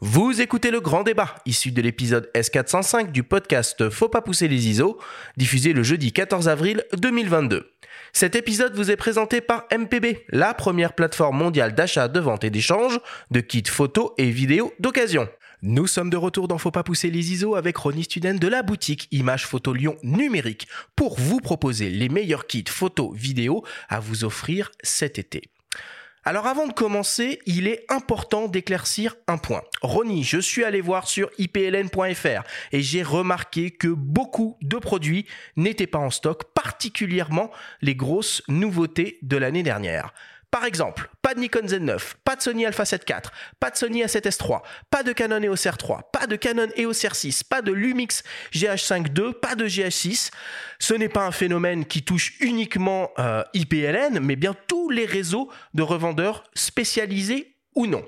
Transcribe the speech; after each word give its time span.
Vous 0.00 0.40
écoutez 0.40 0.70
le 0.70 0.80
grand 0.80 1.02
débat, 1.02 1.34
issu 1.44 1.72
de 1.72 1.82
l'épisode 1.82 2.30
S405 2.32 3.10
du 3.10 3.24
podcast 3.24 3.90
Faut 3.90 4.08
pas 4.08 4.22
pousser 4.22 4.46
les 4.46 4.68
ISO, 4.68 5.00
diffusé 5.36 5.72
le 5.72 5.82
jeudi 5.82 6.12
14 6.12 6.48
avril 6.48 6.84
2022. 6.96 7.72
Cet 8.12 8.36
épisode 8.36 8.76
vous 8.76 8.92
est 8.92 8.96
présenté 8.96 9.40
par 9.40 9.64
MPB, 9.76 10.24
la 10.28 10.54
première 10.54 10.92
plateforme 10.92 11.38
mondiale 11.38 11.74
d'achat, 11.74 12.06
de 12.06 12.20
vente 12.20 12.44
et 12.44 12.50
d'échange 12.50 13.00
de 13.32 13.40
kits 13.40 13.64
photos 13.66 14.12
et 14.18 14.30
vidéos 14.30 14.72
d'occasion. 14.78 15.28
Nous 15.62 15.88
sommes 15.88 16.10
de 16.10 16.16
retour 16.16 16.46
dans 16.46 16.58
Faut 16.58 16.70
pas 16.70 16.84
pousser 16.84 17.10
les 17.10 17.32
ISO 17.32 17.56
avec 17.56 17.76
Ronnie 17.76 18.04
Student 18.04 18.34
de 18.34 18.46
la 18.46 18.62
boutique 18.62 19.08
Image 19.10 19.46
Photo 19.46 19.72
Lyon 19.72 19.96
numérique 20.04 20.68
pour 20.94 21.18
vous 21.18 21.40
proposer 21.40 21.90
les 21.90 22.08
meilleurs 22.08 22.46
kits 22.46 22.62
photos 22.68 23.12
vidéos 23.16 23.64
à 23.88 23.98
vous 23.98 24.22
offrir 24.22 24.70
cet 24.84 25.18
été. 25.18 25.50
Alors 26.28 26.46
avant 26.46 26.66
de 26.66 26.74
commencer, 26.74 27.38
il 27.46 27.66
est 27.66 27.86
important 27.88 28.48
d'éclaircir 28.48 29.16
un 29.28 29.38
point. 29.38 29.62
Ronnie, 29.80 30.24
je 30.24 30.38
suis 30.38 30.62
allé 30.62 30.82
voir 30.82 31.08
sur 31.08 31.30
ipln.fr 31.38 32.42
et 32.70 32.82
j'ai 32.82 33.02
remarqué 33.02 33.70
que 33.70 33.88
beaucoup 33.88 34.58
de 34.60 34.76
produits 34.76 35.24
n'étaient 35.56 35.86
pas 35.86 35.96
en 35.96 36.10
stock, 36.10 36.52
particulièrement 36.52 37.50
les 37.80 37.94
grosses 37.94 38.42
nouveautés 38.46 39.18
de 39.22 39.38
l'année 39.38 39.62
dernière. 39.62 40.12
Par 40.50 40.64
exemple, 40.64 41.10
pas 41.20 41.34
de 41.34 41.40
Nikon 41.40 41.66
Z9, 41.66 42.14
pas 42.24 42.34
de 42.34 42.42
Sony 42.42 42.64
Alpha 42.64 42.86
7 42.86 43.04
IV, 43.08 43.30
pas 43.60 43.70
de 43.70 43.76
Sony 43.76 44.02
A7S 44.02 44.42
III, 44.42 44.58
pas 44.90 45.02
de 45.02 45.12
Canon 45.12 45.42
EOS 45.42 45.56
R3, 45.56 46.00
pas 46.10 46.26
de 46.26 46.36
Canon 46.36 46.68
EOS 46.74 46.92
R6, 46.92 47.42
pas 47.44 47.60
de 47.60 47.70
Lumix 47.70 48.22
GH5 48.54 49.08
II, 49.08 49.34
pas 49.34 49.54
de 49.54 49.66
GH6. 49.66 50.30
Ce 50.78 50.94
n'est 50.94 51.10
pas 51.10 51.26
un 51.26 51.32
phénomène 51.32 51.84
qui 51.84 52.02
touche 52.02 52.34
uniquement 52.40 53.10
euh, 53.18 53.42
IPLN, 53.52 54.20
mais 54.20 54.36
bien 54.36 54.54
tous 54.68 54.88
les 54.88 55.04
réseaux 55.04 55.50
de 55.74 55.82
revendeurs 55.82 56.44
spécialisés 56.54 57.54
ou 57.74 57.86
non. 57.86 58.04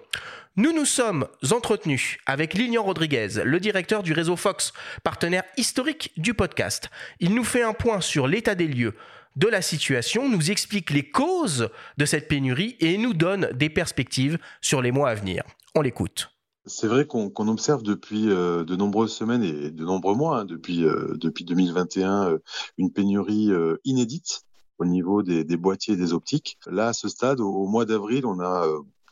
Nous 0.57 0.73
nous 0.73 0.85
sommes 0.85 1.29
entretenus 1.53 2.19
avec 2.27 2.55
Lilian 2.55 2.83
Rodriguez, 2.83 3.29
le 3.45 3.61
directeur 3.61 4.03
du 4.03 4.13
réseau 4.13 4.37
Fox, 4.37 4.73
partenaire 5.05 5.45
historique 5.57 6.13
du 6.17 6.35
podcast. 6.35 6.91
Il 7.21 7.35
nous 7.35 7.45
fait 7.45 7.63
un 7.63 7.73
point 7.73 8.01
sur 8.01 8.27
l'état 8.27 8.55
des 8.55 8.67
lieux, 8.67 8.95
de 9.41 9.49
la 9.49 9.63
situation, 9.63 10.29
nous 10.29 10.51
explique 10.51 10.91
les 10.91 11.11
causes 11.11 11.71
de 11.97 12.05
cette 12.05 12.29
pénurie 12.29 12.77
et 12.79 12.99
nous 12.99 13.15
donne 13.15 13.49
des 13.55 13.71
perspectives 13.71 14.39
sur 14.61 14.83
les 14.83 14.93
mois 14.93 15.09
à 15.09 15.15
venir. 15.15 15.45
On 15.75 15.81
l'écoute. 15.81 16.31
C'est 16.67 16.87
vrai 16.87 17.07
qu'on 17.07 17.49
observe 17.49 17.83
depuis 17.83 18.29
euh, 18.29 18.65
de 18.65 18.77
nombreuses 18.77 19.15
semaines 19.15 19.43
et 19.43 19.71
de 19.71 19.85
nombreux 19.85 20.15
mois, 20.15 20.41
hein, 20.41 20.45
depuis, 20.45 20.85
euh, 20.85 21.15
depuis 21.17 21.47
2021, 21.47 22.29
euh, 22.29 22.39
une 22.77 22.93
pénurie 22.93 23.49
inédite 23.85 24.43
au 24.77 24.85
niveau 24.85 25.23
des, 25.23 25.45
boîtiers 25.57 25.95
et 25.95 25.97
des 25.97 26.13
optiques. 26.13 26.59
Là, 26.67 26.89
à 26.89 26.93
ce 26.93 27.09
stade, 27.09 27.41
au, 27.41 27.67
mois 27.67 27.87
d'avril, 27.87 28.27
on 28.27 28.41
a 28.41 28.67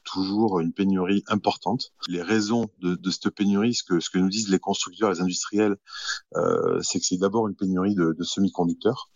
toujours 0.05 0.61
une 0.61 0.75
pénurie 0.75 1.25
importante. 1.29 1.93
Les 2.07 2.23
raisons 2.23 2.69
de, 2.81 3.11
cette 3.11 3.31
pénurie, 3.31 3.75
ce 3.75 3.83
que, 3.83 3.99
ce 3.99 4.11
que 4.11 4.19
nous 4.19 4.29
disent 4.29 4.51
les 4.51 4.59
constructeurs, 4.59 5.11
les 5.11 5.21
industriels, 5.21 5.77
c'est 6.83 7.01
que 7.01 7.05
c'est 7.05 7.19
d'abord 7.19 7.49
une 7.49 7.55
pénurie 7.55 7.95
de 7.95 8.23
semi-conducteurs. 8.23 9.11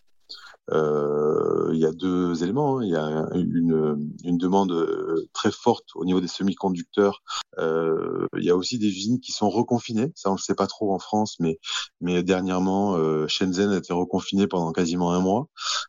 Euh, 0.71 1.71
il 1.73 1.79
y 1.79 1.85
a 1.85 1.91
deux 1.91 2.43
éléments. 2.43 2.79
Hein. 2.79 2.83
Il 2.83 2.91
y 2.91 2.95
a 2.95 3.27
une, 3.33 4.13
une, 4.23 4.37
demande 4.37 4.71
euh, 4.71 5.27
très 5.33 5.51
forte 5.51 5.89
au 5.95 6.05
niveau 6.05 6.21
des 6.21 6.27
semi-conducteurs. 6.27 7.21
Euh, 7.59 8.27
il 8.37 8.43
y 8.43 8.49
a 8.49 8.55
aussi 8.55 8.79
des 8.79 8.87
usines 8.87 9.19
qui 9.19 9.31
sont 9.31 9.49
reconfinées. 9.49 10.11
Ça, 10.15 10.29
on 10.29 10.33
ne 10.33 10.37
le 10.37 10.41
sait 10.41 10.55
pas 10.55 10.67
trop 10.67 10.93
en 10.93 10.99
France, 10.99 11.35
mais, 11.39 11.59
mais 12.01 12.23
dernièrement, 12.23 12.97
Shenzhen 13.27 13.71
a 13.71 13.77
été 13.77 13.93
reconfiné 13.93 14.47
pendant 14.47 14.71
quasiment 14.71 15.11
un 15.11 15.19
mois. 15.19 15.47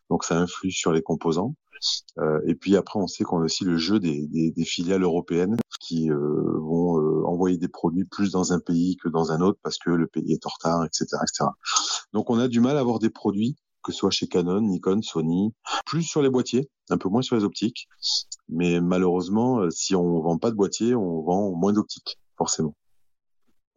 Donc, 0.09 0.23
ça 0.23 0.37
influe 0.37 0.71
sur 0.71 0.91
les 0.91 1.01
composants. 1.01 1.55
Euh, 2.19 2.41
et 2.45 2.55
puis 2.55 2.75
après, 2.75 2.99
on 2.99 3.07
sait 3.07 3.23
qu'on 3.23 3.41
a 3.41 3.45
aussi 3.45 3.63
le 3.63 3.77
jeu 3.77 3.99
des, 3.99 4.27
des, 4.27 4.51
des 4.51 4.65
filiales 4.65 5.03
européennes 5.03 5.57
qui 5.79 6.09
euh, 6.09 6.57
vont 6.59 6.99
euh, 6.99 7.23
envoyer 7.25 7.57
des 7.57 7.67
produits 7.67 8.05
plus 8.05 8.31
dans 8.31 8.53
un 8.53 8.59
pays 8.59 8.97
que 8.97 9.09
dans 9.09 9.31
un 9.31 9.41
autre 9.41 9.59
parce 9.61 9.77
que 9.77 9.89
le 9.89 10.07
pays 10.07 10.31
est 10.33 10.45
en 10.45 10.49
retard, 10.49 10.85
etc., 10.85 11.05
etc. 11.21 11.49
Donc 12.13 12.29
on 12.29 12.39
a 12.39 12.47
du 12.47 12.59
mal 12.59 12.77
à 12.77 12.79
avoir 12.79 12.99
des 12.99 13.09
produits 13.09 13.55
que 13.85 13.91
ce 13.91 13.99
soit 13.99 14.09
chez 14.09 14.27
Canon, 14.27 14.61
Nikon, 14.61 15.01
Sony, 15.03 15.53
plus 15.85 16.03
sur 16.03 16.21
les 16.23 16.29
boîtiers, 16.29 16.67
un 16.89 16.97
peu 16.97 17.07
moins 17.07 17.21
sur 17.21 17.35
les 17.35 17.43
optiques. 17.43 17.87
Mais 18.49 18.81
malheureusement, 18.81 19.59
euh, 19.59 19.69
si 19.69 19.95
on 19.95 20.21
vend 20.21 20.37
pas 20.39 20.49
de 20.49 20.55
boîtier, 20.55 20.95
on 20.95 21.21
vend 21.21 21.51
moins 21.51 21.71
d'optiques, 21.71 22.17
forcément. 22.37 22.75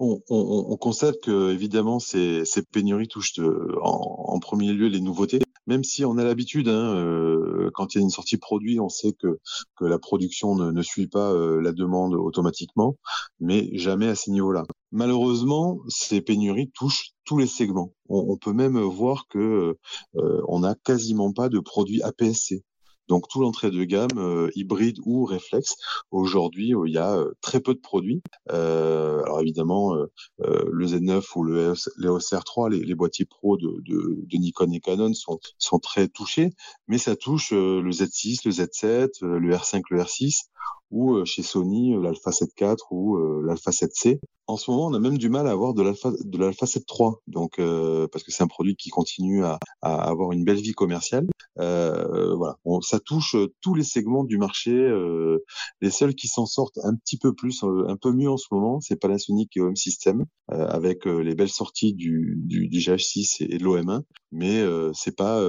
On, 0.00 0.76
constate 0.76 1.20
que 1.20 1.50
évidemment 1.50 1.98
ces, 1.98 2.44
pénuries 2.70 3.08
touchent 3.08 3.40
en, 3.82 4.38
premier 4.38 4.72
lieu 4.72 4.86
les 4.86 5.00
nouveautés, 5.00 5.40
même 5.68 5.84
si 5.84 6.04
on 6.04 6.18
a 6.18 6.24
l'habitude, 6.24 6.68
hein, 6.68 6.96
euh, 6.96 7.70
quand 7.74 7.94
il 7.94 7.98
y 7.98 8.00
a 8.00 8.02
une 8.02 8.10
sortie 8.10 8.38
produit, 8.38 8.80
on 8.80 8.88
sait 8.88 9.12
que, 9.12 9.38
la 9.80 9.98
production 9.98 10.56
ne, 10.56 10.82
suit 10.82 11.06
pas 11.06 11.32
la 11.60 11.72
demande 11.72 12.14
automatiquement, 12.14 12.96
mais 13.38 13.70
jamais 13.74 14.08
à 14.08 14.16
ces 14.16 14.32
niveaux-là. 14.32 14.64
Malheureusement, 14.90 15.78
ces 15.88 16.20
pénuries 16.20 16.70
touchent 16.74 17.12
tous 17.24 17.38
les 17.38 17.46
segments. 17.46 17.92
On, 18.08 18.36
peut 18.38 18.54
même 18.54 18.78
voir 18.80 19.26
que 19.28 19.76
euh, 20.16 20.42
on 20.48 20.60
n'a 20.60 20.74
quasiment 20.74 21.32
pas 21.32 21.48
de 21.48 21.60
produits 21.60 22.02
APS-C. 22.02 22.62
Donc 23.08 23.28
tout 23.28 23.40
l'entrée 23.40 23.70
de 23.70 23.84
gamme 23.84 24.18
euh, 24.18 24.50
hybride 24.54 24.98
ou 25.04 25.24
réflexe, 25.24 25.76
aujourd'hui 26.10 26.72
il 26.86 26.92
y 26.92 26.98
a 26.98 27.16
euh, 27.16 27.32
très 27.40 27.60
peu 27.60 27.74
de 27.74 27.80
produits. 27.80 28.22
alors 28.48 29.40
évidemment 29.40 29.94
le 30.38 30.86
Z9 30.86 31.24
ou 31.36 31.44
le 31.44 31.74
EOS 32.02 32.18
R3, 32.18 32.70
les, 32.70 32.94
boîtiers 32.94 33.24
pro 33.24 33.56
de, 33.56 34.36
Nikon 34.38 34.70
et 34.72 34.80
Canon 34.80 35.12
sont, 35.14 35.38
sont 35.58 35.78
très 35.78 36.08
touchés, 36.08 36.50
mais 36.86 36.98
ça 36.98 37.16
touche 37.16 37.52
le 37.52 37.90
Z6, 37.90 38.40
le 38.44 38.50
Z7, 38.50 39.24
le 39.24 39.54
R5, 39.54 39.82
le 39.90 40.00
R6 40.02 40.48
ou 40.90 41.24
chez 41.24 41.42
Sony 41.42 41.94
l'Alpha 42.00 42.32
7 42.32 42.50
IV 42.60 42.76
ou 42.90 43.16
l'Alpha 43.42 43.70
7C. 43.70 44.18
En 44.48 44.56
ce 44.56 44.70
moment, 44.70 44.86
on 44.86 44.94
a 44.94 44.98
même 44.98 45.18
du 45.18 45.28
mal 45.28 45.46
à 45.46 45.50
avoir 45.50 45.74
de 45.74 45.82
l'Alpha 45.82 46.10
de 46.24 46.38
l'Alpha 46.38 46.64
7 46.64 46.82
III, 46.98 47.10
donc 47.26 47.58
euh, 47.58 48.08
parce 48.10 48.24
que 48.24 48.32
c'est 48.32 48.42
un 48.42 48.46
produit 48.46 48.76
qui 48.76 48.88
continue 48.88 49.44
à, 49.44 49.58
à, 49.82 50.08
avoir 50.08 50.32
une 50.32 50.42
belle 50.42 50.56
vie 50.56 50.72
commerciale. 50.72 51.26
Euh, 51.58 52.34
voilà, 52.34 52.56
ça 52.80 52.98
touche 52.98 53.36
tous 53.60 53.74
les 53.74 53.82
segments 53.82 54.24
du 54.24 54.38
marché. 54.38 54.70
Euh, 54.72 55.44
les 55.82 55.90
seuls 55.90 56.14
qui 56.14 56.28
s'en 56.28 56.46
sortent 56.46 56.78
un 56.82 56.94
petit 56.94 57.18
peu 57.18 57.34
plus, 57.34 57.62
un 57.62 57.96
peu 57.96 58.10
mieux 58.10 58.30
en 58.30 58.38
ce 58.38 58.46
moment, 58.50 58.80
c'est 58.80 58.96
Panasonic 58.96 59.54
et 59.58 59.60
Home 59.60 59.76
System, 59.76 60.24
avec 60.48 61.04
les 61.04 61.34
belles 61.34 61.50
sorties 61.50 61.92
du, 61.92 62.36
du, 62.38 62.68
du 62.68 62.78
GH6 62.78 63.44
et 63.44 63.58
de 63.58 63.64
l'OM1. 63.64 64.02
Mais 64.32 64.64
c'est 64.94 65.14
pas, 65.14 65.42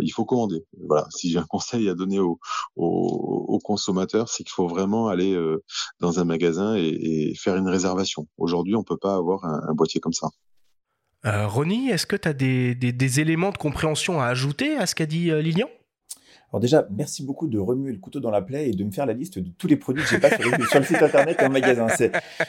il 0.00 0.10
faut 0.10 0.24
commander. 0.24 0.64
Voilà, 0.88 1.06
si 1.10 1.30
j'ai 1.30 1.38
un 1.38 1.46
conseil 1.48 1.88
à 1.88 1.94
donner 1.94 2.18
aux, 2.18 2.40
aux, 2.74 3.44
aux 3.48 3.58
consommateurs, 3.60 4.28
c'est 4.28 4.42
qu'il 4.42 4.52
faut 4.52 4.63
vraiment 4.66 5.08
aller 5.08 5.36
dans 6.00 6.18
un 6.20 6.24
magasin 6.24 6.76
et, 6.76 7.30
et 7.30 7.34
faire 7.34 7.56
une 7.56 7.68
réservation. 7.68 8.26
Aujourd'hui, 8.38 8.74
on 8.74 8.80
ne 8.80 8.84
peut 8.84 8.96
pas 8.96 9.14
avoir 9.14 9.44
un, 9.44 9.74
boîtier 9.74 10.00
comme 10.00 10.12
ça. 10.12 10.28
Euh, 11.26 11.46
Ronnie, 11.46 11.88
est-ce 11.88 12.06
que 12.06 12.16
tu 12.16 12.28
as 12.28 12.32
des, 12.32 13.20
éléments 13.20 13.50
de 13.50 13.56
compréhension 13.56 14.20
à 14.20 14.26
ajouter 14.26 14.76
à 14.76 14.86
ce 14.86 14.94
qu'a 14.94 15.06
dit 15.06 15.30
euh, 15.30 15.40
Lilian? 15.40 15.68
Alors 16.54 16.60
déjà, 16.60 16.86
merci 16.96 17.24
beaucoup 17.24 17.48
de 17.48 17.58
remuer 17.58 17.90
le 17.90 17.98
couteau 17.98 18.20
dans 18.20 18.30
la 18.30 18.40
plaie 18.40 18.68
et 18.68 18.70
de 18.70 18.84
me 18.84 18.92
faire 18.92 19.06
la 19.06 19.12
liste 19.12 19.40
de 19.40 19.50
tous 19.58 19.66
les 19.66 19.74
produits 19.74 20.04
que 20.04 20.08
j'ai 20.08 20.20
pas 20.20 20.30
sur, 20.30 20.38
le 20.38 20.84
site 20.84 21.02
internet 21.02 21.36
et 21.42 21.44
en 21.44 21.50
magasin. 21.50 21.88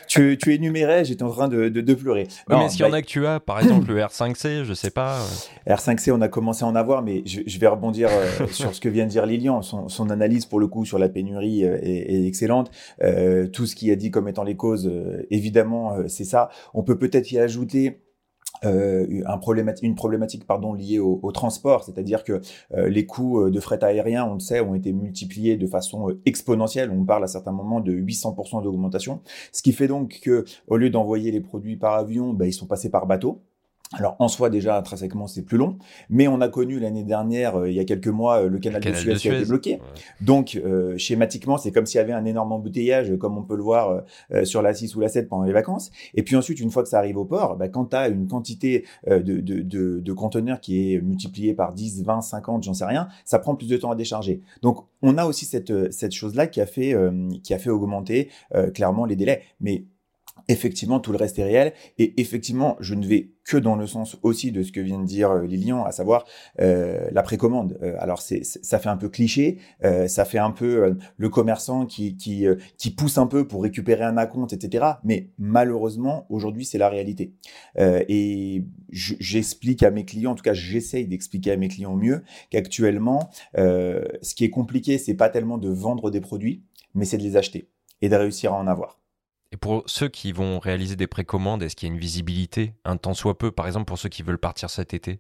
Tu, 0.07 0.37
tu 0.37 0.53
énumérais, 0.53 1.03
j'étais 1.03 1.23
en 1.23 1.31
train 1.31 1.47
de, 1.47 1.93
pleurer. 1.95 2.27
mais 2.47 2.65
est-ce 2.65 2.75
qu'il 2.75 2.85
y 2.85 2.87
en 2.87 2.93
a 2.93 3.01
que 3.01 3.07
tu 3.07 3.25
as, 3.25 3.39
par 3.39 3.59
exemple 3.59 3.91
le 3.91 3.99
R5C, 3.99 4.63
je 4.63 4.73
sais 4.75 4.91
pas. 4.91 5.21
Euh. 5.67 5.73
R5C, 5.73 6.11
on 6.11 6.21
a 6.21 6.27
commencé 6.27 6.63
à 6.63 6.67
en 6.67 6.75
avoir, 6.75 7.01
mais 7.01 7.23
je, 7.25 7.57
vais 7.57 7.65
rebondir 7.65 8.09
euh, 8.11 8.45
sur 8.51 8.75
ce 8.75 8.79
que 8.79 8.89
vient 8.89 9.05
de 9.05 9.09
dire 9.09 9.25
Lilian. 9.25 9.63
Son, 9.63 10.09
analyse 10.11 10.45
pour 10.45 10.59
le 10.59 10.67
coup 10.67 10.85
sur 10.85 10.99
la 10.99 11.09
pénurie 11.09 11.65
euh, 11.65 11.79
est, 11.81 12.27
excellente. 12.27 12.69
tout 13.53 13.65
ce 13.65 13.75
qu'il 13.75 13.89
a 13.89 13.95
dit 13.95 14.11
comme 14.11 14.27
étant 14.27 14.43
les 14.43 14.55
causes, 14.55 14.87
évidemment, 15.31 15.95
c'est 16.07 16.25
ça. 16.25 16.49
On 16.75 16.83
peut 16.83 16.99
peut-être 16.99 17.31
y 17.31 17.39
ajouter 17.39 18.04
euh, 18.65 19.05
une 19.81 19.95
problématique 19.95 20.45
pardon, 20.45 20.73
liée 20.73 20.99
au, 20.99 21.31
transport, 21.31 21.83
c'est-à-dire 21.83 22.23
que 22.23 22.41
euh, 22.73 22.87
les 22.87 23.05
coûts 23.05 23.41
euh, 23.41 23.51
de 23.51 23.59
fret 23.59 23.83
aérien, 23.83 24.25
on 24.25 24.35
le 24.35 24.39
sait, 24.39 24.61
ont 24.61 24.75
été 24.75 24.93
multipliés 24.93 25.57
de 25.57 25.67
façon 25.67 26.09
euh, 26.09 26.21
exponentielle. 26.25 26.91
On 26.91 27.03
parle 27.03 27.23
à 27.23 27.27
certains 27.27 27.51
moments 27.51 27.81
de 27.81 27.93
800% 27.93 28.63
d'augmentation, 28.63 29.21
ce 29.51 29.61
qui 29.61 29.73
fait 29.73 29.87
donc 29.87 30.19
que 30.21 30.45
au 30.67 30.77
lieu 30.77 30.89
d'envoyer 30.89 31.31
les 31.31 31.41
produits 31.41 31.77
par 31.77 31.93
avion, 31.95 32.33
ben, 32.33 32.45
ils 32.45 32.53
sont 32.53 32.67
passés 32.67 32.89
par 32.89 33.05
bateau. 33.05 33.41
Alors 33.97 34.15
en 34.19 34.27
soi 34.27 34.49
déjà 34.49 34.77
intrinsèquement 34.77 35.27
c'est 35.27 35.43
plus 35.43 35.57
long, 35.57 35.77
mais 36.09 36.27
on 36.27 36.41
a 36.41 36.49
connu 36.49 36.79
l'année 36.79 37.03
dernière, 37.03 37.55
euh, 37.55 37.69
il 37.69 37.75
y 37.75 37.79
a 37.79 37.85
quelques 37.85 38.09
mois, 38.09 38.43
euh, 38.43 38.49
le 38.49 38.59
canal, 38.59 38.81
de, 38.81 38.93
Suez 38.93 39.15
qui 39.15 39.29
a 39.29 39.37
été 39.37 39.45
bloqué. 39.45 39.79
Donc 40.21 40.59
euh, 40.63 40.97
schématiquement 40.97 41.57
c'est 41.57 41.71
comme 41.71 41.85
s'il 41.85 41.99
y 41.99 42.01
avait 42.01 42.13
un 42.13 42.25
énorme 42.25 42.51
embouteillage, 42.51 43.15
comme 43.17 43.37
on 43.37 43.43
peut 43.43 43.55
le 43.55 43.63
voir 43.63 44.03
sur 44.43 44.61
la 44.61 44.73
6 44.73 44.95
ou 44.95 44.99
la 44.99 45.07
7 45.07 45.29
pendant 45.29 45.43
les 45.43 45.53
vacances. 45.53 45.91
Et 46.13 46.23
puis 46.23 46.35
ensuite 46.35 46.59
une 46.59 46.71
fois 46.71 46.83
que 46.83 46.89
ça 46.89 46.97
arrive 46.97 47.17
au 47.17 47.25
port, 47.25 47.55
bah, 47.55 47.69
quand 47.69 47.85
tu 47.85 47.95
as 47.95 48.09
une 48.09 48.27
quantité 48.27 48.85
de, 49.07 49.19
de, 49.19 49.61
de, 49.61 49.99
de, 49.99 50.13
conteneurs 50.13 50.59
qui 50.59 50.93
est 50.93 51.01
multipliée 51.01 51.53
par 51.53 51.73
10, 51.73 52.03
20, 52.03 52.21
50, 52.21 52.63
j'en 52.63 52.73
sais 52.73 52.85
rien, 52.85 53.07
ça 53.23 53.39
prend 53.39 53.55
plus 53.55 53.67
de 53.67 53.77
temps 53.77 53.91
à 53.91 53.95
décharger. 53.95 54.41
Donc 54.61 54.85
on 55.01 55.17
a 55.17 55.25
aussi 55.25 55.45
cette, 55.45 55.91
cette 55.91 56.13
chose-là 56.13 56.47
qui 56.47 56.59
a 56.61 56.65
fait 56.65 56.95
qui 57.43 57.53
a 57.53 57.59
fait 57.59 57.69
augmenter 57.69 58.29
clairement 58.73 59.05
les 59.05 59.15
délais. 59.15 59.41
Mais 59.61 59.85
effectivement, 60.47 60.99
tout 60.99 61.11
le 61.11 61.17
reste 61.17 61.39
est 61.39 61.43
réel. 61.43 61.73
Et 61.97 62.19
effectivement, 62.21 62.77
je 62.79 62.95
ne 62.95 63.05
vais 63.05 63.31
que 63.45 63.57
dans 63.57 63.75
le 63.75 63.85
sens 63.85 64.17
aussi 64.23 64.51
de 64.51 64.63
ce 64.63 64.71
que 64.71 64.79
vient 64.79 64.99
de 64.99 65.05
dire 65.05 65.29
euh, 65.29 65.45
Lilian, 65.45 65.85
à 65.85 65.91
savoir 65.91 66.25
euh, 66.59 67.07
la 67.11 67.21
précommande. 67.21 67.77
Euh, 67.83 67.95
alors, 67.99 68.21
c'est, 68.21 68.43
ça 68.43 68.79
fait 68.79 68.89
un 68.89 68.97
peu 68.97 69.07
cliché, 69.07 69.59
ça 70.07 70.25
fait 70.25 70.39
un 70.39 70.51
peu 70.51 70.95
le 71.17 71.29
commerçant 71.29 71.85
qui, 71.85 72.17
qui, 72.17 72.45
qui 72.77 72.91
pousse 72.91 73.17
un 73.17 73.27
peu 73.27 73.47
pour 73.47 73.61
récupérer 73.61 74.03
un 74.03 74.17
acompte, 74.17 74.53
etc. 74.53 74.85
Mais 75.03 75.29
malheureusement, 75.37 76.25
aujourd'hui, 76.29 76.65
c'est 76.65 76.77
la 76.77 76.89
réalité. 76.89 77.35
et 77.77 78.65
j'explique 78.89 79.83
à 79.83 79.91
mes 79.91 80.05
clients, 80.05 80.31
en 80.31 80.35
tout 80.35 80.43
cas, 80.43 80.53
j'essaye 80.53 81.05
d'expliquer 81.07 81.51
à 81.51 81.57
mes 81.57 81.67
clients 81.67 81.95
mieux 81.95 82.23
qu'actuellement, 82.49 83.29
ce 83.55 84.33
qui 84.35 84.43
est 84.43 84.49
compliqué, 84.49 84.97
c'est 84.97 85.13
pas 85.13 85.29
tellement 85.29 85.57
de 85.57 85.69
vendre 85.69 86.09
des 86.09 86.21
produits, 86.21 86.63
mais 86.95 87.05
c'est 87.05 87.17
de 87.17 87.23
les 87.23 87.37
acheter 87.37 87.69
et 88.01 88.09
de 88.09 88.15
réussir 88.15 88.53
à 88.53 88.57
en 88.57 88.67
avoir. 88.67 89.04
Et 89.51 89.57
pour 89.57 89.83
ceux 89.85 90.09
qui 90.09 90.31
vont 90.31 90.59
réaliser 90.59 90.95
des 90.95 91.07
précommandes, 91.07 91.63
est-ce 91.63 91.75
qu'il 91.75 91.87
y 91.87 91.91
a 91.91 91.93
une 91.93 91.99
visibilité, 91.99 92.73
un 92.83 92.97
temps 92.97 93.13
soit 93.13 93.37
peu, 93.37 93.51
par 93.51 93.67
exemple 93.67 93.85
pour 93.85 93.97
ceux 93.97 94.09
qui 94.09 94.23
veulent 94.23 94.39
partir 94.39 94.69
cet 94.69 94.93
été? 94.93 95.19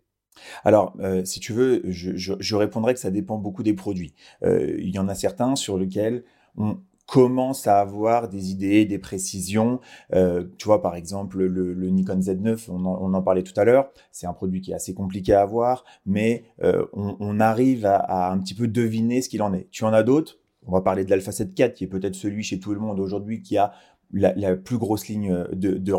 Alors, 0.63 0.93
euh, 0.99 1.23
si 1.25 1.39
tu 1.39 1.53
veux, 1.53 1.81
je, 1.85 2.55
répondrai 2.55 2.93
que 2.93 2.99
ça 2.99 3.11
dépend 3.11 3.37
beaucoup 3.37 3.63
des 3.63 3.73
produits. 3.73 4.13
Euh, 4.43 4.75
il 4.79 4.89
y 4.89 4.99
en 4.99 5.07
a 5.07 5.15
certains 5.15 5.55
sur 5.55 5.77
lesquels 5.77 6.23
on 6.57 6.79
commence 7.07 7.67
à 7.67 7.79
avoir 7.79 8.29
des 8.29 8.49
idées, 8.49 8.85
des 8.85 8.97
précisions. 8.97 9.79
Euh, 10.13 10.45
tu 10.57 10.65
vois, 10.65 10.81
par 10.81 10.95
exemple, 10.95 11.43
le, 11.43 11.89
Nikon 11.89 12.19
Z9, 12.19 12.69
on 12.69 13.13
en, 13.13 13.21
parlait 13.21 13.43
tout 13.43 13.57
à 13.57 13.63
l'heure, 13.63 13.91
c'est 14.11 14.25
un 14.25 14.33
produit 14.33 14.61
qui 14.61 14.71
est 14.71 14.75
assez 14.75 14.95
compliqué 14.95 15.33
à 15.33 15.41
avoir, 15.41 15.85
mais 16.05 16.45
on, 16.93 17.39
arrive 17.39 17.85
à, 17.85 17.97
à, 17.97 18.31
un 18.31 18.39
petit 18.39 18.55
peu 18.55 18.67
deviner 18.67 19.21
ce 19.21 19.29
qu'il 19.29 19.43
en 19.43 19.53
est. 19.53 19.69
Tu 19.69 19.83
en 19.83 19.93
as 19.93 20.03
d'autres? 20.03 20.39
On 20.67 20.71
va 20.71 20.81
parler 20.81 21.05
de 21.05 21.11
l'Alpha 21.11 21.31
7 21.31 21.57
IV, 21.57 21.73
qui 21.73 21.83
est 21.83 21.87
peut-être 21.87 22.15
celui 22.15 22.41
chez 22.41 22.59
tout 22.59 22.73
le 22.73 22.79
monde 22.79 22.99
aujourd'hui 22.99 23.43
qui 23.43 23.57
a 23.57 23.73
la, 24.11 24.55
plus 24.55 24.77
grosse 24.77 25.07
ligne 25.07 25.31
euh, 25.31 25.47
de, 25.53 25.77
de 25.77 25.93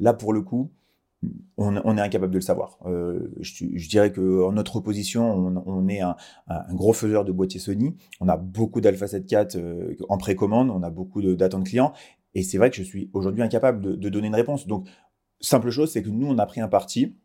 là 0.00 0.12
pour 0.12 0.32
le 0.32 0.42
coup, 0.42 0.72
on, 1.56 1.96
est 1.96 2.00
incapable 2.00 2.32
de 2.32 2.38
le 2.38 2.42
savoir. 2.42 2.78
Euh, 2.84 3.32
je, 3.40 3.88
dirais 3.88 4.12
qu'en 4.12 4.52
notre 4.52 4.80
position, 4.80 5.54
on, 5.66 5.88
est 5.88 6.00
un, 6.00 6.16
gros 6.72 6.92
faiseur 6.92 7.24
de 7.24 7.32
boîtiers 7.32 7.60
Sony. 7.60 7.96
On 8.20 8.28
a 8.28 8.36
beaucoup 8.36 8.82
d'Alpha 8.82 9.06
7 9.06 9.30
IV 9.30 9.46
euh, 9.56 9.96
en 10.10 10.18
précommande, 10.18 10.68
on 10.68 10.82
a 10.82 10.90
beaucoup 10.90 11.22
d'attentes 11.22 11.64
clients. 11.64 11.94
Et 12.34 12.42
c'est 12.42 12.58
vrai 12.58 12.68
que 12.68 12.76
je 12.76 12.82
suis 12.82 13.10
aujourd'hui 13.14 13.42
incapable 13.42 13.98
de, 13.98 14.08
donner 14.10 14.26
une 14.26 14.34
réponse. 14.34 14.66
Donc, 14.66 14.86
simple 15.40 15.70
chose, 15.70 15.90
c'est 15.92 16.02
que 16.02 16.10
nous, 16.10 16.26
on 16.26 16.36
a 16.36 16.44
pris 16.44 16.60
un 16.60 16.68
parti, 16.68 17.16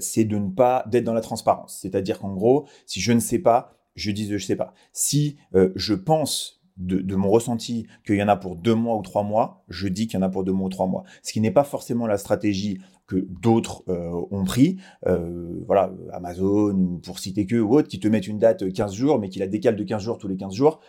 c'est 0.00 0.24
de 0.24 0.36
ne 0.36 0.50
pas 0.50 0.84
d'être 0.88 1.04
dans 1.04 1.14
la 1.14 1.20
transparence. 1.20 1.78
C'est-à-dire 1.80 2.18
qu'en 2.18 2.34
gros, 2.34 2.66
si 2.86 3.00
je 3.00 3.12
ne 3.12 3.20
sais 3.20 3.38
pas, 3.38 3.72
je 3.94 4.10
dis 4.10 4.26
je 4.26 4.34
ne 4.34 4.38
sais 4.38 4.56
pas. 4.56 4.72
Si 4.92 5.36
je 5.74 5.94
pense 5.94 6.61
de, 6.76 7.16
mon 7.16 7.30
ressenti 7.30 7.86
qu'il 8.06 8.16
y 8.16 8.22
en 8.22 8.28
a 8.28 8.36
pour 8.36 8.56
deux 8.56 8.74
mois 8.74 8.96
ou 8.96 9.02
trois 9.02 9.22
mois, 9.22 9.64
je 9.68 9.88
dis 9.88 10.06
qu'il 10.06 10.18
y 10.18 10.22
en 10.22 10.26
a 10.26 10.28
pour 10.28 10.44
deux 10.44 10.52
mois 10.52 10.66
ou 10.66 10.70
trois 10.70 10.86
mois. 10.86 11.04
Ce 11.22 11.32
qui 11.32 11.40
n'est 11.40 11.50
pas 11.50 11.64
forcément 11.64 12.06
la 12.06 12.18
stratégie 12.18 12.80
que 13.06 13.16
d'autres 13.16 13.82
euh, 13.88 14.10
ont 14.30 14.44
pris, 14.44 14.78
euh, 15.06 15.62
voilà, 15.66 15.92
Amazon 16.12 16.74
ou 16.74 16.98
pour 16.98 17.18
citer 17.18 17.46
que 17.46 17.56
ou 17.56 17.76
autres, 17.76 17.88
qui 17.88 18.00
te 18.00 18.08
mettent 18.08 18.28
une 18.28 18.38
date 18.38 18.72
15 18.72 18.94
jours, 18.94 19.18
mais 19.18 19.28
qui 19.28 19.38
la 19.38 19.46
décalent 19.46 19.76
de 19.76 19.84
15 19.84 20.02
jours 20.02 20.18
tous 20.18 20.28
les 20.28 20.36
15 20.36 20.54
jours. 20.54 20.80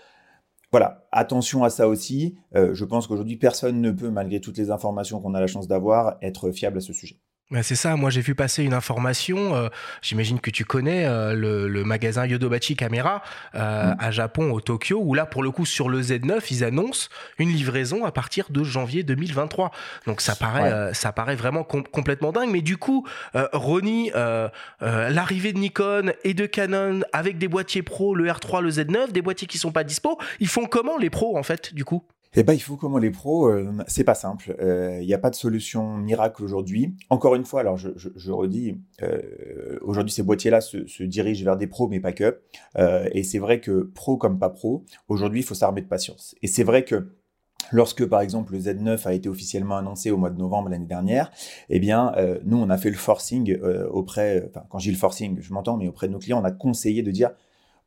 Voilà, 0.72 1.06
attention 1.12 1.64
à 1.64 1.70
ça 1.70 1.88
aussi. 1.88 2.36
Euh, 2.56 2.74
je 2.74 2.86
pense 2.86 3.06
qu'aujourd'hui, 3.06 3.38
personne 3.38 3.80
ne 3.80 3.92
peut, 3.92 4.10
malgré 4.10 4.40
toutes 4.40 4.58
les 4.58 4.72
informations 4.72 5.22
qu'on 5.22 5.36
a 5.36 5.40
la 5.40 5.48
chance 5.48 5.68
d'avoir, 5.68 6.18
être 6.22 6.52
fiable 6.52 6.78
à 6.78 6.82
ce 6.82 6.94
sujet 6.94 7.20
c'est 7.62 7.76
ça, 7.76 7.96
moi 7.96 8.10
j'ai 8.10 8.22
vu 8.22 8.34
passer 8.34 8.64
une 8.64 8.74
information, 8.74 9.56
euh, 9.56 9.70
j'imagine 10.02 10.40
que 10.40 10.50
tu 10.50 10.66
connais 10.66 11.06
euh, 11.06 11.34
le, 11.34 11.84
magasin 11.84 12.26
Yodobachi 12.26 12.76
Camera 12.76 13.22
euh, 13.56 13.94
mm. 13.94 13.98
à 14.00 14.12
Japon, 14.12 14.52
au 14.52 14.62
Tokyo, 14.62 15.00
où 15.04 15.14
là 15.14 15.26
pour 15.26 15.44
le 15.44 15.52
coup 15.52 15.66
sur 15.66 15.90
le 15.90 16.02
Z9, 16.02 16.42
ils 16.50 16.64
annoncent 16.64 17.10
une 17.38 17.50
livraison 17.50 18.06
à 18.06 18.12
partir 18.12 18.48
de 18.50 18.64
janvier 18.64 19.04
2023. 19.04 19.72
Donc 20.08 20.22
ça 20.22 20.36
paraît, 20.36 20.94
ça 20.94 21.12
paraît 21.12 21.36
vraiment 21.36 21.64
complètement 21.64 22.32
dingue, 22.32 22.50
mais 22.50 22.62
du 22.62 22.78
coup, 22.78 23.06
Ronnie, 23.34 24.12
l'arrivée 24.82 25.54
de 25.54 25.60
Nikon 25.60 26.14
et 26.24 26.34
de 26.34 26.46
Canon 26.46 27.02
avec 27.12 27.38
des 27.38 27.48
boîtiers 27.48 27.84
pro, 27.84 28.16
le 28.16 28.28
R3, 28.28 28.62
le 28.62 28.70
Z9, 28.72 29.12
des 29.12 29.22
boîtiers 29.22 29.48
qui 29.48 29.58
sont 29.58 29.72
pas 29.72 29.84
dispo, 29.84 30.18
ils 30.40 30.48
font 30.48 30.66
comment 30.66 30.98
les 30.98 31.10
pros 31.10 31.38
en 31.38 31.44
fait 31.44 31.74
du 31.74 31.86
coup? 31.86 32.04
Eh 32.36 32.44
ben, 32.44 32.54
il 32.54 32.60
faut 32.60 32.78
comment 32.78 32.98
les 32.98 33.12
pros, 33.12 33.48
euh, 33.48 33.72
c'est 33.88 34.04
pas 34.04 34.16
simple. 34.16 34.56
Euh, 34.60 34.98
il 35.02 35.06
n'y 35.06 35.14
a 35.14 35.20
pas 35.20 35.30
de 35.30 35.36
solution 35.36 35.98
miracle 35.98 36.44
aujourd'hui. 36.44 36.96
Encore 37.10 37.36
une 37.36 37.46
fois, 37.46 37.60
alors 37.62 37.78
je, 37.78 37.90
je, 37.96 38.32
redis, 38.32 38.82
euh, 39.04 39.78
aujourd'hui 39.82 40.12
ces 40.12 40.24
boîtiers-là 40.24 40.62
se, 40.62 40.88
se, 40.88 41.04
dirigent 41.04 41.44
vers 41.44 41.58
des 41.58 41.68
pros, 41.68 41.88
mais 41.88 42.00
pas 42.00 42.12
que. 42.12 42.42
et 43.12 43.24
c'est 43.24 43.40
vrai 43.40 43.60
que 43.60 43.92
pro 43.94 44.18
comme 44.18 44.40
pas 44.40 44.50
pro, 44.50 44.84
aujourd'hui 45.08 45.42
il 45.42 45.44
faut 45.44 45.54
s'armer 45.54 45.82
de 45.82 45.88
patience. 45.88 46.36
Et 46.42 46.48
c'est 46.48 46.64
vrai 46.64 46.84
que 46.84 47.10
Lorsque, 47.72 48.06
par 48.06 48.20
exemple, 48.20 48.54
le 48.54 48.60
Z9 48.60 49.08
a 49.08 49.14
été 49.14 49.30
officiellement 49.30 49.78
annoncé 49.78 50.12
au 50.12 50.18
mois 50.18 50.30
de 50.30 50.38
novembre 50.38 50.70
l'année 50.70 50.86
dernière, 50.86 51.32
eh 51.70 51.80
bien, 51.80 52.14
nous, 52.44 52.58
on 52.58 52.70
a 52.70 52.78
fait 52.78 52.90
le 52.90 52.98
forcing 52.98 53.58
auprès, 53.90 54.46
enfin, 54.50 54.66
quand 54.70 54.80
j'ai 54.80 54.92
le 54.92 54.98
forcing, 54.98 55.40
je 55.40 55.54
m'entends, 55.54 55.78
mais 55.78 55.88
auprès 55.88 56.08
de 56.08 56.14
nos 56.14 56.20
clients, 56.20 56.42
on 56.42 56.44
a 56.44 56.52
conseillé 56.52 57.04
de 57.04 57.10
dire, 57.10 57.32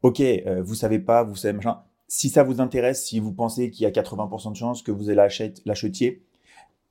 OK, 0.02 0.22
vous 0.62 0.74
savez 0.74 0.98
pas, 0.98 1.22
vous 1.24 1.36
savez 1.36 1.52
machin, 1.52 1.82
si 2.08 2.28
ça 2.28 2.42
vous 2.42 2.60
intéresse, 2.60 3.04
si 3.04 3.20
vous 3.20 3.32
pensez 3.32 3.70
qu'il 3.70 3.84
y 3.84 3.86
a 3.86 3.90
80% 3.90 4.52
de 4.52 4.56
chances 4.56 4.82
que 4.82 4.92
vous 4.92 5.08
l'achetiez, 5.08 6.22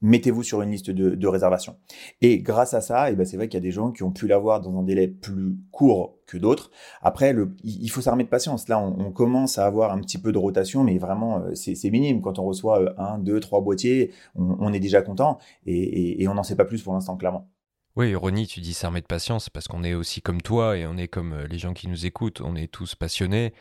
mettez-vous 0.01 0.44
sur 0.44 0.62
une 0.62 0.71
liste 0.71 0.91
de, 0.91 1.27
réservation. 1.27 1.77
Et 2.21 2.39
grâce 2.39 2.73
à 2.73 2.81
ça, 2.81 3.09
eh 3.09 3.15
ben 3.15 3.25
c'est 3.25 3.38
vrai 3.38 3.47
qu'il 3.47 3.57
y 3.57 3.63
a 3.63 3.67
des 3.67 3.71
gens 3.71 3.91
qui 3.91 4.03
ont 4.03 4.12
pu 4.12 4.27
l'avoir 4.27 4.62
dans 4.62 4.77
un 4.77 4.83
délai 4.83 5.07
plus 5.07 5.56
court 5.71 6.17
que 6.27 6.38
d'autres. 6.38 6.71
Après, 7.01 7.35
il 7.63 7.89
faut 7.89 8.01
s'armer 8.01 8.23
de 8.23 8.29
patience. 8.29 8.67
Là, 8.67 8.79
on, 8.79 9.12
commence 9.12 9.57
à 9.57 9.65
avoir 9.65 9.91
un 9.91 10.00
petit 10.01 10.17
peu 10.17 10.31
de 10.31 10.38
rotation, 10.38 10.83
mais 10.83 10.97
vraiment, 10.97 11.39
euh, 11.39 11.56
c'est 11.56 11.89
minime. 11.89 12.21
Quand 12.21 12.39
on 12.39 12.45
reçoit 12.45 12.81
euh, 12.81 12.94
un, 12.97 13.17
deux, 13.17 13.39
trois 13.39 13.62
boîtiers, 13.62 14.12
on, 14.35 14.73
est 14.73 14.79
déjà 14.79 15.01
content 15.01 15.39
et 15.65 16.25
on 16.27 16.33
n'en 16.33 16.44
sait 16.44 16.56
pas 16.56 16.65
plus 16.65 16.83
pour 16.83 16.94
l'instant, 16.94 17.15
clairement. 17.15 17.47
Oui, 17.95 18.13
Ronnie, 18.13 18.47
tu 18.47 18.59
dis 18.59 18.74
s'armer 18.74 19.01
de 19.01 19.06
patience 19.06 19.50
parce 19.50 19.68
qu'on 19.68 19.83
est 19.83 19.94
aussi 19.94 20.21
comme 20.21 20.42
toi 20.42 20.77
et 20.77 20.86
on 20.86 20.97
est 20.97 21.07
comme 21.07 21.33
euh, 21.33 21.47
les 21.47 21.57
gens 21.57 21.74
qui 21.74 21.88
nous 21.88 22.06
écoutent. 22.06 22.42
On 22.42 22.56
est 22.56 22.68
tous 22.68 22.95
passionnés 22.95 23.53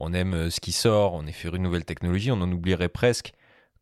on 0.00 0.12
aime 0.12 0.34
euh, 0.34 0.50
ce 0.50 0.60
qui 0.60 0.72
sort, 0.72 1.14
on 1.14 1.26
est 1.26 1.32
faire 1.32 1.54
une 1.54 1.62
nouvelle 1.62 1.84
technologie, 1.84 2.30
on 2.30 2.40
en 2.40 2.50
oublierait 2.50 2.88
presque 2.88 3.32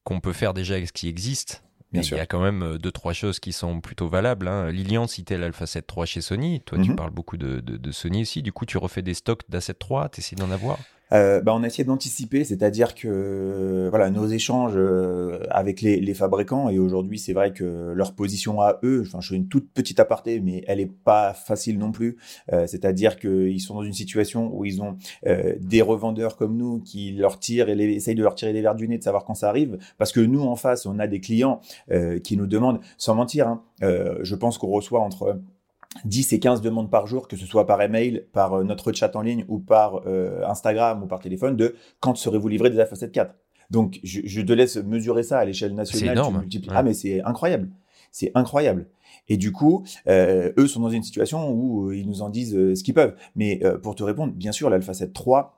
qu'on 0.05 0.21
peut 0.21 0.33
faire 0.33 0.55
déjà 0.55 0.75
avec 0.75 0.89
ce 0.89 0.93
qui 0.93 1.09
existe. 1.09 1.63
Mais 1.93 2.03
il 2.03 2.17
y 2.17 2.21
a 2.21 2.27
quand 2.27 2.41
même 2.41 2.63
euh, 2.63 2.79
deux, 2.79 2.93
trois 2.93 3.13
choses 3.13 3.41
qui 3.41 3.53
sont 3.53 3.81
plutôt 3.81 4.07
valables. 4.07 4.47
Hein. 4.47 4.71
Lilian 4.71 5.09
citait 5.09 5.37
l'Alpha 5.37 5.67
7 5.67 5.91
III 5.97 6.07
chez 6.07 6.21
Sony. 6.21 6.61
Toi, 6.61 6.79
tu 6.79 6.91
mhm. 6.91 6.97
parles 6.97 7.11
beaucoup 7.11 7.37
de, 7.37 7.59
de, 7.59 7.91
Sony 7.91 8.23
aussi. 8.23 8.43
Du 8.43 8.53
coup, 8.53 8.65
tu 8.65 8.79
refais 8.79 9.03
des 9.03 9.15
stocks 9.15 9.43
d'A7 9.51 9.75
III, 9.91 10.11
tu 10.13 10.21
essaies 10.21 10.37
d'en 10.37 10.53
avoir? 10.53 10.79
Euh, 11.13 11.41
bah, 11.41 11.53
on 11.55 11.63
a 11.63 11.67
essayé 11.67 11.85
d'anticiper, 11.85 12.45
c'est-à-dire 12.45 12.95
que 12.95 13.89
voilà 13.91 14.11
nos 14.11 14.27
échanges 14.27 14.75
euh, 14.77 15.41
avec 15.51 15.81
les, 15.81 16.01
les, 16.01 16.15
fabricants 16.15 16.69
et 16.69 16.79
aujourd'hui 16.79 17.19
c'est 17.19 17.33
vrai 17.33 17.53
que 17.53 17.93
leur 17.95 18.15
position 18.15 18.61
à 18.61 18.79
eux, 18.83 19.03
enfin 19.07 19.21
je 19.21 19.31
fais 19.31 19.37
une 19.37 19.49
toute 19.49 19.71
petite 19.73 20.01
aparté, 20.01 20.41
mais 20.41 20.63
elle 20.67 20.81
est 20.81 20.91
pas 20.91 21.33
facile 21.33 21.79
non 21.79 21.93
plus. 21.93 22.17
Euh, 22.53 22.67
c'est-à-dire 22.67 23.19
qu'ils 23.19 23.61
sont 23.61 23.75
dans 23.75 23.83
une 23.83 23.93
situation 23.93 24.51
où 24.55 24.65
ils 24.65 24.83
ont 24.83 24.97
euh, 25.27 25.55
des 25.61 25.83
revendeurs 25.83 26.37
comme 26.37 26.57
nous 26.57 26.81
qui 26.81 27.13
leur 27.13 27.39
tirent 27.39 27.69
et 27.69 27.95
essayent 27.95 28.15
de 28.15 28.23
leur 28.23 28.35
tirer 28.35 28.53
les 28.53 28.63
verres 28.63 28.75
du 28.75 28.89
nez 28.89 28.99
de 28.99 29.03
savoir 29.03 29.25
quand 29.25 29.35
ça 29.35 29.49
arrive, 29.49 29.79
parce 29.99 30.13
que 30.13 30.21
nous 30.21 30.43
en 30.43 30.57
face 30.57 30.87
on 30.87 30.99
a 30.99 31.07
des 31.07 31.21
clients 31.21 31.61
qui 32.23 32.37
nous 32.37 32.47
demandent, 32.47 32.81
sans 32.99 33.15
mentir, 33.15 33.49
hein, 33.49 33.63
je 33.81 34.35
pense 34.35 34.59
qu'on 34.59 34.69
reçoit 34.69 35.01
entre 35.01 35.41
10 36.05 36.33
et 36.33 36.41
15 36.41 36.61
demandes 36.61 36.91
par 36.91 37.07
jour, 37.07 37.29
que 37.29 37.37
ce 37.37 37.47
soit 37.47 37.67
par 37.67 37.83
email, 37.83 38.25
par 38.33 38.55
euh, 38.55 38.65
notre 38.65 38.93
chat 38.93 39.15
en 39.17 39.23
ligne 39.23 39.45
ou 39.49 39.59
par 39.59 40.03
euh, 40.07 40.45
Instagram 40.47 41.03
ou 41.03 41.07
par 41.07 41.21
téléphone, 41.21 41.57
de 41.57 41.75
quand 41.99 42.17
serez-vous 42.17 42.49
livré 42.49 42.71
des 42.71 42.79
Alpha 42.79 42.95
7 42.95 43.11
4 43.13 43.35
Donc, 43.71 43.99
je, 44.03 44.41
te 44.41 44.53
laisse 44.53 44.77
mesurer 44.77 45.23
ça 45.23 45.39
à 45.39 45.45
l'échelle 45.45 45.75
nationale. 45.75 46.09
C'est 46.09 46.13
énorme. 46.13 46.45
Ah, 46.69 46.83
mais 46.83 46.95
c'est 46.95 47.23
incroyable. 47.23 47.71
C'est 48.13 48.31
incroyable. 48.35 48.87
Et 49.29 49.37
du 49.37 49.53
coup, 49.53 49.85
euh, 50.09 50.53
eux 50.57 50.67
sont 50.67 50.81
dans 50.81 50.91
une 50.91 51.03
situation 51.03 51.51
où 51.53 51.93
ils 51.93 52.07
nous 52.07 52.23
en 52.23 52.31
disent 52.31 52.75
ce 52.75 52.83
qu'ils 52.83 52.95
peuvent. 52.95 53.15
Mais 53.37 53.61
pour 53.83 53.95
te 53.95 54.03
répondre, 54.03 54.33
bien 54.33 54.53
sûr, 54.53 54.71
l'Alpha 54.71 54.95
7 54.95 55.13
3, 55.13 55.57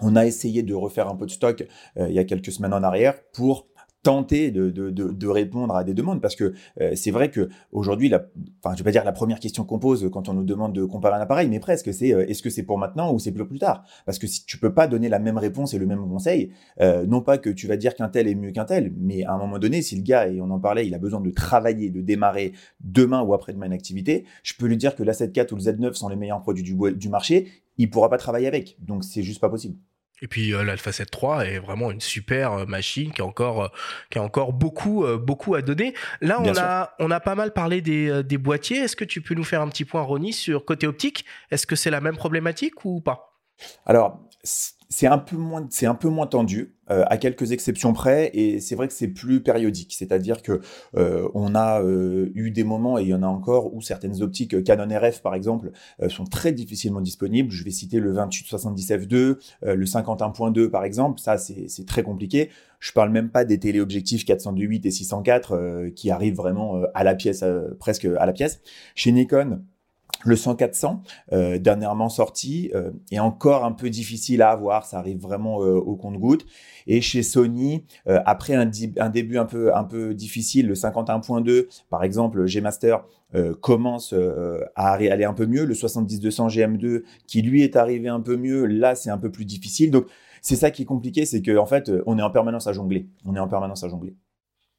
on 0.00 0.16
a 0.16 0.24
essayé 0.26 0.62
de 0.62 0.74
refaire 0.74 1.08
un 1.08 1.16
peu 1.16 1.26
de 1.26 1.30
stock 1.30 1.66
il 1.96 2.12
y 2.12 2.18
a 2.18 2.24
quelques 2.24 2.50
semaines 2.50 2.72
en 2.72 2.82
arrière 2.82 3.14
pour 3.32 3.66
tenter 4.02 4.50
de, 4.50 4.70
de, 4.70 4.90
de, 4.90 5.28
répondre 5.28 5.74
à 5.74 5.84
des 5.84 5.94
demandes. 5.94 6.20
Parce 6.20 6.34
que 6.34 6.54
euh, 6.80 6.92
c'est 6.94 7.10
vrai 7.10 7.30
que 7.30 7.48
aujourd'hui 7.70 8.08
la 8.08 8.26
enfin 8.62 8.74
je 8.74 8.78
vais 8.78 8.84
pas 8.84 8.90
dire 8.90 9.04
la 9.04 9.12
première 9.12 9.38
question 9.38 9.64
qu'on 9.64 9.78
pose 9.78 10.08
quand 10.12 10.28
on 10.28 10.34
nous 10.34 10.44
demande 10.44 10.74
de 10.74 10.84
comparer 10.84 11.16
un 11.16 11.20
appareil 11.20 11.48
mais 11.48 11.60
presque 11.60 11.94
c'est 11.94 12.12
euh, 12.12 12.26
est-ce 12.28 12.42
que 12.42 12.50
c'est 12.50 12.64
pour 12.64 12.78
maintenant 12.78 13.12
ou 13.12 13.18
c'est 13.18 13.32
pour 13.32 13.46
plus 13.46 13.58
tard? 13.58 13.84
Parce 14.04 14.18
que 14.18 14.26
si 14.26 14.44
tu 14.44 14.58
peux 14.58 14.74
pas 14.74 14.88
donner 14.88 15.08
la 15.08 15.18
même 15.18 15.38
réponse 15.38 15.74
et 15.74 15.78
le 15.78 15.86
même 15.86 16.06
conseil 16.08 16.52
euh, 16.80 17.06
non 17.06 17.20
pas 17.20 17.38
que 17.38 17.50
tu 17.50 17.66
vas 17.66 17.76
dire 17.76 17.94
qu'un 17.94 18.08
tel 18.08 18.26
est 18.26 18.34
mieux 18.34 18.50
qu'un 18.50 18.64
tel 18.64 18.92
mais 18.98 19.24
à 19.24 19.32
un 19.32 19.38
moment 19.38 19.58
donné 19.58 19.82
si 19.82 19.96
le 19.96 20.02
gars 20.02 20.28
et 20.28 20.40
on 20.40 20.50
en 20.50 20.58
parlait 20.58 20.86
il 20.86 20.94
a 20.94 20.98
besoin 20.98 21.20
de 21.20 21.30
travailler 21.30 21.90
de 21.90 22.00
démarrer 22.00 22.52
demain 22.80 23.22
ou 23.22 23.34
après-demain 23.34 23.66
une 23.66 23.72
activité 23.72 24.24
je 24.42 24.54
peux 24.54 24.66
lui 24.66 24.76
dire 24.76 24.96
que 24.96 25.02
la 25.02 25.12
7 25.12 25.52
ou 25.52 25.56
le 25.56 25.62
Z9 25.62 25.94
sont 25.94 26.08
les 26.08 26.16
meilleurs 26.16 26.42
produits 26.42 26.64
du, 26.64 26.76
du 26.96 27.08
marché 27.08 27.46
il 27.78 27.90
pourra 27.90 28.08
pas 28.08 28.18
travailler 28.18 28.46
avec. 28.46 28.76
Donc 28.80 29.04
c'est 29.04 29.22
juste 29.22 29.40
pas 29.40 29.48
possible 29.48 29.76
et 30.22 30.28
puis 30.28 30.54
euh, 30.54 30.62
l'Alpha 30.62 30.92
7 30.92 31.08
III 31.20 31.46
est 31.46 31.58
vraiment 31.58 31.90
une 31.90 32.00
super 32.00 32.52
euh, 32.52 32.64
machine 32.64 33.12
qui 33.12 33.20
a 33.20 33.26
encore, 33.26 33.64
euh, 33.64 33.68
qui 34.08 34.18
a 34.18 34.22
encore 34.22 34.52
beaucoup, 34.52 35.04
beaucoup 35.18 35.56
à 35.56 35.62
donner. 35.62 35.94
Là, 36.20 36.40
on 36.40 36.56
a, 36.56 36.94
on 37.00 37.10
a 37.10 37.20
pas 37.20 37.34
mal 37.34 37.52
parlé 37.52 37.80
des, 37.82 38.22
des 38.22 38.38
boîtiers. 38.38 38.78
Est-ce 38.78 38.96
que 38.96 39.04
tu 39.04 39.20
peux 39.20 39.34
nous 39.34 39.44
faire 39.44 39.60
un 39.60 39.68
petit 39.68 39.84
point, 39.84 40.00
Ronnie, 40.00 40.32
sur 40.32 40.64
côté 40.64 40.86
optique? 40.86 41.24
Est-ce 41.50 41.66
que 41.66 41.74
c'est 41.74 41.90
la 41.90 42.00
même 42.00 42.16
problématique 42.16 42.84
ou 42.84 43.00
pas? 43.00 43.40
Alors, 43.84 44.20
c'est 44.92 45.06
un 45.06 45.18
peu 45.18 45.36
moins, 45.36 45.66
c'est 45.70 45.86
un 45.86 45.94
peu 45.94 46.10
moins 46.10 46.26
tendu, 46.26 46.74
euh, 46.90 47.04
à 47.06 47.16
quelques 47.16 47.52
exceptions 47.52 47.94
près, 47.94 48.30
et 48.34 48.60
c'est 48.60 48.74
vrai 48.74 48.88
que 48.88 48.92
c'est 48.92 49.08
plus 49.08 49.42
périodique. 49.42 49.94
C'est-à-dire 49.98 50.42
que 50.42 50.60
euh, 50.96 51.28
on 51.32 51.54
a 51.54 51.82
euh, 51.82 52.30
eu 52.34 52.50
des 52.50 52.62
moments, 52.62 52.98
et 52.98 53.02
il 53.02 53.08
y 53.08 53.14
en 53.14 53.22
a 53.22 53.26
encore, 53.26 53.72
où 53.74 53.80
certaines 53.80 54.20
optiques 54.20 54.62
Canon 54.64 54.94
RF, 54.94 55.22
par 55.22 55.34
exemple, 55.34 55.70
sont 56.08 56.24
très 56.24 56.52
difficilement 56.52 57.00
disponibles. 57.00 57.50
Je 57.50 57.64
vais 57.64 57.70
citer 57.70 58.00
le 58.00 58.12
2870 58.12 58.90
f2, 58.90 59.38
le 59.62 59.84
51.2, 59.86 60.68
par 60.68 60.84
exemple. 60.84 61.20
Ça, 61.20 61.38
c'est 61.38 61.86
très 61.86 62.02
compliqué. 62.02 62.50
Je 62.78 62.92
parle 62.92 63.10
même 63.10 63.30
pas 63.30 63.44
des 63.44 63.58
téléobjectifs 63.58 64.26
428 64.26 64.84
et 64.84 64.90
604 64.90 65.88
qui 65.94 66.10
arrivent 66.10 66.36
vraiment 66.36 66.82
à 66.94 67.04
la 67.04 67.14
pièce, 67.14 67.44
presque 67.78 68.04
à 68.04 68.26
la 68.26 68.32
pièce. 68.32 68.60
Chez 68.94 69.12
Nikon, 69.12 69.62
le 70.24 70.34
100-400, 70.34 71.00
euh, 71.32 71.58
dernièrement 71.58 72.08
sorti, 72.08 72.70
euh, 72.74 72.90
est 73.10 73.18
encore 73.18 73.64
un 73.64 73.72
peu 73.72 73.90
difficile 73.90 74.42
à 74.42 74.50
avoir, 74.50 74.84
ça 74.84 74.98
arrive 74.98 75.20
vraiment 75.20 75.62
euh, 75.62 75.74
au 75.74 75.96
compte-goutte. 75.96 76.46
Et 76.86 77.00
chez 77.00 77.22
Sony, 77.22 77.84
après 78.06 78.54
un, 78.54 78.68
un, 78.98 79.08
début 79.08 79.38
un 79.38 79.44
peu, 79.44 79.74
un 79.74 79.84
peu 79.84 80.14
difficile, 80.14 80.66
le 80.66 80.74
51.2, 80.74 81.66
par 81.90 82.02
exemple, 82.02 82.44
G-Master 82.46 83.04
commence 83.60 84.12
à 84.74 84.92
aller 84.94 85.24
un 85.24 85.32
peu 85.32 85.46
mieux. 85.46 85.64
Le 85.64 85.74
70-200 85.74 86.48
GM2, 86.52 87.02
qui 87.28 87.42
lui 87.42 87.62
est 87.62 87.76
arrivé 87.76 88.08
un 88.08 88.20
peu 88.20 88.36
mieux, 88.36 88.66
là 88.66 88.96
c'est 88.96 89.10
un 89.10 89.18
peu 89.18 89.30
plus 89.30 89.44
difficile. 89.44 89.92
Donc 89.92 90.06
c'est 90.40 90.56
ça 90.56 90.72
qui 90.72 90.82
est 90.82 90.86
compliqué, 90.86 91.24
c'est 91.24 91.40
qu'en 91.40 91.62
en 91.62 91.66
fait, 91.66 91.88
on 92.06 92.18
est 92.18 92.22
en 92.22 92.30
permanence 92.30 92.66
à 92.66 92.72
jongler. 92.72 93.06
On 93.24 93.36
est 93.36 93.40
en 93.40 93.48
permanence 93.48 93.84
à 93.84 93.88
jongler. 93.88 94.16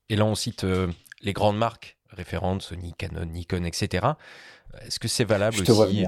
Et 0.09 0.17
là, 0.17 0.25
on 0.25 0.35
cite 0.35 0.65
les 1.21 1.31
grandes 1.33 1.57
marques 1.57 1.97
référentes, 2.15 2.62
Sony, 2.62 2.93
Canon, 2.98 3.25
Nikon, 3.25 3.63
etc. 3.63 4.13
Est-ce 4.86 5.00
que 5.00 5.08
c'est 5.08 5.24
valable 5.24 5.58
aussi 5.62 6.05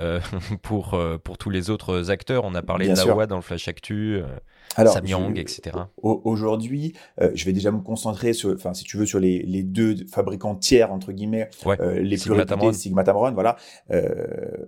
euh, 0.00 0.20
pour, 0.62 0.94
euh, 0.94 1.18
pour 1.18 1.36
tous 1.36 1.50
les 1.50 1.70
autres 1.70 2.10
acteurs? 2.10 2.44
On 2.44 2.54
a 2.54 2.62
parlé 2.62 2.88
de 2.88 2.94
Lawa 2.94 3.26
dans 3.26 3.36
le 3.36 3.42
Flash 3.42 3.66
Actu, 3.68 4.22
euh, 4.22 4.86
Samyang, 4.86 5.36
etc. 5.36 5.76
Aujourd'hui, 6.02 6.94
je 7.18 7.44
vais 7.44 7.52
déjà 7.52 7.70
me 7.70 7.80
concentrer 7.80 8.32
sur, 8.32 8.52
enfin, 8.52 8.74
si 8.74 8.84
tu 8.84 8.96
veux, 8.96 9.06
sur 9.06 9.18
les, 9.18 9.42
les 9.42 9.62
deux 9.62 9.96
fabricants 10.06 10.54
tiers 10.54 10.92
entre 10.92 11.12
guillemets, 11.12 11.50
les 11.96 12.16
plus 12.16 12.32
réputés, 12.32 12.72
Sigma 12.72 13.04
Tamron. 13.04 13.32
Voilà. 13.32 13.56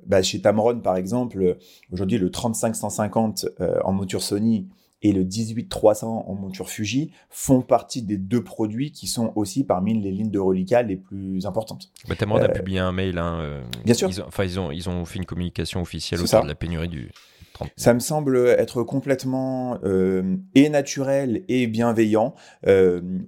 Bah, 0.07 0.23
chez 0.23 0.41
Tamron, 0.41 0.81
par 0.81 0.97
exemple, 0.97 1.57
aujourd'hui, 1.93 2.19
le 2.19 2.31
35-150 2.31 3.49
en 3.85 3.93
monture 3.93 4.23
Sony 4.23 4.69
et 5.07 5.13
le 5.13 5.23
18300 5.23 6.25
en 6.27 6.35
monture 6.35 6.69
Fuji 6.69 7.13
font 7.31 7.63
partie 7.63 8.03
des 8.03 8.17
deux 8.17 8.43
produits 8.43 8.91
qui 8.91 9.07
sont 9.07 9.33
aussi 9.37 9.63
parmi 9.63 9.95
les 10.01 10.11
lignes 10.11 10.33
de 10.33 10.41
reliquat 10.41 10.83
les 10.83 10.97
plus 10.97 11.47
importantes. 11.47 11.93
A 12.11 12.13
euh, 12.13 12.49
publié 12.49 12.81
un 12.81 12.91
mail. 12.91 13.19
Hein, 13.19 13.39
euh, 13.41 13.63
Bien 13.85 13.95
sûr. 13.95 14.09
Ils 14.09 14.21
ont, 14.21 14.25
enfin, 14.27 14.43
ils 14.43 14.59
ont, 14.59 14.73
ils 14.73 14.89
ont 14.89 15.05
fait 15.05 15.19
une 15.21 15.25
communication 15.25 15.81
officielle 15.81 16.21
autour 16.21 16.43
de 16.43 16.49
la 16.49 16.57
pénurie 16.57 16.89
du. 16.89 17.11
30. 17.53 17.71
Ça 17.77 17.95
me 17.95 18.01
semble 18.01 18.37
être 18.37 18.83
complètement 18.83 19.79
euh, 19.85 20.37
et 20.55 20.69
naturel 20.69 21.43
et 21.49 21.67
bienveillant. 21.69 22.35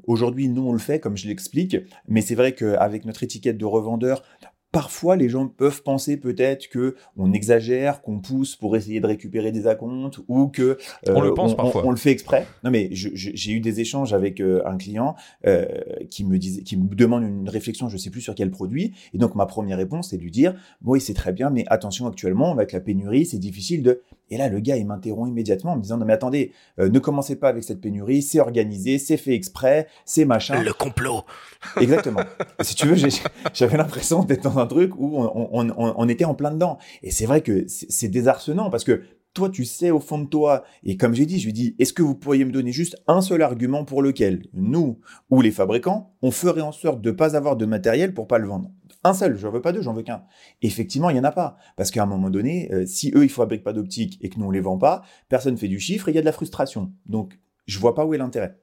Aujourd'hui, 0.07 0.49
nous, 0.49 0.69
on 0.69 0.73
le 0.73 0.79
fait, 0.79 1.01
comme 1.01 1.17
je 1.17 1.29
l'explique, 1.29 1.77
mais 2.09 2.21
c'est 2.21 2.35
vrai 2.35 2.53
qu'avec 2.53 3.07
notre 3.07 3.23
étiquette 3.23 3.57
de 3.57 3.65
revendeur, 3.65 4.23
Parfois, 4.71 5.17
les 5.17 5.31
gens 5.31 5.49
peuvent 5.49 5.83
penser 5.83 6.19
peut-être 6.19 6.69
que 6.69 6.95
on 7.17 7.33
exagère, 7.33 8.03
qu'on 8.03 8.21
pousse 8.21 8.55
pour 8.55 8.77
essayer 8.77 9.01
de 9.01 9.07
récupérer 9.07 9.51
des 9.51 9.67
acomptes 9.67 10.21
ou 10.29 10.49
que 10.49 10.77
on 11.07 11.23
le 11.23 11.31
euh, 11.31 11.35
pense 11.35 11.57
parfois. 11.57 11.87
On, 11.87 11.91
le 11.91 11.97
fait 11.97 12.11
exprès. 12.11 12.47
Non, 12.65 12.71
mais 12.71 12.91
j'ai 12.93 13.53
eu 13.53 13.61
des 13.61 13.81
échanges 13.81 14.13
avec 14.13 14.41
euh, 14.41 14.63
un 14.67 14.77
client 14.77 15.17
euh, 15.47 15.67
qui 16.11 16.23
me 16.25 16.39
disait, 16.39 16.63
qui 16.63 16.77
me 16.77 16.95
demande 16.95 17.23
une 17.23 17.49
réflexion, 17.49 17.89
je 17.89 17.97
sais 17.97 18.11
plus 18.11 18.21
sur 18.21 18.35
quel 18.35 18.51
produit, 18.51 18.93
et 19.15 19.19
donc 19.19 19.35
ma 19.35 19.47
première 19.47 19.79
réponse 19.79 20.11
c'est 20.11 20.19
de 20.19 20.23
lui 20.23 20.31
dire, 20.31 20.55
oui, 20.85 21.01
c'est 21.01 21.15
très 21.15 21.33
bien, 21.33 21.49
mais 21.49 21.65
attention 21.69 22.07
actuellement 22.07 22.53
avec 22.53 22.73
la 22.73 22.81
pénurie, 22.81 23.25
c'est 23.25 23.39
difficile 23.39 23.83
de. 23.83 24.03
Et 24.31 24.37
là, 24.37 24.49
le 24.49 24.61
gars, 24.61 24.77
il 24.77 24.87
m'interrompt 24.87 25.29
immédiatement 25.29 25.73
en 25.73 25.77
me 25.77 25.83
disant, 25.83 25.97
non 25.97 26.07
mais 26.07 26.13
attendez, 26.13 26.53
ne 26.79 26.99
commencez 26.99 27.37
pas 27.37 27.49
avec 27.49 27.65
cette 27.65 27.81
pénurie, 27.81 28.23
c'est 28.23 28.41
organisé, 28.41 28.99
c'est 28.99 29.17
fait 29.17 29.35
exprès, 29.35 29.89
c'est 30.05 30.25
machin. 30.25 30.63
Le 30.63 30.73
complot. 30.73 31.23
Exactement. 31.81 32.21
si 32.61 32.75
tu 32.75 32.87
veux, 32.87 33.11
j'avais 33.53 33.77
l'impression 33.77 34.23
d'être 34.23 34.43
dans 34.43 34.59
un 34.59 34.67
truc 34.67 34.93
où 34.97 35.19
on, 35.19 36.09
était 36.09 36.25
en 36.25 36.35
plein 36.35 36.51
dedans. 36.51 36.79
Et 37.03 37.11
c'est 37.11 37.27
vrai 37.27 37.41
que 37.41 37.65
c'est 37.69 38.09
désarçonnant 38.09 38.71
parce 38.71 38.85
que 38.85 39.03
toi, 39.35 39.51
tu 39.51 39.65
sais 39.65 39.91
au 39.91 40.01
fond 40.01 40.19
de 40.19 40.27
toi, 40.27 40.65
et 40.83 40.97
comme 40.97 41.15
j'ai 41.15 41.27
dit, 41.27 41.39
je 41.39 41.47
lui 41.47 41.53
dis, 41.53 41.77
est-ce 41.79 41.93
que 41.93 42.03
vous 42.03 42.15
pourriez 42.15 42.45
me 42.45 42.51
donner 42.51 42.73
juste 42.73 42.97
un 43.07 43.21
seul 43.21 43.43
argument 43.43 43.85
pour 43.85 44.03
lequel 44.03 44.47
nous 44.53 44.99
ou 45.31 45.41
les 45.41 45.51
fabricants, 45.51 46.15
on 46.23 46.31
ferait 46.31 46.61
en 46.61 46.73
sorte 46.73 47.01
de 47.03 47.11
ne 47.11 47.15
pas 47.15 47.37
avoir 47.37 47.57
de 47.57 47.67
matériel 47.67 48.15
pour 48.15 48.27
pas 48.27 48.39
le 48.39 48.49
vendre? 48.49 48.71
Un 49.09 49.15
seul, 49.15 49.37
j'en 49.37 49.51
veux 49.51 49.61
pas 49.61 49.73
deux, 49.73 49.83
j'en 49.83 49.95
veux 49.95 50.03
qu'un. 50.03 50.25
Effectivement, 50.63 51.11
il 51.11 51.17
y 51.17 51.21
en 51.21 51.25
a 51.25 51.33
pas, 51.33 51.57
parce 51.77 51.91
qu'à 51.91 52.03
un 52.03 52.07
moment 52.07 52.31
donné, 52.31 52.73
euh, 52.73 52.87
si 52.87 53.13
eux 53.15 53.25
ils 53.25 53.31
fabriquent 53.31 53.65
pas 53.65 53.73
d'optique 53.73 54.19
et 54.21 54.29
que 54.29 54.39
nous 54.39 54.47
on 54.47 54.51
les 54.51 54.61
vend 54.61 54.79
pas, 54.79 55.03
personne 55.29 55.57
fait 55.57 55.69
du 55.69 55.81
chiffre 55.81 56.09
et 56.09 56.13
il 56.13 56.15
y 56.15 56.19
a 56.19 56.23
de 56.23 56.27
la 56.27 56.33
frustration. 56.33 56.93
Donc, 57.07 57.39
je 57.67 57.79
vois 57.79 57.95
pas 57.95 58.07
où 58.07 58.15
est 58.15 58.19
l'intérêt. 58.19 58.59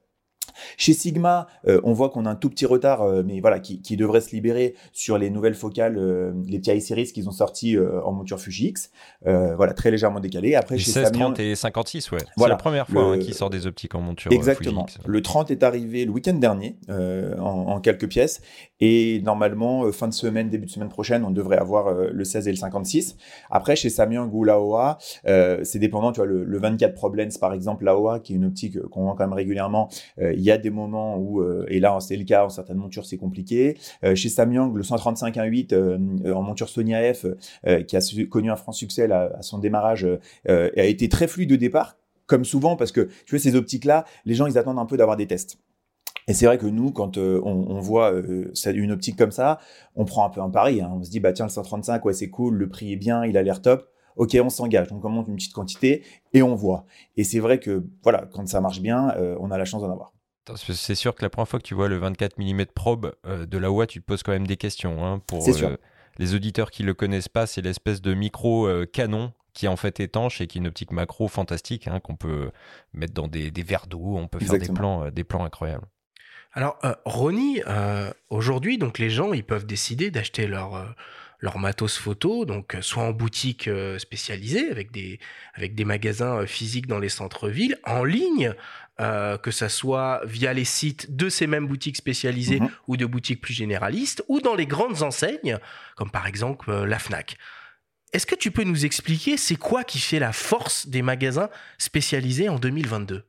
Chez 0.76 0.92
Sigma, 0.92 1.46
euh, 1.66 1.80
on 1.84 1.92
voit 1.92 2.10
qu'on 2.10 2.26
a 2.26 2.30
un 2.30 2.34
tout 2.34 2.50
petit 2.50 2.66
retard, 2.66 3.02
euh, 3.02 3.22
mais 3.24 3.40
voilà, 3.40 3.60
qui, 3.60 3.96
devrait 3.96 4.20
se 4.20 4.30
libérer 4.32 4.74
sur 4.92 5.16
les 5.16 5.30
nouvelles 5.30 5.54
focales, 5.54 5.96
euh, 5.96 6.32
les 6.46 6.60
TI 6.60 6.80
series 6.80 7.12
qu'ils 7.12 7.28
ont 7.28 7.32
sortis 7.32 7.76
en 7.78 8.12
monture 8.12 8.38
Fuji 8.38 8.68
X. 8.68 8.90
voilà, 9.24 9.72
très 9.72 9.90
légèrement 9.90 10.20
décalé. 10.20 10.54
Après, 10.54 10.78
chez 10.78 10.90
16, 10.90 11.12
30 11.12 11.40
et 11.40 11.54
56, 11.54 12.10
ouais. 12.12 12.18
C'est 12.36 12.48
la 12.48 12.56
première 12.56 12.86
fois 12.86 13.12
hein, 13.12 13.18
qu'ils 13.18 13.34
sortent 13.34 13.52
des 13.52 13.66
optiques 13.66 13.94
en 13.94 14.00
monture 14.00 14.32
Exactement. 14.32 14.86
Fuji 14.86 14.98
X. 14.98 15.06
Le 15.06 15.22
30 15.22 15.50
est 15.50 15.62
arrivé 15.62 16.04
le 16.04 16.10
week-end 16.10 16.34
dernier, 16.34 16.76
en, 16.88 17.80
quelques 17.80 18.08
pièces. 18.08 18.40
Et 18.80 19.20
normalement, 19.24 19.90
fin 19.92 20.08
de 20.08 20.14
semaine, 20.14 20.50
début 20.50 20.66
de 20.66 20.70
semaine 20.70 20.88
prochaine, 20.88 21.24
on 21.24 21.30
devrait 21.30 21.58
avoir 21.58 21.92
le 21.92 22.24
16 22.24 22.48
et 22.48 22.50
le 22.50 22.56
56. 22.56 23.16
Après, 23.50 23.76
chez 23.76 23.90
Samyang 23.90 24.30
ou 24.32 24.44
Laowa, 24.44 24.98
c'est 25.24 25.78
dépendant, 25.78 26.12
tu 26.12 26.20
vois, 26.20 26.26
le, 26.26 26.58
24 26.58 26.94
Problems, 26.94 27.30
par 27.40 27.52
exemple, 27.52 27.84
Laowa, 27.84 28.20
qui 28.20 28.32
est 28.32 28.36
une 28.36 28.46
optique 28.46 28.80
qu'on 28.88 29.04
vend 29.04 29.14
quand 29.14 29.24
même 29.24 29.32
régulièrement, 29.32 29.88
il 30.18 30.40
y 30.46 30.50
a 30.50 30.58
des 30.58 30.70
moments 30.70 31.18
où, 31.18 31.40
euh, 31.40 31.66
et 31.68 31.80
là 31.80 31.96
c'est 32.00 32.16
le 32.16 32.24
cas 32.24 32.44
en 32.44 32.48
certaines 32.48 32.76
montures 32.76 33.06
c'est 33.06 33.16
compliqué. 33.16 33.76
Euh, 34.04 34.14
chez 34.14 34.28
Samyang, 34.28 34.74
le 34.74 34.82
135 34.82 35.36
1.8 35.36 35.74
euh, 35.74 36.34
en 36.34 36.42
monture 36.42 36.68
Sony 36.68 36.94
AF, 36.94 37.26
qui 37.86 37.96
a 37.96 38.00
connu 38.30 38.50
un 38.50 38.56
franc 38.56 38.72
succès 38.72 39.10
à 39.10 39.42
son 39.42 39.58
démarrage, 39.58 40.06
a 40.48 40.84
été 40.84 41.08
très 41.08 41.26
fluide 41.26 41.52
au 41.52 41.56
départ, 41.56 41.96
comme 42.26 42.44
souvent, 42.44 42.76
parce 42.76 42.92
que 42.92 43.08
tu 43.24 43.30
vois, 43.34 43.38
ces 43.38 43.54
optiques-là, 43.54 44.04
les 44.24 44.34
gens, 44.34 44.46
ils 44.46 44.58
attendent 44.58 44.78
un 44.78 44.86
peu 44.86 44.96
d'avoir 44.96 45.16
des 45.16 45.26
tests. 45.26 45.58
Et 46.28 46.34
c'est 46.34 46.46
vrai 46.46 46.58
que 46.58 46.66
nous, 46.66 46.90
quand 46.90 47.18
on, 47.18 47.80
voit 47.80 48.12
une 48.66 48.92
optique 48.92 49.16
comme 49.16 49.30
ça, 49.30 49.58
on 49.94 50.04
prend 50.04 50.26
un 50.26 50.30
peu 50.30 50.40
un 50.40 50.50
pari. 50.50 50.80
Hein. 50.80 50.92
On 50.92 51.02
se 51.02 51.10
dit, 51.10 51.20
bah 51.20 51.32
tiens, 51.32 51.46
le 51.46 51.50
135, 51.50 52.04
ouais, 52.04 52.12
c'est 52.12 52.30
cool, 52.30 52.56
le 52.56 52.68
prix 52.68 52.92
est 52.92 52.96
bien, 52.96 53.24
il 53.24 53.36
a 53.36 53.42
l'air 53.42 53.62
top 53.62 53.88
ok, 54.16 54.36
on 54.42 54.48
s'engage, 54.48 54.88
on 54.90 54.98
commande 54.98 55.28
une 55.28 55.36
petite 55.36 55.52
quantité 55.52 56.02
et 56.32 56.42
on 56.42 56.54
voit. 56.54 56.86
Et 57.16 57.24
c'est 57.24 57.38
vrai 57.38 57.60
que 57.60 57.84
voilà, 58.02 58.26
quand 58.32 58.48
ça 58.48 58.60
marche 58.60 58.80
bien, 58.80 59.14
on 59.38 59.50
a 59.50 59.58
la 59.58 59.64
chance 59.64 59.82
d'en 59.82 59.92
avoir. 59.92 60.15
C'est 60.54 60.94
sûr 60.94 61.14
que 61.14 61.22
la 61.22 61.30
première 61.30 61.48
fois 61.48 61.58
que 61.58 61.64
tu 61.64 61.74
vois 61.74 61.88
le 61.88 61.96
24 61.96 62.38
mm 62.38 62.66
probe 62.66 63.14
euh, 63.26 63.46
de 63.46 63.58
la 63.58 63.70
OA, 63.70 63.86
tu 63.86 64.00
te 64.00 64.06
poses 64.06 64.22
quand 64.22 64.32
même 64.32 64.46
des 64.46 64.56
questions. 64.56 65.04
Hein, 65.04 65.20
pour 65.26 65.46
euh, 65.48 65.76
les 66.18 66.34
auditeurs 66.34 66.70
qui 66.70 66.82
le 66.82 66.94
connaissent 66.94 67.28
pas, 67.28 67.46
c'est 67.46 67.62
l'espèce 67.62 68.00
de 68.00 68.14
micro 68.14 68.66
euh, 68.66 68.86
canon 68.86 69.32
qui 69.52 69.66
est 69.66 69.68
en 69.68 69.76
fait 69.76 70.00
étanche 70.00 70.40
et 70.40 70.46
qui 70.46 70.58
est 70.58 70.60
une 70.60 70.66
optique 70.66 70.92
macro 70.92 71.28
fantastique 71.28 71.88
hein, 71.88 71.98
qu'on 71.98 72.14
peut 72.14 72.50
mettre 72.92 73.14
dans 73.14 73.26
des, 73.26 73.50
verres 73.62 73.86
d'eau. 73.86 74.16
On 74.16 74.28
peut 74.28 74.38
faire 74.38 74.58
des 74.58 74.68
plans, 74.68 75.10
des 75.10 75.24
plans 75.24 75.44
incroyables. 75.44 75.86
Alors, 76.52 76.78
Ronnie, 77.06 77.62
aujourd'hui, 78.28 78.76
donc 78.76 78.98
les 78.98 79.08
gens, 79.08 79.32
ils 79.32 79.44
peuvent 79.44 79.64
décider 79.64 80.10
d'acheter 80.10 80.46
leur 80.46 80.94
leur 81.40 81.58
matos 81.58 81.96
photo, 81.96 82.44
donc 82.44 82.74
euh, 82.74 82.82
soit 82.82 83.02
en 83.02 83.12
boutique 83.12 83.68
euh, 83.68 83.98
spécialisée 83.98 84.70
avec 84.70 84.90
des, 84.90 85.18
avec 85.54 85.74
des 85.74 85.84
magasins 85.84 86.38
euh, 86.38 86.46
physiques 86.46 86.86
dans 86.86 86.98
les 86.98 87.08
centres-villes, 87.08 87.78
en 87.84 88.04
ligne, 88.04 88.54
que 88.98 89.50
ça 89.50 89.68
soit 89.68 90.22
via 90.24 90.54
les 90.54 90.64
sites 90.64 91.14
de 91.14 91.28
ces 91.28 91.46
mêmes 91.46 91.66
boutiques 91.66 91.98
spécialisées 91.98 92.60
mhm. 92.60 92.70
ou 92.88 92.96
de 92.96 93.04
boutiques 93.04 93.42
plus 93.42 93.52
généralistes, 93.52 94.24
ou 94.28 94.40
dans 94.40 94.54
les 94.54 94.64
grandes 94.64 95.02
enseignes, 95.02 95.58
comme 95.96 96.10
par 96.10 96.26
exemple 96.26 96.72
la 96.72 96.98
FNAC. 96.98 97.36
Est-ce 98.14 98.24
que 98.24 98.34
tu 98.34 98.50
peux 98.50 98.64
nous 98.64 98.86
expliquer 98.86 99.36
c'est 99.36 99.56
quoi 99.56 99.84
qui 99.84 99.98
fait 99.98 100.18
la 100.18 100.32
force 100.32 100.88
des 100.88 101.02
magasins 101.02 101.50
spécialisés 101.76 102.48
en 102.48 102.58
2022 102.58 103.26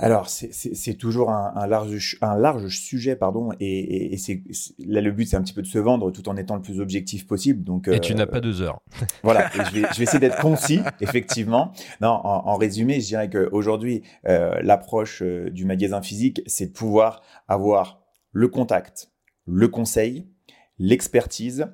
alors, 0.00 0.28
c'est 0.30 0.94
toujours 0.94 1.30
un, 1.30 1.66
large, 1.66 2.16
un 2.22 2.34
large 2.34 2.68
sujet, 2.78 3.16
pardon, 3.16 3.50
et, 3.60 4.16
c'est 4.16 4.42
là 4.78 5.02
le 5.02 5.12
but, 5.12 5.26
c'est 5.26 5.36
un 5.36 5.42
petit 5.42 5.52
peu 5.52 5.60
de 5.60 5.66
se 5.66 5.78
vendre 5.78 6.10
tout 6.10 6.26
en 6.30 6.38
étant 6.38 6.56
le 6.56 6.62
plus 6.62 6.80
objectif 6.80 7.26
possible. 7.26 7.64
Donc, 7.64 7.86
et 7.86 8.00
tu 8.00 8.14
n'as 8.14 8.22
euh, 8.22 8.26
pas 8.26 8.40
deux 8.40 8.62
heures. 8.62 8.80
voilà, 9.22 9.50
je, 9.52 9.80
vais, 9.80 10.02
essayer 10.02 10.18
d'être 10.18 10.40
concis, 10.40 10.80
effectivement. 11.02 11.72
Non, 12.00 12.08
en, 12.24 12.56
résumé, 12.56 13.00
je 13.00 13.08
dirais 13.08 13.28
qu'aujourd'hui, 13.28 14.02
euh, 14.26 14.58
l'approche 14.62 15.22
euh, 15.22 15.50
du 15.50 15.66
magasin 15.66 16.00
physique, 16.00 16.40
c'est 16.46 16.68
de 16.68 16.72
pouvoir 16.72 17.20
avoir 17.46 18.00
le 18.32 18.48
contact, 18.48 19.10
le 19.46 19.68
conseil, 19.68 20.26
l'expertise, 20.78 21.66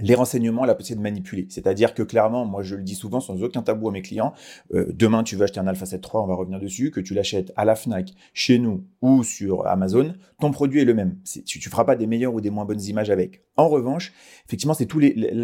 les 0.00 0.14
renseignements, 0.14 0.64
la 0.64 0.74
possibilité 0.74 0.98
de 0.98 1.02
manipuler. 1.02 1.46
C'est-à-dire 1.50 1.94
que 1.94 2.02
clairement, 2.02 2.44
moi 2.44 2.62
je 2.62 2.76
le 2.76 2.82
dis 2.82 2.94
souvent 2.94 3.20
sans 3.20 3.42
aucun 3.42 3.62
tabou 3.62 3.88
à 3.88 3.92
mes 3.92 4.02
clients, 4.02 4.32
euh, 4.74 4.86
demain 4.92 5.22
tu 5.22 5.36
veux 5.36 5.44
acheter 5.44 5.60
un 5.60 5.66
Alpha 5.66 5.86
7 5.86 6.04
III, 6.04 6.22
on 6.22 6.26
va 6.26 6.34
revenir 6.34 6.60
dessus, 6.60 6.90
que 6.90 7.00
tu 7.00 7.14
l'achètes 7.14 7.52
à 7.56 7.64
la 7.64 7.74
FNAC, 7.74 8.12
chez 8.32 8.58
nous 8.58 8.84
ou 9.02 9.22
sur 9.22 9.66
Amazon, 9.66 10.14
ton 10.40 10.50
produit 10.50 10.80
est 10.80 10.84
le 10.84 10.94
même. 10.94 11.18
Tu 11.46 11.58
ne 11.58 11.70
feras 11.70 11.84
pas 11.84 11.96
des 11.96 12.06
meilleures 12.06 12.34
ou 12.34 12.40
des 12.40 12.50
moins 12.50 12.64
bonnes 12.64 12.82
images 12.82 13.10
avec. 13.10 13.42
En 13.56 13.68
revanche, 13.68 14.12
effectivement, 14.46 14.74
c'est 14.74 14.86
tout 14.86 15.00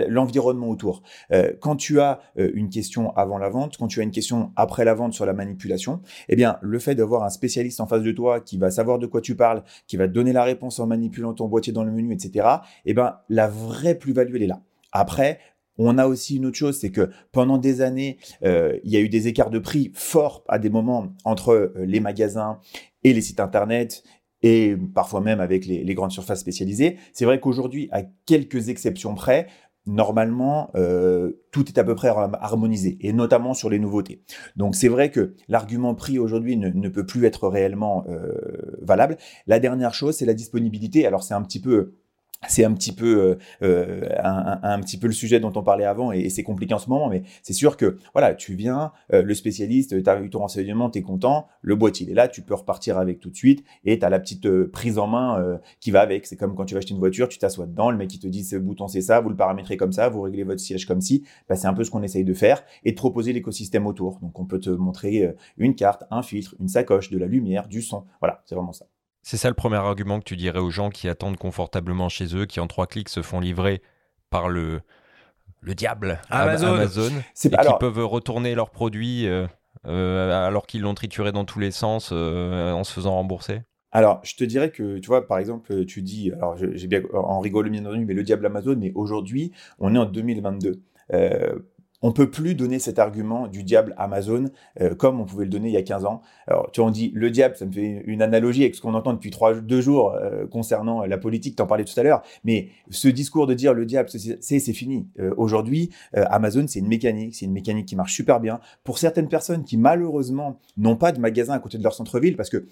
l'environnement 0.09 0.69
autour. 0.69 1.03
Euh, 1.33 1.53
quand 1.61 1.77
tu 1.77 2.01
as 2.01 2.21
euh, 2.39 2.51
une 2.55 2.69
question 2.69 3.15
avant 3.17 3.39
la 3.39 3.49
vente, 3.49 3.77
quand 3.77 3.89
tu 3.89 4.01
as 4.01 4.05
une 4.05 4.13
question 4.13 4.53
après 4.55 4.85
la 4.85 4.95
vente 4.95 5.13
sur 5.13 5.27
la 5.27 5.33
manipulation, 5.33 6.01
eh 6.29 6.37
bien, 6.37 6.59
le 6.63 6.79
fait 6.79 6.95
d'avoir 6.95 7.25
un 7.25 7.29
spécialiste 7.29 7.81
en 7.81 7.87
face 7.87 8.03
de 8.03 8.13
toi 8.13 8.41
qui 8.41 8.57
va 8.57 8.71
savoir 8.71 8.99
de 8.99 9.07
quoi 9.07 9.21
tu 9.21 9.35
parles, 9.35 9.65
qui 9.89 9.97
va 9.97 10.07
te 10.07 10.13
donner 10.13 10.33
la 10.33 10.45
réponse 10.45 10.79
en 10.79 10.87
manipulant 10.87 11.35
ton 11.35 11.49
boîtier 11.49 11.73
dans 11.73 11.85
le 11.85 11.91
menu, 11.91 12.13
etc., 12.13 12.47
eh 12.85 12.95
bien, 12.95 13.17
la 13.29 13.49
vraie 13.49 13.97
plus-value, 13.97 14.37
là. 14.47 14.61
Après, 14.93 15.41
on 15.77 15.99
a 15.99 16.07
aussi 16.07 16.37
une 16.37 16.47
autre 16.47 16.57
chose, 16.57 16.79
c'est 16.79 16.91
que 16.91 17.11
pendant 17.33 17.59
des 17.59 17.81
années, 17.81 18.19
euh, 18.45 18.79
il 18.85 18.93
y 18.93 18.97
a 18.97 19.01
eu 19.01 19.09
des 19.09 19.27
écarts 19.27 19.51
de 19.51 19.59
prix 19.59 19.91
forts 19.95 20.45
à 20.49 20.59
des 20.59 20.71
moments 20.71 21.09
entre 21.25 21.73
les 21.77 21.99
magasins 22.01 22.61
et 23.03 23.13
les 23.13 23.21
sites 23.21 23.41
internet 23.41 24.05
et 24.45 24.77
parfois 24.95 25.23
même 25.23 25.41
avec 25.41 25.65
les, 25.65 25.95
grandes 25.95 26.13
surfaces 26.13 26.41
spécialisées. 26.41 26.99
C'est 27.15 27.25
vrai 27.25 27.41
qu'aujourd'hui, 27.41 27.89
à 27.93 28.03
quelques 28.27 28.69
exceptions 28.69 29.15
près, 29.15 29.47
normalement, 29.87 30.71
euh, 30.77 31.33
tout 31.51 31.67
est 31.69 31.79
à 31.79 31.85
peu 31.85 31.95
près 31.95 32.09
harmonisé, 32.09 32.99
et 33.01 33.15
notamment 33.15 33.55
sur 33.55 33.71
les 33.71 33.79
nouveautés. 33.79 34.23
Donc 34.55 34.75
c'est 34.75 34.89
vrai 34.89 35.11
que 35.11 35.35
l'argument 35.49 35.95
prix 35.95 36.19
aujourd'hui 36.19 36.59
ne, 36.59 36.89
peut 36.91 37.07
plus 37.07 37.25
être 37.25 37.49
réellement 37.49 38.05
euh, 38.09 38.35
valable. 38.83 39.17
La 39.47 39.61
dernière 39.61 39.95
chose, 39.95 40.17
c'est 40.17 40.27
la 40.27 40.35
disponibilité. 40.35 41.07
Alors 41.07 41.23
c'est 41.23 41.35
un 41.35 41.43
petit 41.43 41.61
peu 41.61 41.95
c'est 42.49 42.65
un 42.65 42.73
petit 42.73 42.93
peu 42.93 43.07
euh, 43.07 43.39
euh, 43.63 44.09
un, 44.23 44.81
petit 44.81 44.99
peu 44.99 45.07
le 45.07 45.13
sujet 45.13 45.41
dont 45.41 45.53
on 45.55 45.63
parlait 45.63 45.85
avant 45.85 46.13
et, 46.13 46.29
c'est 46.29 46.43
compliqué 46.43 46.75
en 46.75 46.79
ce 46.79 46.89
moment 46.89 47.09
mais 47.09 47.23
c'est 47.43 47.53
sûr 47.53 47.77
que 47.77 47.99
voilà 48.13 48.35
tu 48.35 48.55
viens 48.55 48.93
euh, 49.13 49.23
le 49.23 49.35
spécialiste 49.35 50.03
tu 50.03 50.11
as 50.11 50.21
eu 50.21 50.31
ton 50.31 50.41
renseignement 50.41 50.91
tu 50.91 50.99
es 50.99 51.03
content 51.03 51.47
le 51.61 51.77
boîtier 51.77 52.07
il 52.07 52.13
est 52.13 52.15
là 52.15 52.29
tu 52.29 52.43
peux 52.43 52.55
repartir 52.55 52.99
avec 52.99 53.21
tout 53.21 53.31
de 53.31 53.37
suite 53.37 53.65
et 53.85 53.99
tu 53.99 54.05
as 54.05 54.11
la 54.11 54.19
petite 54.19 54.49
prise 54.67 54.99
en 54.99 55.07
main 55.07 55.59
qui 55.81 55.91
va 55.91 56.01
avec. 56.01 56.27
C'est 56.27 56.37
comme 56.37 56.55
quand 56.55 56.65
tu 56.65 56.75
vas 56.75 56.79
acheter 56.79 56.93
une 56.93 56.99
voiture 56.99 57.29
tu 57.29 57.39
t'assois 57.39 57.67
dedans 57.67 57.91
le 57.91 57.97
mec 57.97 58.13
il 58.15 58.19
te 58.19 58.27
dit 58.27 58.45
ce 58.45 58.57
bouton 58.57 58.89
c'est 58.89 59.01
ça 59.01 59.21
vous 59.21 59.29
le 59.29 59.37
paramétrez 59.37 59.77
comme 59.77 59.93
ça 59.93 60.09
vous 60.09 60.23
réglez 60.23 60.45
votre 60.45 60.61
siège 60.61 60.87
comme 60.87 61.01
ci. 61.01 61.25
Bah, 61.49 61.57
c'est 61.57 61.67
un 61.67 61.75
peu 61.75 61.85
ce 61.85 61.91
qu'on 61.91 62.03
essaye 62.03 62.25
de 62.25 62.35
faire 62.35 62.63
et 62.85 62.93
de 62.93 62.97
proposer 62.97 63.33
l'écosystème 63.33 63.87
autour. 63.87 64.19
Donc 64.21 64.39
on 64.39 64.45
peut 64.45 64.61
te 64.61 64.71
montrer 64.71 65.35
une 65.57 65.75
carte 65.75 66.05
un 66.11 66.23
filtre 66.23 66.55
une 66.61 66.69
sacoche 66.69 67.11
de 67.11 67.19
la 67.19 67.27
lumière 67.27 67.69
du 67.69 67.83
son. 67.83 68.05
Voilà 68.21 68.43
c'est 68.47 68.55
vraiment 68.55 68.73
ça 68.73 68.87
c'est 69.25 69.39
ça 69.39 69.49
le 69.49 69.55
premier 69.55 69.77
argument 69.77 70.19
que 70.21 70.25
tu 70.25 70.37
dirais 70.37 70.59
aux 70.59 70.71
gens 70.71 70.91
qui 70.91 71.09
attendent 71.09 71.39
confortablement 71.39 72.11
chez 72.11 72.37
eux, 72.37 72.45
qui 72.45 72.61
en 72.61 72.67
trois 72.67 72.87
clics 72.87 73.09
se 73.09 73.23
font 73.23 73.41
livrer 73.41 73.81
par 74.29 74.51
le, 74.51 74.83
le 75.63 75.75
diable 75.75 76.21
Amazon, 76.29 77.11
et 77.45 77.49
qui 77.49 77.73
peuvent 77.81 78.05
retourner 78.05 78.55
leurs 78.55 78.71
produits 78.71 79.27
euh, 79.27 79.47
euh, 79.87 80.47
alors 80.47 80.67
qu'ils 80.67 80.83
l'ont 80.83 80.95
trituré 80.95 81.33
dans 81.33 81.47
tous 81.47 81.59
les 81.59 81.71
sens 81.71 82.11
euh, 82.13 82.73
en 82.73 82.85
se 82.85 82.93
faisant 82.93 83.13
rembourser? 83.13 83.63
Alors, 83.93 84.21
je 84.25 84.35
te 84.37 84.45
dirais 84.45 84.71
que, 84.71 84.99
tu 84.99 85.07
vois, 85.07 85.27
par 85.27 85.39
exemple, 85.39 85.87
tu 85.87 86.03
dis, 86.03 86.31
alors 86.33 86.57
j'ai 86.57 86.87
bien 86.87 87.01
en 87.15 87.41
rigolo 87.41 87.71
bien 87.71 87.87
entendu, 87.87 88.05
mais 88.05 88.15
le 88.15 88.25
diable 88.25 88.45
Amazon, 88.45 88.77
mais 88.79 88.93
aujourd'hui, 88.95 89.53
on 89.79 89.95
est 89.95 89.99
en 89.99 90.05
2022. 90.05 90.83
On 92.07 92.13
peut 92.13 92.31
plus 92.31 92.55
donner 92.55 92.81
cet 92.81 92.99
argument 92.99 93.49
du 93.49 93.63
diable 93.63 93.95
Amazon 93.97 94.51
euh, 94.83 94.95
comme 94.95 95.23
on 95.23 95.25
pouvait 95.25 95.47
le 95.47 95.51
donner 95.51 95.69
il 95.69 95.73
y 95.73 95.79
a 95.79 95.83
15 95.83 96.05
ans. 96.05 96.21
Alors, 96.47 96.71
tu 96.71 96.83
en 96.83 96.91
dis 96.91 97.11
le 97.15 97.31
diable, 97.31 97.57
ça 97.57 97.65
me 97.65 97.73
fait 97.73 98.03
une 98.05 98.21
analogie 98.21 98.61
avec 98.61 98.75
ce 98.75 98.83
qu'on 98.83 98.93
entend 98.93 99.15
depuis 99.15 99.31
trois, 99.31 99.55
deux 99.55 99.81
jours 99.81 100.13
euh, 100.13 100.47
concernant 100.47 101.07
la 101.07 101.17
politique, 101.17 101.57
t'en 101.57 101.67
parlais 101.67 101.87
tout 101.87 101.99
à 101.99 102.03
l'heure. 102.03 102.21
Mais 102.45 102.69
ce 102.91 103.09
discours 103.09 103.47
de 103.47 103.55
dire 103.55 103.73
le 103.73 103.87
diable, 103.87 104.11
c'est, 104.11 104.73
fini. 104.75 105.09
Euh, 105.19 105.33
aujourd'hui, 105.39 105.89
Amazon, 106.13 106.67
c'est 106.69 106.81
une 106.81 106.89
mécanique, 106.89 107.37
c'est 107.37 107.47
une 107.47 107.53
mécanique 107.53 107.87
qui 107.87 107.97
marche 107.97 108.13
super 108.13 108.39
bien. 108.39 108.61
Pour 108.85 108.99
certaines 108.99 109.29
personnes 109.29 109.65
qui, 109.65 109.79
malheureusement, 109.79 110.59
n'ont 110.77 110.97
pas 110.97 111.11
de 111.11 111.21
magasin 111.21 111.55
à 111.55 111.59
côté 111.59 111.79
de 111.79 111.83
leur 111.83 111.95
centre-ville, 111.95 112.37
parce 112.37 112.51
que 112.51 112.67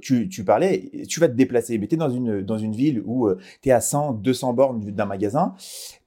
tu, 0.00 0.28
tu, 0.28 0.44
parlais, 0.44 0.92
tu 1.08 1.18
vas 1.18 1.28
te 1.28 1.34
déplacer, 1.34 1.76
mais 1.78 1.88
tu 1.88 1.96
es 1.96 1.98
dans 1.98 2.10
une, 2.10 2.42
dans 2.42 2.58
une 2.58 2.76
ville 2.76 3.02
où 3.04 3.28
tu 3.62 3.70
es 3.70 3.72
à 3.72 3.80
100, 3.80 4.12
200 4.12 4.52
bornes 4.52 4.80
d'un 4.92 5.06
magasin, 5.06 5.54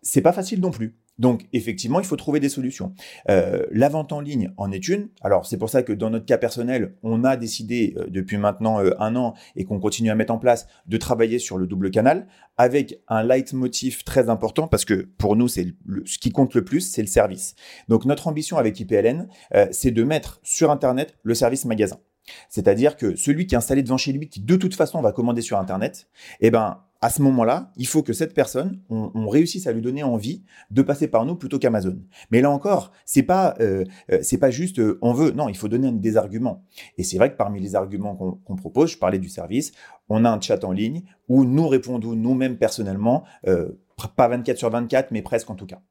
c'est 0.01 0.22
pas 0.22 0.32
facile 0.32 0.62
non 0.62 0.72
plus. 0.72 0.96
Donc 1.20 1.46
effectivement, 1.53 2.00
il 2.00 2.05
faut 2.05 2.15
trouver 2.15 2.39
des 2.39 2.50
solutions. 2.50 2.93
Euh, 3.29 3.65
la 3.72 3.89
vente 3.89 4.12
en 4.12 4.20
ligne 4.20 4.51
en 4.58 4.72
est 4.72 4.88
une. 4.88 5.10
Alors 5.22 5.46
c'est 5.46 5.58
pour 5.58 5.70
ça 5.70 5.84
que 5.84 5.93
dans 5.93 6.10
notre 6.10 6.25
cas 6.25 6.38
personnel, 6.38 6.96
on 7.03 7.24
a 7.24 7.38
décidé 7.38 7.93
euh, 7.98 8.08
depuis 8.10 8.38
maintenant 8.38 8.79
euh, 8.79 8.91
un 9.00 9.15
an 9.15 9.34
et 9.55 9.65
qu'on 9.65 9.79
continue 9.79 10.10
à 10.10 10.15
mettre 10.15 10.34
en 10.34 10.39
place 10.39 10.67
de 10.88 10.98
travailler 10.98 11.39
sur 11.39 11.58
le 11.58 11.67
double 11.67 11.91
canal 11.91 12.27
avec 12.58 13.00
un 13.08 13.24
leitmotiv 13.24 14.03
très 14.03 14.29
important 14.29 14.67
parce 14.67 14.86
que 14.86 15.08
pour 15.17 15.36
nous, 15.36 15.48
c'est 15.48 15.67
ce 16.05 16.17
qui 16.17 16.32
compte 16.32 16.55
le 16.55 16.63
plus, 16.63 16.82
c'est 16.82 17.01
le 17.01 17.08
service. 17.08 17.55
Donc 17.89 18.05
notre 18.05 18.27
ambition 18.27 18.58
avec 18.58 18.79
IPLN, 18.79 19.27
c'est 19.72 19.91
de 19.91 20.03
mettre 20.03 20.39
sur 20.43 20.70
Internet 20.70 21.15
le 21.24 21.34
service 21.34 21.65
magasin. 21.65 21.98
C'est-à-dire 22.50 22.96
que 22.96 23.15
celui 23.15 23.48
qui 23.48 23.55
est 23.55 23.58
installé 23.58 23.84
devant 23.84 23.98
chez 23.98 24.13
lui, 24.13 24.29
qui 24.29 24.41
de 24.41 24.55
toute 24.55 24.75
façon 24.75 25.01
va 25.01 25.12
commander 25.12 25.41
sur 25.41 25.58
Internet, 25.58 26.08
eh 26.39 26.51
ben, 26.51 26.84
à 27.03 27.10
ce 27.10 27.22
moment-là, 27.22 27.69
il 27.75 27.86
faut 27.86 28.01
que 28.01 28.13
cette 28.13 28.33
personne, 28.33 28.79
on, 28.89 29.27
réussisse 29.27 29.68
à 29.68 29.74
lui 29.74 29.81
donner 29.81 30.03
envie 30.03 30.46
de 30.72 30.81
passer 30.81 31.09
par 31.09 31.25
nous 31.25 31.35
plutôt 31.35 31.59
qu'Amazon. 31.59 32.00
Mais 32.31 32.39
là 32.39 32.50
encore, 32.50 32.94
c'est 33.03 33.24
pas, 33.24 33.55
euh, 33.59 33.83
euh, 34.09 34.20
c'est 34.22 34.37
pas 34.37 34.51
juste 34.51 34.79
euh, 34.79 35.00
on 35.01 35.11
veut. 35.11 35.31
Non, 35.31 35.50
il 35.50 35.57
faut 35.57 35.68
donner 35.68 35.92
des 35.92 36.16
arguments. 36.16 36.63
Et 36.98 37.03
c'est 37.03 37.18
vrai 37.18 37.29
que 37.29 37.35
parmi 37.35 37.59
les 37.59 37.75
arguments 37.75 38.16
qu'on 38.16 38.55
propose, 38.55 38.92
je 38.92 38.98
parlais 38.98 39.20
du 39.20 39.27
service, 39.27 39.74
on 40.07 40.24
a 40.24 40.29
un 40.29 40.39
chat 40.39 40.63
en 40.63 40.72
ligne 40.72 41.03
où 41.27 41.44
nous 41.44 41.68
répondons 41.68 42.13
nous-mêmes 42.16 42.57
personnellement, 42.57 43.25
pas 44.16 44.27
24 44.29 44.57
sur 44.57 44.70
24, 44.70 45.11
mais 45.11 45.22
presque 45.22 45.50
en 45.50 45.55
tout 45.55 45.66
cas. 45.66 45.81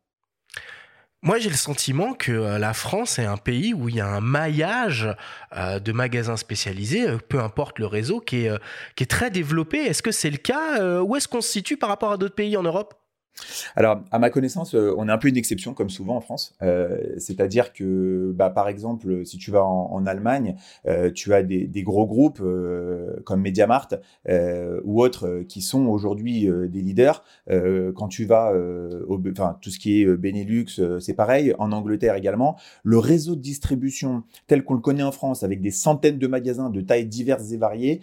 Moi, 1.24 1.38
j'ai 1.38 1.50
le 1.50 1.56
sentiment 1.56 2.14
que 2.14 2.32
euh, 2.32 2.58
la 2.58 2.74
France 2.74 3.20
est 3.20 3.24
un 3.24 3.37
pays 3.37 3.72
où 3.74 3.88
il 3.88 3.94
y 3.94 4.00
a 4.00 4.08
un 4.08 4.20
maillage 4.20 5.08
euh, 5.56 5.78
de 5.78 5.92
magasins 5.92 6.37
spécialisés, 6.37 7.08
euh, 7.08 7.16
peu 7.16 7.38
importe 7.38 7.78
le 7.78 7.87
réseau, 7.87 8.18
qui 8.18 8.46
est, 8.46 8.50
qui 8.96 9.04
est 9.04 9.06
très 9.06 9.30
développé. 9.30 9.78
Est-ce 9.78 10.02
que 10.02 10.11
c'est 10.11 10.30
le 10.30 10.38
cas 10.38 11.00
Où 11.00 11.14
est-ce 11.14 11.28
qu'on 11.28 11.40
se 11.40 11.48
situe 11.48 11.76
par 11.76 11.90
rapport 11.90 12.11
à 12.11 12.16
d'autres 12.16 12.35
pays 12.35 12.56
en 12.56 12.64
Europe? 12.64 13.02
Alors, 13.77 14.03
à 14.11 14.18
ma 14.18 14.31
connaissance, 14.31 14.75
euh, 14.75 14.95
on 14.97 15.09
est 15.09 15.12
un 15.12 15.18
peu 15.18 15.29
une 15.29 15.37
exception, 15.37 15.75
comme 15.75 15.90
souvent 15.90 16.16
en 16.16 16.21
France. 16.21 16.55
Euh, 16.62 16.99
c'est-à-dire 17.18 17.73
que, 17.73 18.33
bah, 18.35 18.51
par 18.51 18.68
exemple, 18.68 19.25
si 19.25 19.38
tu 19.38 19.51
vas 19.51 19.64
en, 19.64 20.03
Allemagne, 20.07 20.57
euh, 20.88 21.11
tu 21.12 21.33
as 21.33 21.42
des, 21.42 21.83
gros 21.83 22.07
groupes 22.07 22.42
comme 23.25 23.40
Mediamart 23.40 23.88
ou 24.85 25.03
autres 25.03 25.42
qui 25.49 25.61
sont 25.62 25.87
aujourd'hui 25.87 26.49
des 26.68 26.81
leaders. 26.81 27.25
quand 27.49 28.09
tu 28.09 28.25
vas, 28.25 28.53
enfin, 29.31 29.59
tout 29.61 29.71
ce 29.71 29.79
qui 29.79 30.03
est 30.03 30.07
Benelux, 30.16 30.81
c'est 31.01 31.14
pareil. 31.14 31.55
En 31.59 31.73
Angleterre 31.73 32.16
également, 32.16 32.57
le 32.83 32.99
réseau 32.99 33.37
de 33.37 33.40
distribution 33.40 34.25
tel 34.47 34.64
qu'on 34.64 34.75
le 34.75 34.81
connaît 34.81 35.03
en 35.03 35.12
France, 35.12 35.42
avec 35.42 35.61
des 35.61 35.71
centaines 35.71 36.18
de 36.18 36.27
magasins 36.27 36.71
de 36.71 36.81
tailles 36.81 37.07
diverses 37.07 37.53
et 37.53 37.57
variées, 37.57 38.01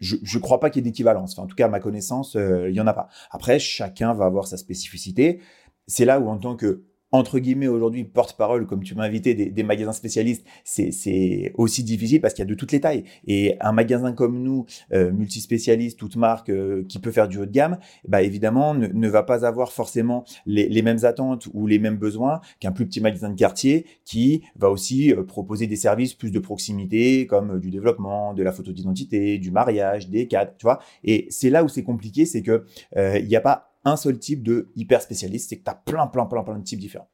je 0.00 0.16
ne 0.16 0.42
crois 0.42 0.60
pas 0.60 0.70
qu'il 0.70 0.84
y 0.84 0.86
ait 0.86 0.90
d'équivalence. 0.90 1.32
Enfin, 1.32 1.42
en 1.42 1.46
tout 1.46 1.56
cas, 1.56 1.66
à 1.66 1.68
ma 1.68 1.80
connaissance, 1.80 2.36
euh, 2.36 2.68
il 2.68 2.72
n'y 2.72 2.80
en 2.80 2.86
a 2.86 2.92
pas. 2.92 3.08
Après, 3.30 3.58
chacun 3.58 4.14
va 4.14 4.26
avoir 4.26 4.46
sa 4.46 4.56
spécificité. 4.56 5.40
C'est 5.86 6.04
là 6.04 6.20
où, 6.20 6.28
en 6.28 6.38
tant 6.38 6.56
que 6.56 6.84
entre 7.12 7.38
guillemets 7.38 7.68
aujourd'hui 7.68 8.04
porte-parole, 8.04 8.66
comme 8.66 8.82
tu 8.82 8.94
m'as 8.94 9.04
invité, 9.04 9.34
des, 9.34 9.62
magasins 9.62 9.92
spécialistes, 9.92 10.46
c'est 10.64 11.52
aussi 11.56 11.82
difficile 11.82 12.20
parce 12.20 12.34
qu'il 12.34 12.42
y 12.42 12.46
a 12.46 12.50
de 12.50 12.54
toutes 12.54 12.72
les 12.72 12.80
tailles. 12.80 13.04
Et 13.26 13.56
un 13.60 13.72
magasin 13.72 14.12
comme 14.12 14.42
nous, 14.42 14.66
euh, 14.92 15.10
multispécialiste, 15.12 15.98
toute 15.98 16.16
marque, 16.16 16.50
euh, 16.50 16.84
qui 16.88 16.98
peut 16.98 17.10
faire 17.10 17.28
du 17.28 17.38
haut 17.38 17.46
de 17.46 17.50
gamme, 17.50 17.78
bah 18.06 18.22
évidemment 18.22 18.74
ne, 18.74 19.08
va 19.08 19.22
pas 19.22 19.46
avoir 19.46 19.72
forcément 19.72 20.24
les, 20.46 20.82
mêmes 20.82 21.04
attentes 21.04 21.48
ou 21.54 21.66
les 21.66 21.78
mêmes 21.78 21.96
besoins 21.96 22.40
qu'un 22.60 22.72
plus 22.72 22.86
petit 22.86 23.00
magasin 23.00 23.30
de 23.30 23.36
quartier 23.36 23.86
qui 24.04 24.42
va 24.56 24.70
aussi 24.70 25.12
euh, 25.12 25.22
proposer 25.22 25.66
des 25.66 25.76
services 25.76 26.14
plus 26.14 26.30
de 26.30 26.38
proximité, 26.38 27.26
comme 27.26 27.58
du 27.58 27.70
développement, 27.70 28.34
de 28.34 28.42
la 28.42 28.52
photo 28.52 28.72
d'identité, 28.72 29.38
du 29.38 29.50
mariage, 29.50 30.08
des 30.08 30.26
cadres, 30.26 30.52
tu 30.58 30.64
vois. 30.64 30.78
Et 31.04 31.26
c'est 31.30 31.50
là 31.50 31.64
où 31.64 31.68
c'est 31.68 31.82
compliqué, 31.82 32.26
c'est 32.26 32.42
que 32.42 32.64
il 32.96 33.26
n'y 33.26 33.36
a 33.36 33.40
pas 33.40 33.67
un 33.88 33.96
seul 33.96 34.18
type 34.18 34.42
de 34.42 34.70
hyper 34.76 35.02
spécialiste, 35.02 35.50
c'est 35.50 35.58
que 35.58 35.64
tu 35.64 35.70
as 35.70 35.74
plein, 35.74 36.06
plein, 36.06 36.26
plein, 36.26 36.42
plein 36.42 36.58
de 36.58 36.64
types 36.64 36.80
différents. 36.80 37.10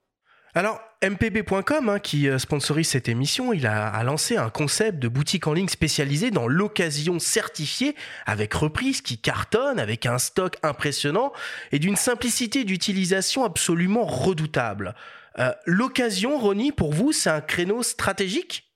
Alors, 0.57 0.81
mpb.com, 1.03 1.89
hein, 1.89 1.99
qui 1.99 2.29
euh, 2.29 2.39
sponsorise 2.39 2.87
cette 2.87 3.09
émission, 3.09 3.53
il 3.53 3.67
a, 3.67 4.01
lancé 4.05 4.37
un 4.37 4.51
concept 4.51 5.01
de 5.01 5.09
boutique 5.09 5.49
en 5.49 5.53
ligne 5.53 5.69
spécialisée 5.69 6.31
dans 6.31 6.47
l'occasion 6.47 7.19
certifiée, 7.19 7.97
avec 8.25 8.55
reprise 8.55 9.01
qui 9.01 9.19
cartonne, 9.19 9.81
avec 9.81 10.07
un 10.07 10.19
stock 10.19 10.57
impressionnant 10.63 11.33
et 11.73 11.81
d'une 11.81 11.97
simplicité 11.97 12.63
d'utilisation 12.63 13.43
absolument 13.45 14.05
redoutable. 14.05 14.95
Euh, 15.41 15.53
l'occasion, 15.67 16.39
Ronnie, 16.39 16.71
pour 16.71 16.93
vous, 16.93 17.11
c'est 17.11 17.31
un 17.31 17.41
créneau 17.41 17.83
stratégique? 17.83 18.74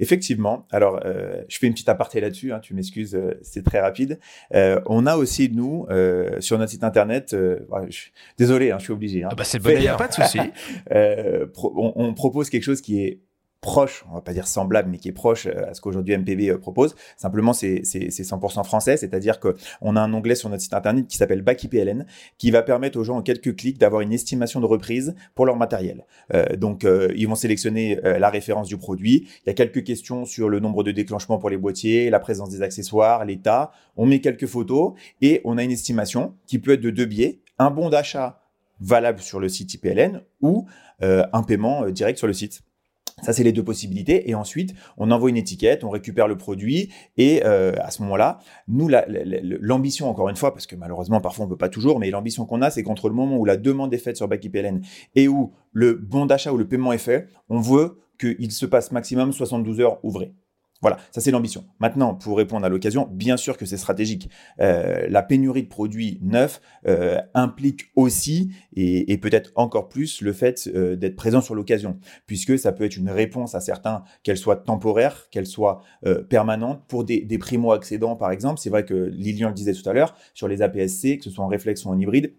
Effectivement. 0.00 0.66
Alors, 0.72 1.00
euh, 1.04 1.42
je 1.48 1.58
fais 1.58 1.66
une 1.66 1.74
petite 1.74 1.90
aparté 1.90 2.20
là-dessus. 2.20 2.52
Hein, 2.52 2.60
tu 2.60 2.72
m'excuses, 2.72 3.14
euh, 3.14 3.38
c'est 3.42 3.62
très 3.62 3.80
rapide. 3.80 4.18
Euh, 4.54 4.80
on 4.86 5.06
a 5.06 5.16
aussi 5.16 5.50
nous 5.52 5.86
sur 6.40 6.58
notre 6.58 6.70
site 6.70 6.84
internet. 6.84 7.36
désolé, 8.38 8.70
hein, 8.70 8.78
je 8.78 8.84
suis 8.84 8.92
obligé. 8.92 9.22
Hein, 9.24 9.28
ah 9.30 9.34
bah 9.34 9.44
c'est 9.44 9.58
bon, 9.58 9.70
il 9.70 9.80
n'y 9.80 9.88
a 9.88 9.96
pas 9.96 10.08
de 10.08 10.14
souci. 10.14 10.40
on, 10.90 11.92
on, 11.96 12.14
propose 12.14 12.48
quelque 12.48 12.62
chose 12.62 12.80
qui 12.80 13.04
est 13.04 13.20
proche, 13.60 14.04
on 14.10 14.14
va 14.14 14.20
pas 14.22 14.32
dire 14.32 14.46
semblable, 14.46 14.88
mais 14.90 14.98
qui 14.98 15.08
est 15.08 15.12
proche 15.12 15.46
euh, 15.46 15.68
à 15.68 15.74
ce 15.74 15.80
qu'aujourd'hui 15.80 16.16
MPB 16.16 16.50
euh, 16.50 16.58
propose. 16.58 16.94
Simplement, 17.16 17.52
c'est 17.52 17.82
100% 17.82 18.64
français, 18.64 18.96
c'est-à-dire 18.96 19.38
qu'on 19.38 19.96
a 19.96 20.00
un 20.00 20.12
onglet 20.14 20.34
sur 20.34 20.48
notre 20.48 20.62
site 20.62 20.72
internet 20.72 21.06
qui 21.06 21.16
s'appelle 21.16 21.42
Back 21.42 21.62
IPLN, 21.64 22.06
qui 22.38 22.50
va 22.50 22.62
permettre 22.62 22.98
aux 22.98 23.04
gens 23.04 23.18
en 23.18 23.22
quelques 23.22 23.56
clics 23.56 23.78
d'avoir 23.78 24.00
une 24.00 24.12
estimation 24.12 24.60
de 24.60 24.66
reprise 24.66 25.14
pour 25.34 25.44
leur 25.44 25.56
matériel. 25.56 26.06
Euh, 26.32 26.56
donc, 26.56 26.86
ils 27.14 27.26
vont 27.26 27.34
sélectionner 27.34 27.98
la 28.02 28.30
référence 28.30 28.68
du 28.68 28.76
produit. 28.76 29.26
Il 29.44 29.48
y 29.48 29.50
a 29.50 29.54
quelques 29.54 29.84
questions 29.84 30.24
sur 30.24 30.48
le 30.48 30.60
nombre 30.60 30.82
de 30.82 30.90
déclenchements 30.90 31.38
pour 31.38 31.50
les 31.50 31.56
boîtiers, 31.56 32.10
la 32.10 32.20
présence 32.20 32.50
des 32.50 32.62
accessoires, 32.62 33.24
l'état. 33.24 33.72
On 33.96 34.06
met 34.06 34.20
quelques 34.20 34.46
photos 34.46 34.94
et 35.20 35.40
on 35.44 35.58
a 35.58 35.62
une 35.62 35.70
estimation 35.70 36.34
qui 36.46 36.58
peut 36.58 36.72
être 36.72 36.80
de 36.80 36.90
deux 36.90 37.04
biais. 37.04 37.40
Un 37.58 37.70
bon 37.70 37.90
d'achat 37.90 38.42
valable 38.80 39.20
sur 39.20 39.40
le 39.40 39.48
site 39.48 39.74
IPLN 39.74 40.22
ou 40.40 40.66
un 41.00 41.42
paiement 41.42 41.88
direct 41.90 42.18
sur 42.18 42.26
le 42.26 42.32
site. 42.32 42.62
Ça, 43.22 43.32
c'est 43.32 43.44
les 43.44 43.52
deux 43.52 43.64
possibilités. 43.64 44.28
Et 44.30 44.34
ensuite, 44.34 44.74
on 44.96 45.10
envoie 45.10 45.30
une 45.30 45.36
étiquette, 45.36 45.84
on 45.84 45.90
récupère 45.90 46.28
le 46.28 46.36
produit. 46.36 46.92
Et 47.16 47.42
euh, 47.44 47.72
à 47.78 47.90
ce 47.90 48.02
moment-là, 48.02 48.38
nous, 48.68 48.88
l'ambition, 48.88 50.08
encore 50.08 50.28
une 50.28 50.36
fois, 50.36 50.52
parce 50.52 50.66
que 50.66 50.76
malheureusement, 50.76 51.20
parfois, 51.20 51.46
on 51.46 51.48
peut 51.48 51.56
pas 51.56 51.68
toujours, 51.68 51.98
mais 51.98 52.10
l'ambition 52.10 52.46
qu'on 52.46 52.62
a, 52.62 52.70
c'est 52.70 52.82
qu'entre 52.82 53.08
le 53.08 53.14
moment 53.14 53.36
où 53.36 53.44
la 53.44 53.56
demande 53.56 53.92
est 53.94 53.98
faite 53.98 54.16
sur 54.16 54.28
BackIPLN 54.28 54.80
et 55.14 55.28
où 55.28 55.52
le 55.72 55.94
bon 55.94 56.26
d'achat 56.26 56.52
ou 56.52 56.56
le 56.56 56.66
paiement 56.66 56.92
est 56.92 56.98
fait, 56.98 57.28
on 57.48 57.60
veut 57.60 57.98
qu'il 58.18 58.52
se 58.52 58.66
passe 58.66 58.92
maximum 58.92 59.32
72 59.32 59.80
heures 59.80 60.04
ouvrées. 60.04 60.34
Voilà, 60.82 60.98
ça 61.10 61.20
c'est 61.20 61.30
l'ambition. 61.30 61.64
Maintenant, 61.78 62.14
pour 62.14 62.38
répondre 62.38 62.64
à 62.64 62.70
l'occasion, 62.70 63.06
bien 63.12 63.36
sûr 63.36 63.58
que 63.58 63.66
c'est 63.66 63.76
stratégique. 63.76 64.30
Euh, 64.60 65.06
la 65.10 65.22
pénurie 65.22 65.62
de 65.62 65.68
produits 65.68 66.18
neufs 66.22 66.62
euh, 66.86 67.20
implique 67.34 67.90
aussi, 67.96 68.52
et, 68.74 69.18
peut-être 69.18 69.52
encore 69.56 69.90
plus, 69.90 70.22
le 70.22 70.32
fait 70.32 70.70
euh, 70.74 70.96
d'être 70.96 71.16
présent 71.16 71.42
sur 71.42 71.54
l'occasion, 71.54 71.98
puisque 72.26 72.58
ça 72.58 72.72
peut 72.72 72.84
être 72.84 72.96
une 72.96 73.10
réponse 73.10 73.54
à 73.54 73.60
certains, 73.60 74.04
qu'elle 74.22 74.38
soit 74.38 74.56
temporaire, 74.56 75.28
qu'elle 75.30 75.46
soit 75.46 75.82
permanente. 76.28 76.82
Pour 76.88 77.04
des, 77.04 77.20
des 77.20 77.38
primo-accédants, 77.38 78.16
par 78.16 78.30
exemple, 78.30 78.58
c'est 78.58 78.70
vrai 78.70 78.84
que 78.84 78.94
Lilian 78.94 79.48
le 79.48 79.54
disait 79.54 79.74
tout 79.74 79.88
à 79.88 79.92
l'heure, 79.92 80.14
sur 80.34 80.48
les 80.48 80.62
APS-C, 80.62 81.18
que 81.18 81.24
ce 81.24 81.30
soit 81.30 81.44
en 81.44 81.48
réflexe 81.48 81.84
ou 81.84 81.90
en 81.90 81.98
hybride, 81.98 82.34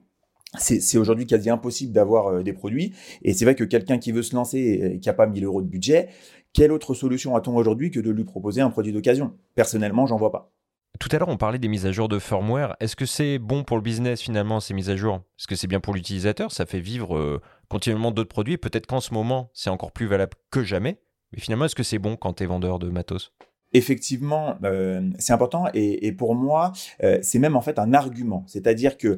c'est 0.58 0.98
aujourd'hui 0.98 1.26
quasi 1.26 1.50
impossible 1.50 1.94
d'avoir 1.94 2.44
des 2.44 2.52
produits. 2.52 2.94
Et 3.22 3.34
c'est 3.34 3.46
vrai 3.46 3.56
que 3.56 3.64
quelqu'un 3.64 4.00
qui 4.00 4.12
veut 4.12 4.22
se 4.22 4.36
lancer 4.36 4.60
et 4.60 5.00
qui 5.00 5.08
n'a 5.08 5.14
pas 5.14 5.26
1000 5.26 5.46
euros 5.46 5.62
de 5.62 5.68
budget, 5.68 6.10
quelle 6.54 6.72
autre 6.72 6.94
solution 6.94 7.36
a-t-on 7.36 7.56
aujourd'hui 7.56 7.92
que 7.92 8.00
de 8.00 8.12
lui 8.12 8.24
proposer 8.24 8.62
un 8.62 8.70
produit 8.70 8.92
d'occasion? 8.92 9.34
Personnellement, 9.56 10.06
j'en 10.06 10.18
vois 10.18 10.32
pas. 10.32 10.52
Tout 11.00 11.10
à 11.14 11.18
l'heure, 11.18 11.30
on 11.30 11.38
parlait 11.38 11.58
des 11.58 11.70
mises 11.70 11.86
à 11.86 11.92
jour 11.92 12.10
de 12.10 12.20
firmware. 12.20 12.76
Est-ce 12.80 12.96
que 12.96 13.06
c'est 13.06 13.40
bon 13.40 13.64
pour 13.64 13.78
le 13.78 13.84
business 13.84 14.22
finalement, 14.22 14.60
ces 14.60 14.74
mises 14.74 14.90
à 14.90 14.96
jour? 14.96 15.22
Est-ce 15.40 15.48
que 15.48 15.56
c'est 15.56 15.68
bien 15.68 15.80
pour 15.80 15.94
l'utilisateur? 15.94 16.52
Ça 16.52 16.66
fait 16.66 16.82
vivre 16.82 17.16
euh, 17.16 17.42
continuellement 17.70 18.12
d'autres 18.12 18.30
produits. 18.30 18.58
Peut-être 18.58 18.86
qu'en 18.86 19.00
ce 19.00 19.14
moment, 19.14 19.50
c'est 19.54 19.70
encore 19.70 19.94
plus 19.94 20.06
valable 20.06 20.34
que 20.52 20.64
jamais. 20.64 21.00
Mais 21.32 21.40
finalement, 21.40 21.66
est-ce 21.66 21.76
que 21.76 21.84
c'est 21.84 21.98
bon 21.98 22.18
quand 22.18 22.34
tu 22.34 22.44
es 22.44 22.46
vendeur 22.46 22.78
de 22.78 22.90
matos? 22.90 23.34
Effectivement, 23.74 24.58
euh, 24.66 25.10
c'est 25.18 25.32
important 25.32 25.68
et, 25.74 26.12
pour 26.12 26.36
moi, 26.36 26.74
euh, 27.04 27.20
c'est 27.22 27.40
même 27.40 27.56
en 27.56 27.62
fait 27.62 27.80
un 27.80 27.94
argument. 27.94 28.44
C'est-à-dire 28.46 28.98
que 28.98 29.18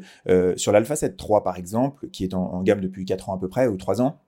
sur 0.55 0.71
l'Alpha 0.71 0.95
7 0.95 1.19
III, 1.19 1.39
par 1.43 1.57
exemple, 1.57 2.07
qui 2.09 2.23
est 2.23 2.35
en, 2.35 2.61
gamme 2.61 2.79
depuis 2.79 3.03
4 3.03 3.29
ans 3.29 3.35
à 3.35 3.39
peu 3.39 3.49
près, 3.49 3.65
ou 3.65 3.77
3 3.77 3.99
ans, 4.01 4.21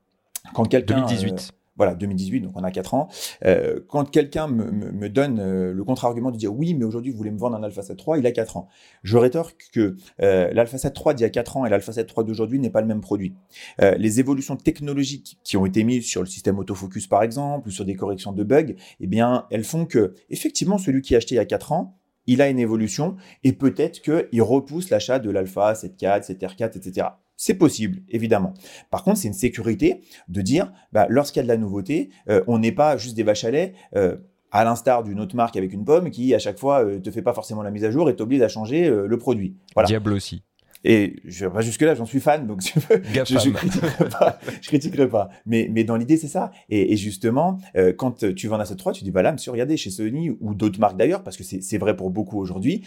quand 0.56 0.66
quelqu'un... 0.66 1.06
2018 1.06 1.55
voilà, 1.78 1.94
2018, 1.96 2.42
donc 2.42 2.54
on 2.56 2.64
a 2.64 2.72
4 2.72 2.94
ans. 2.94 3.10
Euh, 3.46 3.80
quand 3.88 4.10
quelqu'un 4.10 4.48
me, 4.48 4.72
me, 4.72 5.10
donne 5.10 5.40
euh, 5.40 5.74
le 5.74 5.84
contre-argument 5.84 6.32
de 6.32 6.38
dire 6.38 6.54
oui, 6.54 6.74
mais 6.74 6.86
aujourd'hui 6.86 7.12
vous 7.12 7.18
voulez 7.18 7.32
me 7.32 7.38
vendre 7.38 7.56
un 7.56 7.64
Alpha 7.64 7.82
7 7.82 8.00
III, 8.00 8.20
il 8.20 8.28
a 8.28 8.32
4 8.32 8.58
ans. 8.58 8.68
Je 9.04 9.18
rétorque 9.18 9.70
que 9.74 9.96
euh, 10.22 10.52
l'Alpha 10.54 10.78
7 10.78 10.96
III 10.98 11.16
d'il 11.16 11.24
y 11.24 11.26
a 11.26 11.30
4 11.30 11.58
ans 11.58 11.66
et 11.66 11.70
l'Alpha 11.70 11.92
7 11.92 12.12
III 12.16 12.26
d'aujourd'hui 12.26 12.60
n'est 12.60 12.70
pas 12.70 12.82
le 12.82 12.88
même 12.88 13.02
produit. 13.02 13.36
Les 13.80 14.20
évolutions 14.20 14.56
technologiques 14.56 15.38
qui 15.44 15.58
ont 15.58 15.66
été 15.66 15.84
mises 15.84 16.06
sur 16.06 16.22
le 16.22 16.28
système 16.28 16.60
autofocus 16.60 17.08
par 17.08 17.24
exemple, 17.24 17.68
ou 17.68 17.72
sur 17.72 17.86
des 17.86 17.96
corrections 17.96 18.32
de 18.32 18.44
bugs, 18.44 18.74
eh 19.00 19.08
bien, 19.08 19.46
elles 19.52 19.64
font 19.64 19.86
que 19.86 20.14
effectivement 20.30 20.78
celui 20.78 21.02
qui 21.02 21.14
a 21.16 21.18
acheté 21.18 21.36
il 21.36 21.38
y 21.38 21.42
a 21.42 21.46
4 21.46 21.72
ans, 21.72 21.98
il 22.28 22.42
a 22.42 22.50
une 22.50 22.60
évolution 22.60 23.16
et 23.44 23.54
peut-être 23.54 24.02
qu'il 24.02 24.42
repousse 24.42 24.90
l'achat 24.90 25.20
de 25.20 25.30
l'Alpha 25.30 25.74
7.4, 25.74 26.32
7R4, 26.32 26.78
etc. 26.78 27.08
C'est 27.38 27.56
possible, 27.56 28.02
évidemment. 28.10 28.54
Par 28.92 29.04
contre, 29.04 29.18
c'est 29.18 29.28
une 29.28 29.34
sécurité 29.34 30.02
de 30.30 30.42
dire, 30.42 30.72
bah, 30.94 31.06
lorsqu'il 31.10 31.40
y 31.40 31.42
a 31.42 31.44
de 31.44 31.50
la 31.50 31.58
nouveauté, 31.58 32.10
euh, 32.30 32.44
on 32.48 32.60
n'est 32.60 32.72
pas 32.72 32.98
juste 32.98 33.16
des 33.16 33.24
vaches 33.24 33.44
à 33.44 33.52
lait, 33.52 33.74
euh, 33.96 34.16
à 34.52 34.64
l'instar 34.64 35.04
d'une 35.04 35.20
autre 35.20 35.36
marque 35.36 35.58
avec 35.58 35.74
une 35.74 35.84
pomme 35.84 36.12
qui, 36.12 36.34
à 36.34 36.40
chaque 36.40 36.58
fois, 36.58 36.86
euh, 36.86 37.00
te 37.00 37.12
fait 37.12 37.22
pas 37.22 37.34
forcément 37.34 37.62
la 37.62 37.72
mise 37.72 37.84
à 37.84 37.92
jour 37.92 38.10
et 38.10 38.16
t'oblige 38.16 38.42
à 38.42 38.48
changer 38.48 38.90
le 38.90 39.18
produit. 39.18 39.58
Voilà. 39.74 39.88
Diable 39.88 40.14
aussi. 40.14 40.44
Et 40.88 41.16
je 41.26 41.48
pas 41.48 41.62
jusque-là, 41.62 41.96
j'en 41.96 42.06
suis 42.06 42.20
fan, 42.20 42.46
donc 42.46 42.62
je, 42.62 42.80
je, 42.80 43.40
je 43.40 43.50
critiquerai 43.50 44.08
pas. 44.08 44.40
je 44.62 44.68
critiquerai 44.68 45.10
pas. 45.10 45.30
Mais, 45.48 45.68
mais 45.72 45.84
dans 45.84 45.96
l'idée, 45.98 46.16
c'est 46.16 46.28
ça. 46.28 46.52
Et, 46.70 46.96
justement, 46.96 47.58
quand 47.98 48.34
tu 48.36 48.48
vends 48.48 48.60
à 48.60 48.66
cette 48.66 48.78
3, 48.78 48.94
tu 48.94 49.04
dis, 49.04 49.12
bah 49.12 49.24
là, 49.24 49.34
monsieur, 49.34 49.52
regardez, 49.52 49.78
chez 49.78 49.90
Sony 49.90 50.30
ou 50.30 50.54
d'autres 50.54 50.80
marques 50.80 50.96
d'ailleurs, 50.96 51.24
parce 51.24 51.38
que 51.38 51.44
c'est 51.44 51.78
vrai 51.80 51.96
pour 51.96 52.12
beaucoup 52.12 52.40
aujourd'hui, 52.40 52.86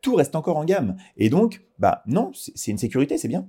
tout 0.00 0.14
reste 0.14 0.36
encore 0.36 0.56
en 0.58 0.64
gamme. 0.64 0.96
Et 1.16 1.28
donc, 1.28 1.60
bah 1.78 2.02
non, 2.06 2.30
c'est 2.34 2.70
une 2.70 2.78
sécurité, 2.78 3.18
c'est 3.18 3.28
bien. 3.28 3.48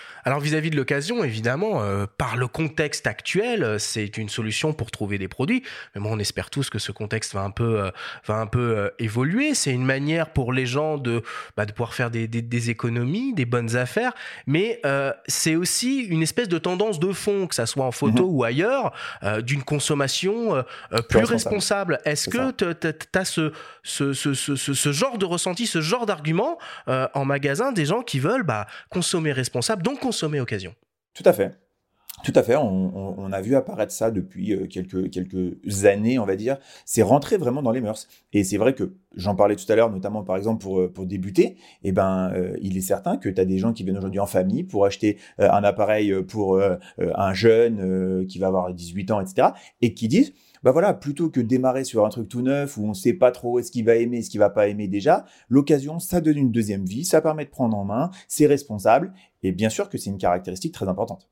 Alors 0.23 0.39
vis-à-vis 0.39 0.69
de 0.69 0.75
l'occasion, 0.75 1.23
évidemment, 1.23 1.81
euh, 1.81 2.05
par 2.17 2.37
le 2.37 2.47
contexte 2.47 3.07
actuel, 3.07 3.63
euh, 3.63 3.79
c'est 3.79 4.17
une 4.17 4.29
solution 4.29 4.73
pour 4.73 4.91
trouver 4.91 5.17
des 5.17 5.27
produits. 5.27 5.63
Mais 5.95 6.01
bon, 6.01 6.09
on 6.13 6.19
espère 6.19 6.49
tous 6.49 6.69
que 6.69 6.79
ce 6.79 6.91
contexte 6.91 7.33
va 7.33 7.41
un 7.41 7.51
peu, 7.51 7.81
euh, 7.81 7.91
va 8.27 8.35
un 8.35 8.47
peu 8.47 8.91
évoluer. 8.99 9.53
C'est 9.53 9.71
une 9.71 9.85
manière 9.85 10.29
pour 10.29 10.53
les 10.53 10.65
gens 10.65 10.97
de, 10.97 11.23
bah, 11.57 11.65
de 11.65 11.71
pouvoir 11.71 11.93
faire 11.93 12.11
des, 12.11 12.27
des, 12.27 12.69
économies, 12.69 13.33
des 13.33 13.45
bonnes 13.45 13.75
affaires. 13.75 14.13
Mais 14.45 14.81
c'est 15.27 15.55
aussi 15.55 15.99
une 16.01 16.21
espèce 16.21 16.47
de 16.47 16.57
tendance 16.57 16.99
de 16.99 17.11
fond, 17.11 17.47
que 17.47 17.55
ça 17.55 17.65
soit 17.65 17.85
en 17.85 17.91
photo 17.91 18.27
mhm. 18.27 18.35
ou 18.35 18.43
ailleurs, 18.43 18.93
d'une 19.43 19.63
consommation 19.63 20.63
plus 21.09 21.23
responsable. 21.23 21.99
Est-ce 22.05 22.29
que 22.29 22.51
tu 22.51 23.19
as 23.19 23.25
ce, 23.25 23.51
ce, 23.83 24.13
ce, 24.13 24.33
ce, 24.33 24.55
ce, 24.55 24.91
genre 24.91 25.17
de 25.17 25.25
ressenti, 25.25 25.67
ce 25.67 25.81
genre 25.81 26.05
d'argument 26.05 26.57
en 26.87 27.25
magasin 27.25 27.71
des 27.71 27.85
gens 27.85 28.01
qui 28.01 28.19
veulent 28.19 28.43
bah, 28.43 28.67
consommer 28.89 29.31
responsable, 29.31 29.83
donc 29.83 29.99
consommer 30.11 30.41
occasion. 30.41 30.75
Tout 31.13 31.23
à 31.25 31.31
fait. 31.31 31.57
Tout 32.25 32.33
à 32.35 32.43
fait, 32.43 32.55
on, 32.57 33.31
a 33.31 33.41
vu 33.41 33.55
apparaître 33.55 33.93
ça 33.93 34.11
depuis 34.11 34.53
euh, 34.53 34.67
quelques, 34.67 35.09
quelques 35.09 35.85
années, 35.85 36.19
on 36.19 36.25
va 36.25 36.35
dire. 36.35 36.57
C'est 36.85 37.01
rentré 37.01 37.37
vraiment 37.37 37.63
dans 37.63 37.71
les 37.71 37.79
mœurs. 37.81 38.07
Et 38.33 38.43
c'est 38.43 38.57
vrai 38.57 38.75
que, 38.75 38.93
j'en 39.15 39.35
parlais 39.35 39.55
tout 39.55 39.65
à 39.71 39.75
l'heure, 39.75 39.89
notamment 39.89 40.21
par 40.21 40.35
exemple 40.35 40.61
pour, 40.61 40.81
euh, 40.81 40.91
pour 40.91 41.05
débuter, 41.05 41.55
eh 41.83 41.93
ben, 41.93 42.31
euh, 42.35 42.57
il 42.61 42.77
est 42.77 42.81
certain 42.81 43.17
que 43.17 43.29
tu 43.29 43.41
as 43.41 43.45
des 43.45 43.57
gens 43.57 43.71
qui 43.73 43.83
viennent 43.83 43.97
aujourd'hui 43.97 44.19
en 44.19 44.27
famille 44.27 44.63
pour 44.63 44.85
acheter 44.85 45.17
un 45.39 45.63
appareil 45.63 46.13
pour 46.23 46.61
un 46.99 47.33
jeune 47.33 48.27
qui 48.27 48.37
va 48.37 48.47
avoir 48.47 48.73
18 48.73 49.11
ans, 49.11 49.21
etc. 49.21 49.47
Et 49.81 49.93
qui 49.93 50.07
disent, 50.07 50.33
bah 50.63 50.71
voilà, 50.71 50.93
plutôt 50.93 51.29
que 51.29 51.39
démarrer 51.39 51.83
sur 51.83 52.05
un 52.05 52.09
truc 52.09 52.29
tout 52.29 52.41
neuf 52.41 52.77
où 52.77 52.85
on 52.85 52.93
sait 52.93 53.13
pas 53.13 53.31
trop 53.31 53.59
est-ce 53.59 53.71
qu'il 53.71 53.85
va 53.85 53.95
aimer, 53.95 54.21
ce 54.21 54.29
qu'il 54.29 54.39
va 54.39 54.49
pas 54.49 54.67
aimer 54.67 54.87
déjà, 54.87 55.25
l'occasion, 55.49 55.99
ça 55.99 56.21
donne 56.21 56.37
une 56.37 56.51
deuxième 56.51 56.85
vie, 56.85 57.05
ça 57.05 57.21
permet 57.21 57.45
de 57.45 57.49
prendre 57.49 57.77
en 57.77 57.85
main, 57.85 58.11
c'est 58.27 58.47
responsable, 58.47 59.13
et 59.43 59.51
bien 59.51 59.69
sûr 59.69 59.89
que 59.89 59.97
c'est 59.97 60.09
une 60.09 60.17
caractéristique 60.17 60.73
très 60.73 60.87
importante. 60.87 61.29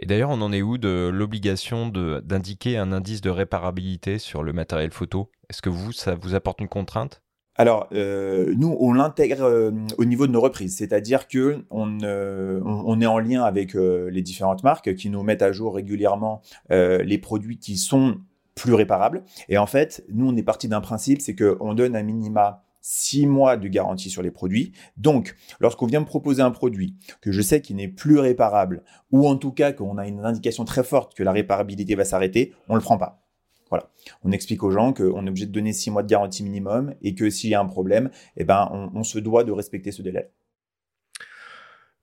Et 0.00 0.06
d'ailleurs, 0.06 0.30
on 0.30 0.40
en 0.40 0.52
est 0.52 0.62
où 0.62 0.78
de 0.78 1.10
l'obligation 1.12 1.88
d'indiquer 1.88 2.78
un 2.78 2.92
indice 2.92 3.20
de 3.20 3.30
réparabilité 3.30 4.18
sur 4.18 4.42
le 4.42 4.52
matériel 4.52 4.92
photo? 4.92 5.30
Est-ce 5.50 5.60
que 5.60 5.70
vous, 5.70 5.92
ça 5.92 6.14
vous 6.14 6.34
apporte 6.34 6.60
une 6.60 6.68
contrainte? 6.68 7.22
Alors, 7.56 7.88
euh, 7.92 8.54
nous, 8.56 8.76
on 8.78 8.92
l'intègre 8.92 9.42
euh, 9.42 9.72
au 9.98 10.04
niveau 10.04 10.28
de 10.28 10.32
nos 10.32 10.40
reprises, 10.40 10.76
c'est-à-dire 10.76 11.26
que 11.26 11.64
on, 11.70 11.98
euh, 12.04 12.60
on, 12.64 13.00
est 13.00 13.06
en 13.06 13.18
lien 13.18 13.42
avec 13.42 13.74
les 13.74 14.22
différentes 14.22 14.62
marques 14.62 14.94
qui 14.94 15.10
nous 15.10 15.24
mettent 15.24 15.42
à 15.42 15.50
jour 15.50 15.74
régulièrement 15.74 16.40
les 16.70 17.18
produits 17.18 17.58
qui 17.58 17.76
sont 17.76 18.18
plus 18.58 18.74
réparable. 18.74 19.22
Et 19.48 19.56
en 19.56 19.66
fait, 19.66 20.04
nous, 20.10 20.28
on 20.28 20.36
est 20.36 20.42
parti 20.42 20.68
d'un 20.68 20.80
principe, 20.80 21.22
c'est 21.22 21.34
qu'on 21.34 21.74
donne 21.74 21.96
un 21.96 22.02
minima 22.02 22.62
six 22.80 23.26
mois 23.26 23.56
de 23.56 23.68
garantie 23.68 24.10
sur 24.10 24.22
les 24.22 24.30
produits. 24.30 24.72
Donc, 24.96 25.36
lorsqu'on 25.60 25.86
vient 25.86 26.00
me 26.00 26.06
proposer 26.06 26.42
un 26.42 26.50
produit 26.50 26.96
que 27.20 27.32
je 27.32 27.40
sais 27.40 27.60
qu'il 27.60 27.76
n'est 27.76 27.88
plus 27.88 28.18
réparable, 28.18 28.82
ou 29.10 29.26
en 29.28 29.36
tout 29.36 29.52
cas 29.52 29.72
qu'on 29.72 29.98
a 29.98 30.06
une 30.06 30.24
indication 30.24 30.64
très 30.64 30.84
forte 30.84 31.14
que 31.14 31.22
la 31.22 31.32
réparabilité 31.32 31.94
va 31.94 32.04
s'arrêter, 32.04 32.54
on 32.68 32.74
ne 32.74 32.78
le 32.78 32.84
prend 32.84 32.98
pas. 32.98 33.22
Voilà. 33.70 33.90
On 34.24 34.32
explique 34.32 34.62
aux 34.62 34.70
gens 34.70 34.92
qu'on 34.92 35.26
est 35.26 35.28
obligé 35.28 35.46
de 35.46 35.52
donner 35.52 35.72
six 35.72 35.90
mois 35.90 36.02
de 36.02 36.08
garantie 36.08 36.42
minimum 36.42 36.94
et 37.02 37.14
que 37.14 37.28
s'il 37.28 37.50
y 37.50 37.54
a 37.54 37.60
un 37.60 37.66
problème, 37.66 38.10
eh 38.36 38.44
ben, 38.44 38.90
on 38.94 39.02
se 39.02 39.18
doit 39.18 39.44
de 39.44 39.52
respecter 39.52 39.92
ce 39.92 40.00
délai. 40.00 40.30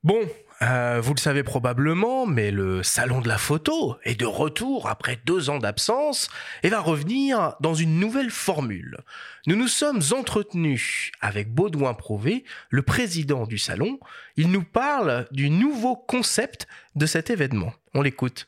Bon, 0.05 0.21
euh, 0.61 1.01
vous 1.01 1.15
le 1.15 1.19
savez 1.19 1.41
probablement, 1.41 2.27
mais 2.27 2.51
le 2.51 2.83
salon 2.83 3.21
de 3.21 3.27
la 3.27 3.39
photo 3.39 3.95
est 4.03 4.19
de 4.19 4.27
retour 4.27 4.87
après 4.87 5.19
deux 5.25 5.49
ans 5.49 5.57
d'absence 5.57 6.29
et 6.61 6.69
va 6.69 6.79
revenir 6.79 7.55
dans 7.59 7.73
une 7.73 7.99
nouvelle 7.99 8.29
formule. 8.29 8.99
Nous 9.47 9.55
nous 9.55 9.67
sommes 9.67 10.01
entretenus 10.11 11.11
avec 11.21 11.51
Baudouin 11.51 11.95
Prouvé, 11.95 12.43
le 12.69 12.83
président 12.83 13.47
du 13.47 13.57
salon. 13.57 13.97
Il 14.37 14.51
nous 14.51 14.63
parle 14.63 15.25
du 15.31 15.49
nouveau 15.49 15.95
concept 15.95 16.67
de 16.93 17.07
cet 17.07 17.31
événement. 17.31 17.73
On 17.95 18.03
l'écoute. 18.03 18.47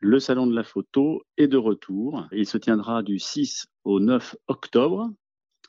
Le 0.00 0.18
salon 0.18 0.48
de 0.48 0.56
la 0.56 0.64
photo 0.64 1.22
est 1.38 1.46
de 1.46 1.56
retour. 1.56 2.26
Il 2.32 2.46
se 2.46 2.58
tiendra 2.58 3.04
du 3.04 3.20
6 3.20 3.68
au 3.84 4.00
9 4.00 4.34
octobre 4.48 5.12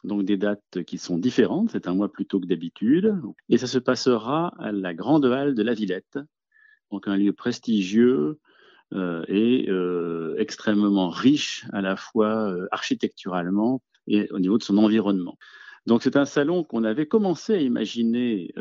donc 0.03 0.23
des 0.23 0.38
dates 0.38 0.83
qui 0.86 0.97
sont 0.97 1.17
différentes, 1.17 1.71
c'est 1.71 1.88
un 1.88 1.95
mois 1.95 2.12
plus 2.12 2.25
tôt 2.25 2.39
que 2.39 2.45
d'habitude, 2.45 3.15
et 3.49 3.57
ça 3.57 3.67
se 3.67 3.79
passera 3.79 4.53
à 4.60 4.71
la 4.71 4.93
Grande 4.93 5.25
Halle 5.25 5.55
de 5.55 5.63
la 5.63 5.73
Villette, 5.73 6.19
donc 6.91 7.07
un 7.07 7.17
lieu 7.17 7.33
prestigieux 7.33 8.39
est 8.93 9.67
extrêmement 10.38 11.10
riche 11.10 11.65
à 11.73 11.81
la 11.81 11.95
fois 11.95 12.55
architecturalement 12.71 13.81
et 14.07 14.29
au 14.31 14.39
niveau 14.39 14.57
de 14.57 14.63
son 14.63 14.77
environnement. 14.77 15.38
Donc 15.86 16.03
c'est 16.03 16.15
un 16.15 16.25
salon 16.25 16.63
qu'on 16.63 16.83
avait 16.83 17.07
commencé 17.07 17.53
à 17.53 17.62
imaginer 17.62 18.53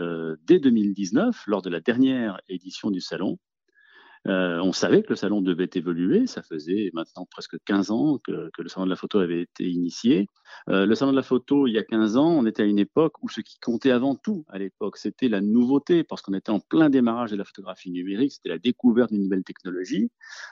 dès 0.47 0.59
2019, 0.59 1.45
lors 1.47 1.63
de 1.63 1.71
la 1.71 1.81
dernière 1.81 2.41
édition 2.49 2.91
du 2.91 3.01
salon, 3.01 3.39
euh, 4.29 4.59
on 4.61 4.73
savait 4.73 5.03
que 5.03 5.11
le 5.11 5.17
salon 5.17 5.41
devait 5.41 5.71
évoluer. 5.75 6.27
Ça 6.27 6.43
faisait 6.43 6.91
maintenant 6.95 7.27
presque 7.31 7.57
15 7.65 7.91
ans 7.91 8.19
que, 8.19 8.51
le 8.59 8.69
salon 8.69 8.87
de 8.87 8.91
la 8.91 8.97
photo 8.97 9.19
avait 9.19 9.43
été 9.43 9.69
initié. 9.69 10.29
Euh, 10.69 10.87
le 10.87 10.95
salon 10.95 11.13
de 11.13 11.17
la 11.17 11.23
photo, 11.23 11.67
il 11.67 11.73
y 11.73 11.79
a 11.79 11.85
15 11.85 12.17
ans, 12.17 12.31
on 12.31 12.47
était 12.47 12.63
à 12.63 12.67
une 12.67 12.79
époque 12.79 13.23
où 13.23 13.29
ce 13.29 13.41
qui 13.41 13.59
comptait 13.61 13.93
avant 13.93 14.17
tout 14.17 14.45
à 14.49 14.59
l'époque, 14.59 14.97
c'était 14.97 15.29
la 15.29 15.41
nouveauté, 15.41 16.03
parce 16.03 16.23
qu'on 16.23 16.35
était 16.35 16.51
en 16.51 16.61
plein 16.61 16.91
démarrage 16.91 17.31
de 17.31 17.37
la 17.37 17.45
photographie 17.45 17.91
numérique, 17.91 18.33
c'était 18.33 18.49
la 18.49 18.59
découverte 18.59 19.13
d'une 19.13 19.23
nouvelle 19.23 19.45
technologie. 19.45 20.11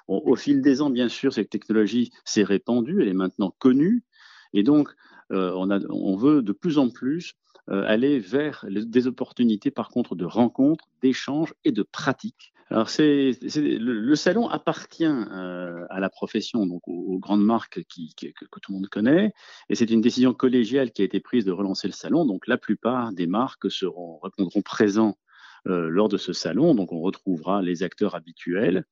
au 0.08 0.36
fil 0.36 0.62
des 0.62 0.80
ans, 0.80 0.90
bien 0.90 1.08
sûr, 1.08 1.32
cette 1.32 1.50
technologie 1.50 2.10
s'est 2.24 2.44
répandue, 2.44 3.02
elle 3.02 3.08
est 3.08 3.14
maintenant 3.14 3.54
connue. 3.58 4.04
Et 4.52 4.62
donc, 4.62 4.90
euh, 5.32 5.52
on, 5.56 5.70
on, 5.70 6.16
veut 6.16 6.42
de 6.42 6.52
plus 6.52 6.78
en 6.78 6.90
plus 6.90 7.34
aller 7.66 8.18
vers 8.18 8.66
des 8.68 9.06
opportunités, 9.06 9.70
par 9.70 9.88
contre, 9.88 10.14
de 10.14 10.26
rencontres, 10.26 10.84
d'échanges 11.00 11.54
et 11.64 11.72
de 11.72 11.82
pratiques. 11.82 12.52
Alors, 12.70 12.88
le, 12.98 14.14
salon 14.14 14.48
appartient 14.48 15.04
euh, 15.04 15.84
à 15.90 16.00
la 16.00 16.08
profession, 16.08 16.66
donc 16.66 16.88
aux, 16.88 17.18
grandes 17.18 17.44
marques 17.44 17.84
qui, 17.84 18.14
que, 18.14 18.26
tout 18.60 18.72
le 18.72 18.74
monde 18.74 18.88
connaît, 18.88 19.32
et 19.68 19.74
c'est 19.74 19.90
une 19.90 20.00
décision 20.00 20.32
collégiale 20.32 20.90
qui 20.90 21.02
a 21.02 21.04
été 21.04 21.20
prise 21.20 21.44
de 21.44 21.52
relancer 21.52 21.88
le 21.88 21.92
salon. 21.92 22.24
Donc, 22.24 22.46
la 22.46 22.56
plupart 22.56 23.12
des 23.12 23.26
marques 23.26 23.70
seront 23.70 24.18
répondront 24.18 24.62
présents 24.62 25.18
euh, 25.66 25.88
lors 25.88 26.08
de 26.08 26.16
ce 26.16 26.32
salon. 26.32 26.74
Donc, 26.74 26.92
on 26.92 27.00
retrouvera 27.00 27.60
les 27.62 27.82
acteurs 27.82 28.14
habituels. 28.14 28.86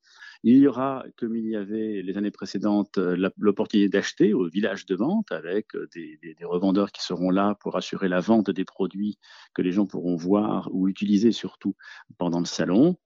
Il 0.45 0.57
y 0.57 0.67
aura, 0.67 1.05
comme 1.17 1.37
il 1.37 1.47
y 1.47 1.55
avait 1.55 2.03
les 2.03 2.19
années 2.19 2.33
précédentes, 2.33 2.99
euh, 2.99 3.31
l'opportunité 3.39 3.89
d'acheter 3.89 4.35
au 4.35 4.49
village 4.49 4.87
de 4.87 4.97
vente 4.97 5.31
avec 5.31 5.77
euh, 5.77 5.89
des, 5.95 6.19
revendeurs 6.43 6.91
qui 6.91 7.01
seront 7.03 7.31
là 7.31 7.57
pour 7.61 7.77
assurer 7.77 8.09
la 8.09 8.19
vente 8.19 8.51
des 8.51 8.65
produits 8.65 9.19
que 9.55 9.63
les 9.63 9.71
gens 9.71 9.87
pourront 9.87 10.17
voir 10.17 10.69
ou 10.73 10.89
utiliser 10.89 11.31
surtout 11.31 11.77
pendant 12.19 12.41
le 12.41 12.47
salon. 12.47 12.97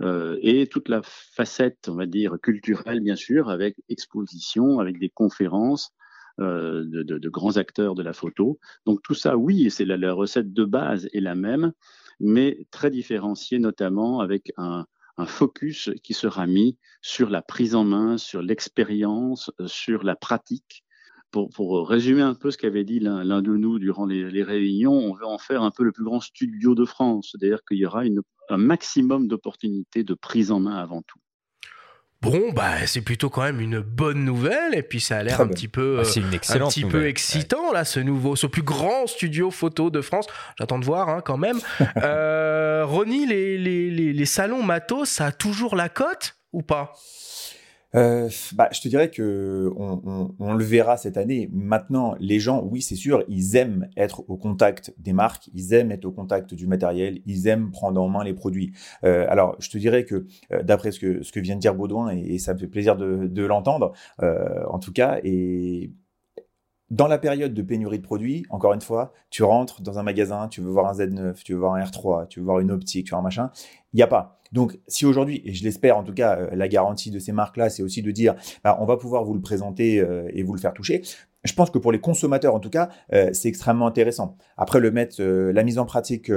Euh, 0.00 0.38
et 0.40 0.66
toute 0.66 0.88
la 0.88 1.02
facette, 1.04 1.88
on 1.88 1.94
va 1.94 2.06
dire, 2.06 2.38
culturelle, 2.42 3.00
bien 3.00 3.16
sûr, 3.16 3.50
avec 3.50 3.76
exposition, 3.90 4.78
avec 4.80 4.98
des 4.98 5.10
conférences. 5.10 5.92
de, 6.38 7.28
grands 7.28 7.56
acteurs 7.56 7.96
de 7.96 8.02
la 8.04 8.12
photo. 8.12 8.60
Donc 8.86 9.02
tout 9.02 9.14
ça, 9.14 9.36
oui, 9.36 9.70
c'est 9.70 9.84
la 9.84 10.12
recette 10.12 10.52
de 10.52 10.64
base 10.64 11.08
est 11.12 11.20
la 11.20 11.34
même, 11.34 11.72
mais 12.20 12.66
très 12.70 12.90
différenciée, 12.90 13.58
notamment 13.58 14.20
avec 14.20 14.52
un, 14.56 14.86
un 15.18 15.26
focus 15.26 15.90
qui 16.02 16.14
sera 16.14 16.46
mis 16.46 16.78
sur 17.02 17.28
la 17.28 17.42
prise 17.42 17.74
en 17.74 17.84
main, 17.84 18.18
sur 18.18 18.40
l'expérience, 18.40 19.50
euh, 19.60 19.66
sur 19.66 20.04
la 20.04 20.16
pratique. 20.16 20.84
Pour, 21.30 21.86
résumer 21.86 22.22
un 22.22 22.34
peu 22.34 22.50
ce 22.50 22.56
qu'avait 22.56 22.84
dit 22.84 23.00
l'un 23.00 23.42
de 23.42 23.54
nous 23.54 23.78
durant 23.78 24.06
les, 24.06 24.42
réunions, 24.42 24.94
on 24.94 25.12
veut 25.12 25.26
en 25.26 25.36
faire 25.36 25.62
un 25.62 25.70
peu 25.70 25.84
le 25.84 25.92
plus 25.92 26.04
grand 26.04 26.20
studio 26.20 26.74
de 26.74 26.86
France, 26.86 27.32
c'est-à-dire 27.32 27.60
qu'il 27.68 27.76
y 27.76 27.84
aura 27.84 28.02
un 28.48 28.56
maximum 28.56 29.28
d'opportunités 29.28 30.04
de 30.04 30.14
prise 30.14 30.50
en 30.50 30.60
main 30.60 30.76
avant 30.76 31.02
tout. 31.02 31.18
Bon, 32.20 32.50
bah, 32.52 32.84
c'est 32.86 33.00
plutôt 33.00 33.30
quand 33.30 33.42
même 33.42 33.60
une 33.60 33.78
bonne 33.78 34.24
nouvelle, 34.24 34.74
et 34.74 34.82
puis 34.82 35.00
ça 35.00 35.18
a 35.18 35.22
l'air 35.22 35.40
un 35.40 35.46
petit 35.46 35.68
peu, 35.68 36.02
ah, 36.04 36.18
une 36.18 36.26
un 36.26 36.68
petit 36.68 36.84
peu 36.84 37.06
excitant 37.06 37.72
là, 37.72 37.84
ce 37.84 38.00
nouveau, 38.00 38.34
ce 38.34 38.48
plus 38.48 38.62
grand 38.62 39.06
studio 39.06 39.52
photo 39.52 39.88
de 39.90 40.00
France. 40.00 40.26
J'attends 40.58 40.80
de 40.80 40.84
voir 40.84 41.08
hein, 41.08 41.20
quand 41.24 41.36
même. 41.36 41.60
euh, 42.02 42.84
Ronnie, 42.84 43.24
les, 43.24 43.56
les, 43.56 43.88
les, 43.90 44.12
les 44.12 44.26
salons 44.26 44.64
matos, 44.64 45.08
ça 45.08 45.26
a 45.26 45.32
toujours 45.32 45.76
la 45.76 45.88
cote 45.88 46.36
ou 46.52 46.62
pas? 46.62 46.94
Euh, 47.94 48.28
bah, 48.54 48.68
je 48.72 48.80
te 48.80 48.88
dirais 48.88 49.10
que 49.10 49.70
on, 49.76 50.34
on, 50.38 50.52
le 50.52 50.64
verra 50.64 50.96
cette 50.96 51.16
année. 51.16 51.48
Maintenant, 51.52 52.14
les 52.20 52.38
gens, 52.38 52.62
oui, 52.62 52.82
c'est 52.82 52.96
sûr, 52.96 53.24
ils 53.28 53.56
aiment 53.56 53.88
être 53.96 54.28
au 54.28 54.36
contact 54.36 54.94
des 54.98 55.12
marques, 55.12 55.48
ils 55.54 55.72
aiment 55.72 55.90
être 55.90 56.04
au 56.04 56.12
contact 56.12 56.54
du 56.54 56.66
matériel, 56.66 57.20
ils 57.24 57.46
aiment 57.46 57.70
prendre 57.70 58.00
en 58.00 58.08
main 58.08 58.24
les 58.24 58.34
produits. 58.34 58.72
Euh, 59.04 59.26
alors, 59.28 59.56
je 59.58 59.70
te 59.70 59.78
dirais 59.78 60.04
que 60.04 60.26
euh, 60.52 60.62
d'après 60.62 60.92
ce 60.92 61.00
que 61.00 61.22
ce 61.22 61.32
que 61.32 61.40
vient 61.40 61.54
de 61.56 61.60
dire 61.60 61.74
Baudouin, 61.74 62.14
et, 62.14 62.34
et 62.34 62.38
ça 62.38 62.52
me 62.54 62.58
fait 62.58 62.66
plaisir 62.66 62.96
de, 62.96 63.26
de 63.26 63.44
l'entendre, 63.44 63.92
euh, 64.22 64.64
en 64.68 64.78
tout 64.78 64.92
cas, 64.92 65.18
et 65.24 65.92
dans 66.90 67.06
la 67.06 67.18
période 67.18 67.52
de 67.52 67.62
pénurie 67.62 67.98
de 67.98 68.02
produits, 68.02 68.46
encore 68.50 68.72
une 68.72 68.80
fois, 68.80 69.12
tu 69.30 69.42
rentres 69.42 69.82
dans 69.82 69.98
un 69.98 70.02
magasin, 70.02 70.48
tu 70.48 70.60
veux 70.60 70.70
voir 70.70 70.86
un 70.86 70.92
Z9, 70.92 71.42
tu 71.42 71.52
veux 71.52 71.58
voir 71.58 71.74
un 71.74 71.82
R3, 71.82 72.28
tu 72.28 72.40
veux 72.40 72.46
voir 72.46 72.60
une 72.60 72.70
optique, 72.70 73.06
tu 73.06 73.10
veux 73.10 73.16
voir 73.16 73.20
un 73.20 73.24
machin, 73.24 73.50
il 73.92 73.96
n'y 73.96 74.02
a 74.02 74.06
pas. 74.06 74.40
Donc, 74.52 74.78
si 74.88 75.04
aujourd'hui, 75.04 75.42
et 75.44 75.52
je 75.52 75.64
l'espère 75.64 75.98
en 75.98 76.04
tout 76.04 76.14
cas, 76.14 76.38
euh, 76.38 76.48
la 76.52 76.68
garantie 76.68 77.10
de 77.10 77.18
ces 77.18 77.32
marques-là, 77.32 77.68
c'est 77.68 77.82
aussi 77.82 78.02
de 78.02 78.10
dire, 78.10 78.34
bah, 78.64 78.78
on 78.80 78.86
va 78.86 78.96
pouvoir 78.96 79.24
vous 79.24 79.34
le 79.34 79.40
présenter 79.40 80.00
euh, 80.00 80.28
et 80.32 80.42
vous 80.42 80.54
le 80.54 80.60
faire 80.60 80.72
toucher. 80.72 81.02
Je 81.44 81.52
pense 81.52 81.70
que 81.70 81.78
pour 81.78 81.92
les 81.92 82.00
consommateurs, 82.00 82.54
en 82.54 82.60
tout 82.60 82.70
cas, 82.70 82.88
euh, 83.12 83.30
c'est 83.32 83.48
extrêmement 83.48 83.86
intéressant. 83.86 84.36
Après, 84.56 84.80
le 84.80 84.90
mettre, 84.90 85.22
la 85.22 85.62
mise 85.62 85.78
en 85.78 85.84
pratique 85.84 86.32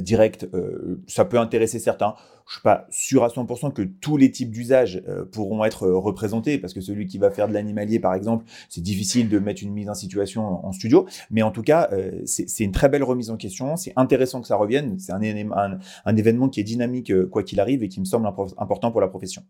direct, 0.00 0.48
euh, 0.54 1.02
ça 1.06 1.24
peut 1.24 1.38
intéresser 1.38 1.78
certains. 1.78 2.14
Je 2.46 2.54
suis 2.54 2.62
pas 2.62 2.86
sûr 2.90 3.24
à 3.24 3.28
100% 3.28 3.72
que 3.72 3.82
tous 3.82 4.16
les 4.16 4.30
types 4.30 4.50
d'usages 4.50 5.02
euh, 5.08 5.24
pourront 5.24 5.64
être 5.64 5.88
représentés, 5.88 6.58
parce 6.58 6.74
que 6.74 6.80
celui 6.80 7.06
qui 7.06 7.18
va 7.18 7.30
faire 7.30 7.48
de 7.48 7.52
l'animalier, 7.52 8.00
par 8.00 8.14
exemple, 8.14 8.44
c'est 8.68 8.80
difficile 8.80 9.28
de 9.28 9.38
mettre 9.38 9.62
une 9.62 9.72
mise 9.72 9.88
en 9.88 9.94
situation 9.94 10.64
en, 10.66 10.72
studio. 10.72 11.06
Mais 11.30 11.42
en 11.42 11.50
tout 11.50 11.62
cas, 11.62 11.90
c'est 12.24 12.64
une 12.64 12.72
très 12.72 12.88
belle 12.88 13.04
remise 13.04 13.30
en 13.30 13.36
question. 13.36 13.76
C'est 13.76 13.92
intéressant 13.96 14.40
que 14.40 14.46
ça 14.46 14.56
revienne. 14.56 14.98
C'est 14.98 15.12
un, 15.12 16.16
événement 16.16 16.48
qui 16.48 16.60
est 16.60 16.64
dynamique, 16.64 17.12
quoi 17.28 17.42
qu'il 17.42 17.60
arrive, 17.60 17.82
et 17.82 17.88
qui 17.88 18.00
me 18.00 18.04
semble 18.04 18.26
important 18.26 18.90
pour 18.90 19.00
la 19.00 19.08
profession. 19.08 19.42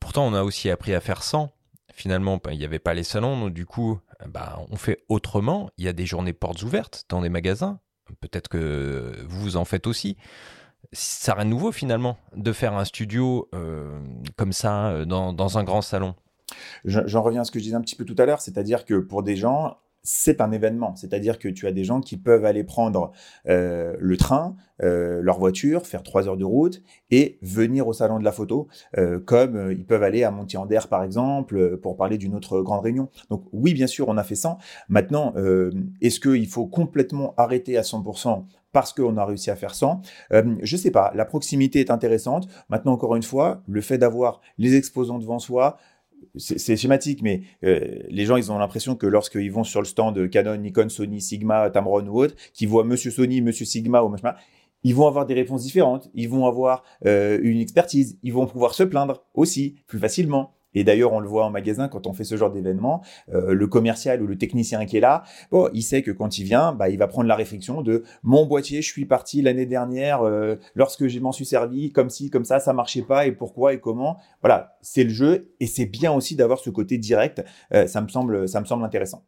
Pourtant, 0.00 0.26
on 0.26 0.34
a 0.34 0.42
aussi 0.42 0.70
appris 0.70 0.94
à 0.94 1.00
faire 1.00 1.22
sans. 1.22 1.50
Finalement, 1.92 2.40
ben, 2.42 2.52
il 2.52 2.58
n'y 2.58 2.64
avait 2.64 2.78
pas 2.78 2.94
les 2.94 3.04
salons, 3.04 3.38
donc 3.38 3.52
du 3.52 3.66
coup, 3.66 3.98
bah, 4.28 4.58
on 4.70 4.76
fait 4.76 5.04
autrement. 5.08 5.70
Il 5.76 5.84
y 5.84 5.88
a 5.88 5.92
des 5.92 6.06
journées 6.06 6.32
portes 6.32 6.62
ouvertes 6.62 7.04
dans 7.08 7.20
des 7.20 7.28
magasins 7.28 7.80
peut-être 8.20 8.48
que 8.48 9.24
vous 9.28 9.56
en 9.56 9.64
faites 9.64 9.86
aussi. 9.86 10.16
Ça 10.92 11.34
rien 11.34 11.44
de 11.44 11.50
nouveau 11.50 11.72
finalement 11.72 12.16
de 12.34 12.52
faire 12.52 12.74
un 12.74 12.84
studio 12.84 13.48
euh, 13.54 14.00
comme 14.36 14.52
ça 14.52 14.88
euh, 14.88 15.04
dans, 15.04 15.58
un 15.58 15.64
grand 15.64 15.82
salon. 15.82 16.14
J'en 16.84 17.22
reviens 17.22 17.42
à 17.42 17.44
ce 17.44 17.52
que 17.52 17.58
je 17.58 17.64
disais 17.64 17.76
un 17.76 17.80
petit 17.80 17.94
peu 17.94 18.04
tout 18.04 18.16
à 18.18 18.26
l'heure, 18.26 18.40
c'est-à-dire 18.40 18.84
que 18.84 18.94
pour 18.94 19.22
des 19.22 19.36
gens, 19.36 19.76
c'est 20.02 20.40
un 20.40 20.52
événement. 20.52 20.94
C'est-à-dire 20.96 21.38
que 21.38 21.48
tu 21.48 21.66
as 21.66 21.72
des 21.72 21.84
gens 21.84 22.00
qui 22.00 22.16
peuvent 22.16 22.44
aller 22.44 22.64
prendre 22.64 23.12
euh, 23.48 23.94
le 23.98 24.16
train, 24.16 24.56
euh, 24.82 25.20
leur 25.22 25.38
voiture, 25.38 25.86
faire 25.86 26.02
trois 26.02 26.28
heures 26.28 26.36
de 26.36 26.44
route 26.44 26.82
et 27.10 27.38
venir 27.42 27.86
au 27.86 27.92
salon 27.92 28.18
de 28.18 28.24
la 28.24 28.32
photo, 28.32 28.68
euh, 28.98 29.20
comme 29.20 29.70
ils 29.72 29.84
peuvent 29.84 30.02
aller 30.02 30.24
à 30.24 30.30
Montier-en-Der 30.30 30.88
par 30.88 31.02
exemple, 31.02 31.76
pour 31.78 31.96
parler 31.96 32.18
d'une 32.18 32.34
autre 32.34 32.62
grande 32.62 32.82
réunion. 32.82 33.08
Donc 33.28 33.44
oui, 33.52 33.74
bien 33.74 33.86
sûr, 33.86 34.08
on 34.08 34.16
a 34.16 34.24
fait 34.24 34.34
ça. 34.34 34.58
Maintenant, 34.88 35.34
est-ce 36.00 36.20
qu'il 36.20 36.46
faut 36.48 36.66
complètement 36.66 37.34
arrêter 37.36 37.76
à 37.76 37.82
100% 37.82 38.44
parce 38.72 38.92
qu'on 38.92 39.16
a 39.16 39.24
réussi 39.24 39.50
à 39.50 39.56
faire 39.56 39.74
ça? 39.74 40.00
Euh, 40.32 40.56
je 40.62 40.76
sais 40.76 40.90
pas, 40.90 41.12
la 41.14 41.24
proximité 41.24 41.80
est 41.80 41.90
intéressante. 41.90 42.48
Maintenant, 42.68 42.92
encore 42.92 43.16
une 43.16 43.22
fois, 43.22 43.62
le 43.68 43.80
fait 43.80 43.98
d'avoir 43.98 44.40
les 44.58 44.76
exposants 44.76 45.18
devant 45.18 45.38
soi, 45.38 45.76
c'est 46.36 46.76
schématique, 46.76 47.22
mais 47.22 47.42
euh, 47.64 47.98
les 48.08 48.24
gens, 48.24 48.36
ils 48.36 48.50
ont 48.52 48.58
l'impression 48.58 48.96
que 48.96 49.06
lorsqu'ils 49.06 49.50
vont 49.50 49.64
sur 49.64 49.80
le 49.80 49.86
stand 49.86 50.30
Canon, 50.30 50.56
Nikon, 50.56 50.88
Sony, 50.88 51.20
Sigma, 51.20 51.70
Tamron 51.70 52.06
ou 52.06 52.22
autre, 52.22 52.34
qu'ils 52.52 52.68
voient 52.68 52.84
Monsieur 52.84 53.10
Sony, 53.10 53.40
Monsieur 53.40 53.64
Sigma 53.64 54.02
ou 54.02 54.08
machin, 54.08 54.34
ils 54.82 54.94
vont 54.94 55.06
avoir 55.06 55.26
des 55.26 55.34
réponses 55.34 55.62
différentes, 55.62 56.10
ils 56.14 56.28
vont 56.28 56.46
avoir 56.46 56.82
euh, 57.06 57.38
une 57.42 57.58
expertise, 57.58 58.18
ils 58.22 58.32
vont 58.32 58.46
pouvoir 58.46 58.74
se 58.74 58.82
plaindre 58.82 59.24
aussi 59.34 59.76
plus 59.86 59.98
facilement. 59.98 60.54
Et 60.74 60.84
d'ailleurs, 60.84 61.12
on 61.12 61.20
le 61.20 61.28
voit 61.28 61.44
en 61.44 61.50
magasin 61.50 61.88
quand 61.88 62.06
on 62.06 62.12
fait 62.12 62.24
ce 62.24 62.36
genre 62.36 62.50
d'événement, 62.50 63.02
euh, 63.32 63.52
le 63.52 63.66
commercial 63.66 64.22
ou 64.22 64.26
le 64.26 64.36
technicien 64.38 64.84
qui 64.86 64.96
est 64.96 65.00
là, 65.00 65.24
bon, 65.50 65.68
il 65.72 65.82
sait 65.82 66.02
que 66.02 66.10
quand 66.10 66.38
il 66.38 66.44
vient, 66.44 66.72
bah, 66.72 66.88
il 66.88 66.98
va 66.98 67.08
prendre 67.08 67.28
la 67.28 67.36
réflexion 67.36 67.82
de 67.82 68.04
mon 68.22 68.46
boîtier, 68.46 68.82
je 68.82 68.90
suis 68.90 69.06
parti 69.06 69.42
l'année 69.42 69.66
dernière 69.66 70.22
euh, 70.22 70.56
lorsque 70.74 71.06
je 71.06 71.18
m'en 71.20 71.32
suis 71.32 71.46
servi 71.46 71.92
comme 71.92 72.10
si, 72.10 72.30
comme 72.30 72.44
ça, 72.44 72.60
ça 72.60 72.72
marchait 72.72 73.02
pas 73.02 73.26
et 73.26 73.32
pourquoi 73.32 73.74
et 73.74 73.80
comment? 73.80 74.16
Voilà, 74.42 74.76
c'est 74.82 75.04
le 75.04 75.10
jeu 75.10 75.52
et 75.60 75.66
c'est 75.66 75.86
bien 75.86 76.12
aussi 76.12 76.36
d'avoir 76.36 76.58
ce 76.58 76.70
côté 76.70 76.98
direct. 76.98 77.44
Euh, 77.74 77.86
ça 77.86 78.00
me 78.00 78.08
semble, 78.08 78.48
ça 78.48 78.60
me 78.60 78.66
semble 78.66 78.84
intéressant. 78.84 79.24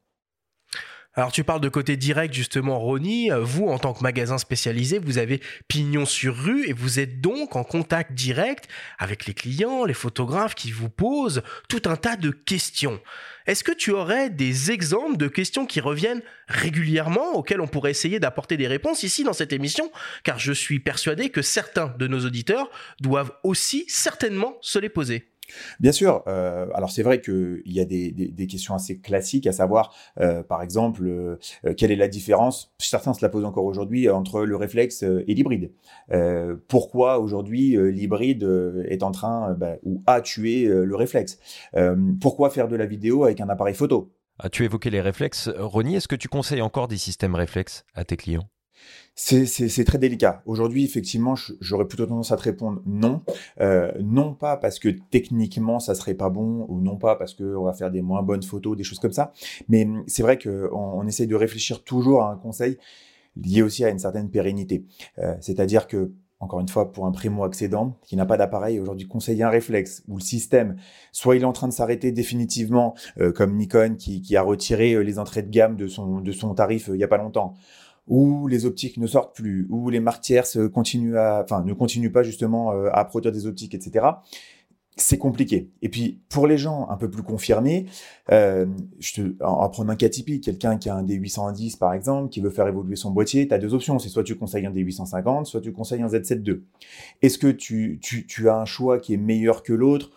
Alors 1.14 1.30
tu 1.30 1.44
parles 1.44 1.60
de 1.60 1.68
côté 1.68 1.98
direct 1.98 2.32
justement 2.32 2.78
Ronnie, 2.78 3.28
vous 3.42 3.66
en 3.66 3.78
tant 3.78 3.92
que 3.92 4.02
magasin 4.02 4.38
spécialisé, 4.38 4.98
vous 4.98 5.18
avez 5.18 5.42
pignon 5.68 6.06
sur 6.06 6.34
rue 6.34 6.66
et 6.66 6.72
vous 6.72 7.00
êtes 7.00 7.20
donc 7.20 7.54
en 7.54 7.64
contact 7.64 8.12
direct 8.12 8.66
avec 8.98 9.26
les 9.26 9.34
clients, 9.34 9.84
les 9.84 9.92
photographes 9.92 10.54
qui 10.54 10.70
vous 10.70 10.88
posent 10.88 11.42
tout 11.68 11.82
un 11.84 11.96
tas 11.96 12.16
de 12.16 12.30
questions. 12.30 12.98
Est-ce 13.46 13.62
que 13.62 13.72
tu 13.72 13.90
aurais 13.90 14.30
des 14.30 14.70
exemples 14.70 15.18
de 15.18 15.28
questions 15.28 15.66
qui 15.66 15.80
reviennent 15.80 16.22
régulièrement 16.48 17.34
auxquelles 17.34 17.60
on 17.60 17.66
pourrait 17.66 17.90
essayer 17.90 18.18
d'apporter 18.18 18.56
des 18.56 18.68
réponses 18.68 19.02
ici 19.02 19.22
dans 19.22 19.34
cette 19.34 19.52
émission? 19.52 19.92
Car 20.24 20.38
je 20.38 20.52
suis 20.52 20.80
persuadé 20.80 21.28
que 21.28 21.42
certains 21.42 21.94
de 21.98 22.06
nos 22.06 22.24
auditeurs 22.24 22.70
doivent 23.00 23.32
aussi 23.42 23.84
certainement 23.86 24.56
se 24.62 24.78
les 24.78 24.88
poser. 24.88 25.31
Bien 25.80 25.92
sûr. 25.92 26.22
Euh, 26.26 26.66
alors 26.74 26.90
c'est 26.90 27.02
vrai 27.02 27.20
qu'il 27.20 27.62
y 27.66 27.80
a 27.80 27.84
des, 27.84 28.46
questions 28.46 28.74
assez 28.74 28.98
classiques, 28.98 29.46
à 29.46 29.52
savoir, 29.52 29.94
euh, 30.20 30.42
par 30.42 30.62
exemple, 30.62 31.06
euh, 31.06 31.36
quelle 31.76 31.90
est 31.90 31.96
la 31.96 32.08
différence 32.08 32.74
Certains 32.78 33.14
se 33.14 33.22
la 33.22 33.28
posent 33.28 33.44
encore 33.44 33.64
aujourd'hui 33.64 34.08
entre 34.08 34.44
le 34.44 34.56
réflexe 34.56 35.02
et 35.02 35.34
l'hybride. 35.34 35.72
pourquoi 36.68 37.18
aujourd'hui 37.18 37.76
l'hybride 37.92 38.42
est 38.88 39.02
en 39.02 39.10
train 39.10 39.54
bah, 39.54 39.76
ou 39.84 40.02
a 40.06 40.20
tué 40.20 40.64
le 40.66 40.96
réflexe? 40.96 41.38
Pourquoi 42.20 42.50
faire 42.50 42.68
de 42.68 42.76
la 42.76 42.86
vidéo 42.86 43.24
avec 43.24 43.40
un 43.40 43.48
appareil 43.48 43.74
photo? 43.74 44.12
As-tu 44.38 44.64
évoqué 44.64 44.90
les 44.90 45.00
réflexes 45.00 45.48
Ronnie, 45.56 45.96
est-ce 45.96 46.08
que 46.08 46.16
tu 46.16 46.28
conseilles 46.28 46.62
encore 46.62 46.88
des 46.88 46.98
systèmes 46.98 47.34
réflexes 47.34 47.84
à 47.94 48.04
tes 48.04 48.16
clients? 48.16 48.48
C'est 49.14 49.84
très 49.84 49.98
délicat. 49.98 50.42
Aujourd'hui, 50.46 50.84
effectivement, 50.84 51.34
j'aurais 51.60 51.86
plutôt 51.86 52.06
tendance 52.06 52.32
à 52.32 52.36
te 52.36 52.42
répondre 52.42 52.80
non. 52.86 53.22
Euh, 53.60 53.92
non 54.00 54.34
pas 54.34 54.56
parce 54.56 54.78
que 54.78 54.88
techniquement, 54.88 55.80
ça 55.80 55.94
serait 55.94 56.14
pas 56.14 56.30
bon, 56.30 56.66
ou 56.68 56.80
non 56.80 56.96
pas 56.96 57.16
parce 57.16 57.34
qu'on 57.34 57.62
va 57.62 57.74
faire 57.74 57.90
des 57.90 58.02
moins 58.02 58.22
bonnes 58.22 58.42
photos, 58.42 58.76
des 58.76 58.84
choses 58.84 58.98
comme 58.98 59.12
ça. 59.12 59.32
Mais 59.68 59.84
hum, 59.84 60.02
c'est 60.06 60.22
vrai 60.22 60.38
qu'on 60.38 60.70
on 60.72 61.06
essaye 61.06 61.26
de 61.26 61.36
réfléchir 61.36 61.84
toujours 61.84 62.22
à 62.22 62.32
un 62.32 62.36
conseil 62.36 62.78
lié 63.36 63.62
aussi 63.62 63.84
à 63.84 63.90
une 63.90 63.98
certaine 63.98 64.30
pérennité. 64.30 64.84
Euh, 65.18 65.34
c'est-à-dire 65.40 65.86
que 65.86 66.12
encore 66.40 66.58
une 66.58 66.68
fois, 66.68 66.90
pour 66.90 67.06
un 67.06 67.12
primo-accédant 67.12 67.96
qui 68.02 68.16
n'a 68.16 68.26
pas 68.26 68.36
d'appareil, 68.36 68.80
aujourd'hui 68.80 69.06
conseiller 69.06 69.44
un 69.44 69.48
réflexe 69.48 70.02
ou 70.08 70.16
le 70.16 70.22
système, 70.22 70.74
soit 71.12 71.36
il 71.36 71.42
est 71.42 71.44
en 71.44 71.52
train 71.52 71.68
de 71.68 71.72
s'arrêter 71.72 72.10
définitivement, 72.10 72.96
euh, 73.20 73.30
comme 73.30 73.56
Nikon 73.56 73.94
qui, 73.96 74.36
a 74.36 74.42
retiré 74.42 75.04
les 75.04 75.20
entrées 75.20 75.42
de 75.42 75.50
gamme 75.50 75.76
de 75.76 75.86
son, 75.86 76.54
tarif 76.56 76.90
il 76.92 76.98
y 76.98 77.04
a 77.04 77.08
pas 77.08 77.18
longtemps, 77.18 77.54
où 78.06 78.48
les 78.48 78.66
optiques 78.66 78.96
ne 78.96 79.06
sortent 79.06 79.34
plus, 79.34 79.66
où 79.70 79.90
les 79.90 80.00
marques 80.00 80.22
tierces 80.22 80.58
continuent 80.72 81.16
à, 81.16 81.46
ne 81.64 81.72
continuent 81.72 82.12
pas 82.12 82.22
justement 82.22 82.72
euh, 82.72 82.88
à 82.92 83.04
produire 83.04 83.32
des 83.32 83.46
optiques, 83.46 83.74
etc. 83.74 84.06
C'est 84.96 85.16
compliqué. 85.16 85.70
Et 85.80 85.88
puis 85.88 86.20
pour 86.28 86.46
les 86.46 86.58
gens 86.58 86.88
un 86.90 86.96
peu 86.96 87.08
plus 87.08 87.22
confirmés, 87.22 87.86
euh, 88.30 88.66
te, 89.00 89.42
en, 89.42 89.68
prenant 89.70 89.92
un 89.94 89.96
cas 89.96 90.10
typique, 90.10 90.44
quelqu'un 90.44 90.76
qui 90.76 90.90
a 90.90 90.96
un 90.96 91.02
D810 91.02 91.78
par 91.78 91.94
exemple, 91.94 92.28
qui 92.28 92.40
veut 92.40 92.50
faire 92.50 92.66
évoluer 92.66 92.96
son 92.96 93.10
boîtier, 93.10 93.48
tu 93.48 93.54
as 93.54 93.58
deux 93.58 93.72
options. 93.72 93.98
C'est 93.98 94.10
soit 94.10 94.24
tu 94.24 94.36
conseilles 94.36 94.66
un 94.66 94.72
D850, 94.72 95.46
soit 95.46 95.60
tu 95.60 95.72
conseilles 95.72 96.02
un 96.02 96.08
Z7 96.08 96.46
II. 96.46 96.62
Est-ce 97.22 97.38
que 97.38 97.48
tu 97.48 98.48
as 98.48 98.56
un 98.56 98.66
choix 98.66 98.98
qui 98.98 99.14
est 99.14 99.18
meilleur 99.18 99.62
que 99.62 99.72
l'autre? 99.72 100.10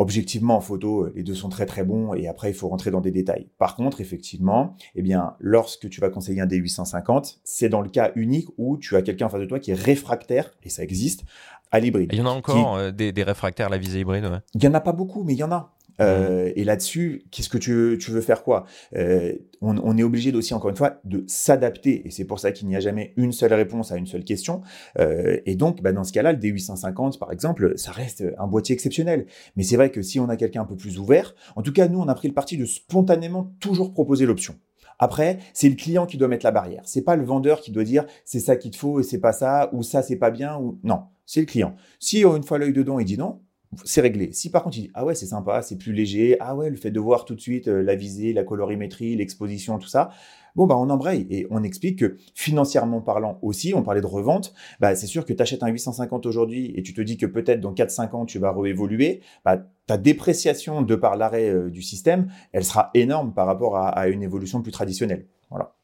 Objectivement, 0.00 0.56
en 0.56 0.60
photo, 0.60 1.08
les 1.12 1.24
deux 1.24 1.34
sont 1.34 1.48
très 1.48 1.66
très 1.66 1.82
bons 1.82 2.14
et 2.14 2.28
après, 2.28 2.50
il 2.50 2.54
faut 2.54 2.68
rentrer 2.68 2.92
dans 2.92 3.00
des 3.00 3.10
détails. 3.10 3.48
Par 3.58 3.74
contre, 3.74 4.00
effectivement, 4.00 4.76
eh 4.94 5.02
bien, 5.02 5.34
lorsque 5.40 5.90
tu 5.90 6.00
vas 6.00 6.08
conseiller 6.08 6.40
un 6.40 6.46
D850, 6.46 7.38
c'est 7.42 7.68
dans 7.68 7.80
le 7.80 7.88
cas 7.88 8.12
unique 8.14 8.46
où 8.58 8.78
tu 8.78 8.94
as 8.94 9.02
quelqu'un 9.02 9.26
en 9.26 9.28
face 9.28 9.40
de 9.40 9.46
toi 9.46 9.58
qui 9.58 9.72
est 9.72 9.74
réfractaire, 9.74 10.52
et 10.62 10.68
ça 10.68 10.84
existe, 10.84 11.24
à 11.72 11.80
l'hybride. 11.80 12.10
Il 12.12 12.18
y 12.18 12.22
en 12.22 12.26
a 12.26 12.30
encore 12.30 12.76
euh, 12.76 12.92
des, 12.92 13.12
réfractaires 13.24 13.66
à 13.66 13.70
la 13.70 13.78
visée 13.78 13.98
hybride 13.98 14.40
Il 14.54 14.60
n'y 14.60 14.68
en 14.68 14.74
a 14.74 14.80
pas 14.80 14.92
beaucoup, 14.92 15.24
mais 15.24 15.32
il 15.32 15.38
y 15.38 15.42
en 15.42 15.50
a. 15.50 15.74
Euh, 16.00 16.52
et 16.54 16.64
là-dessus, 16.64 17.24
qu'est-ce 17.30 17.48
que 17.48 17.58
tu, 17.58 17.98
tu, 18.00 18.10
veux 18.10 18.20
faire 18.20 18.42
quoi? 18.42 18.64
Euh, 18.96 19.34
on, 19.60 19.76
on, 19.78 19.96
est 19.96 20.02
obligé 20.02 20.32
aussi, 20.34 20.54
encore 20.54 20.70
une 20.70 20.76
fois, 20.76 21.00
de 21.04 21.24
s'adapter. 21.26 22.06
Et 22.06 22.10
c'est 22.10 22.24
pour 22.24 22.38
ça 22.38 22.52
qu'il 22.52 22.68
n'y 22.68 22.76
a 22.76 22.80
jamais 22.80 23.12
une 23.16 23.32
seule 23.32 23.52
réponse 23.52 23.92
à 23.92 23.96
une 23.96 24.06
seule 24.06 24.24
question. 24.24 24.60
Euh, 24.98 25.38
et 25.46 25.56
donc, 25.56 25.82
bah, 25.82 25.92
dans 25.92 26.04
ce 26.04 26.12
cas-là, 26.12 26.32
le 26.32 26.38
D850, 26.38 27.18
par 27.18 27.32
exemple, 27.32 27.76
ça 27.76 27.92
reste 27.92 28.24
un 28.38 28.46
boîtier 28.46 28.74
exceptionnel. 28.74 29.26
Mais 29.56 29.62
c'est 29.62 29.76
vrai 29.76 29.90
que 29.90 30.02
si 30.02 30.20
on 30.20 30.28
a 30.28 30.36
quelqu'un 30.36 30.62
un 30.62 30.66
peu 30.66 30.76
plus 30.76 30.98
ouvert, 30.98 31.34
en 31.56 31.62
tout 31.62 31.72
cas, 31.72 31.88
nous, 31.88 32.00
on 32.00 32.08
a 32.08 32.14
pris 32.14 32.28
le 32.28 32.34
parti 32.34 32.56
de 32.56 32.64
spontanément 32.64 33.52
toujours 33.60 33.92
proposer 33.92 34.26
l'option. 34.26 34.54
Après, 34.98 35.38
c'est 35.52 35.68
le 35.68 35.76
client 35.76 36.06
qui 36.06 36.16
doit 36.16 36.28
mettre 36.28 36.44
la 36.44 36.50
barrière. 36.50 36.82
C'est 36.84 37.02
pas 37.02 37.16
le 37.16 37.24
vendeur 37.24 37.60
qui 37.60 37.70
doit 37.70 37.84
dire 37.84 38.04
c'est 38.24 38.40
ça 38.40 38.56
qu'il 38.56 38.72
te 38.72 38.76
faut 38.76 39.00
et 39.00 39.04
c'est 39.04 39.20
pas 39.20 39.32
ça 39.32 39.70
ou 39.72 39.82
ça 39.82 40.02
c'est 40.02 40.16
pas 40.16 40.30
bien 40.30 40.58
ou 40.58 40.80
non. 40.82 41.02
C'est 41.24 41.40
le 41.40 41.46
client. 41.46 41.76
Si 42.00 42.22
une 42.22 42.42
fois 42.42 42.58
l'œil 42.58 42.72
dedans, 42.72 42.98
il 42.98 43.04
dit 43.04 43.18
non, 43.18 43.40
c'est 43.84 44.00
réglé. 44.00 44.32
Si 44.32 44.50
par 44.50 44.62
contre 44.62 44.78
il 44.78 44.82
dit 44.82 44.90
ah 44.94 45.04
ouais 45.04 45.14
c'est 45.14 45.26
sympa, 45.26 45.62
c'est 45.62 45.76
plus 45.76 45.92
léger, 45.92 46.36
ah 46.40 46.56
ouais 46.56 46.70
le 46.70 46.76
fait 46.76 46.90
de 46.90 47.00
voir 47.00 47.24
tout 47.24 47.34
de 47.34 47.40
suite 47.40 47.68
euh, 47.68 47.82
la 47.82 47.94
visée, 47.94 48.32
la 48.32 48.44
colorimétrie, 48.44 49.16
l'exposition, 49.16 49.78
tout 49.78 49.88
ça, 49.88 50.10
bon 50.56 50.66
bah 50.66 50.76
on 50.78 50.88
embraye 50.90 51.26
et 51.30 51.46
on 51.50 51.62
explique 51.62 51.98
que 51.98 52.16
financièrement 52.34 53.00
parlant 53.00 53.38
aussi, 53.42 53.74
on 53.74 53.82
parlait 53.82 54.00
de 54.00 54.06
revente, 54.06 54.54
bah 54.80 54.94
c'est 54.94 55.06
sûr 55.06 55.24
que 55.24 55.32
tu 55.32 55.42
achètes 55.42 55.62
un 55.62 55.68
850 55.68 56.26
aujourd'hui 56.26 56.72
et 56.76 56.82
tu 56.82 56.94
te 56.94 57.00
dis 57.00 57.16
que 57.16 57.26
peut-être 57.26 57.60
dans 57.60 57.74
4-5 57.74 58.16
ans 58.16 58.26
tu 58.26 58.38
vas 58.38 58.52
réévoluer, 58.52 59.20
bah 59.44 59.58
ta 59.86 59.96
dépréciation 59.98 60.82
de 60.82 60.94
par 60.94 61.16
l'arrêt 61.16 61.48
euh, 61.48 61.70
du 61.70 61.82
système, 61.82 62.28
elle 62.52 62.64
sera 62.64 62.90
énorme 62.94 63.32
par 63.34 63.46
rapport 63.46 63.76
à, 63.76 63.88
à 63.88 64.08
une 64.08 64.22
évolution 64.22 64.62
plus 64.62 64.72
traditionnelle. 64.72 65.26
Voilà. 65.50 65.77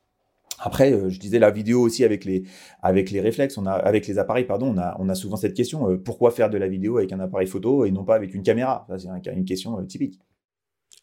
Après, 0.60 0.92
euh, 0.92 1.10
je 1.10 1.18
disais 1.18 1.38
la 1.38 1.50
vidéo 1.50 1.80
aussi 1.80 2.04
avec 2.04 2.24
les 2.24 2.44
avec 2.82 3.10
les 3.10 3.20
réflexes, 3.20 3.58
on 3.58 3.66
a 3.66 3.72
avec 3.72 4.06
les 4.06 4.18
appareils, 4.18 4.44
pardon, 4.44 4.72
on 4.74 4.78
a 4.78 4.96
on 4.98 5.08
a 5.08 5.14
souvent 5.14 5.36
cette 5.36 5.54
question 5.54 5.90
euh, 5.90 5.96
pourquoi 5.96 6.30
faire 6.30 6.50
de 6.50 6.58
la 6.58 6.68
vidéo 6.68 6.98
avec 6.98 7.12
un 7.12 7.20
appareil 7.20 7.46
photo 7.46 7.84
et 7.84 7.90
non 7.90 8.04
pas 8.04 8.14
avec 8.14 8.34
une 8.34 8.42
caméra? 8.42 8.86
C'est 8.96 9.08
une 9.32 9.44
question 9.44 9.78
euh, 9.78 9.84
typique. 9.84 10.20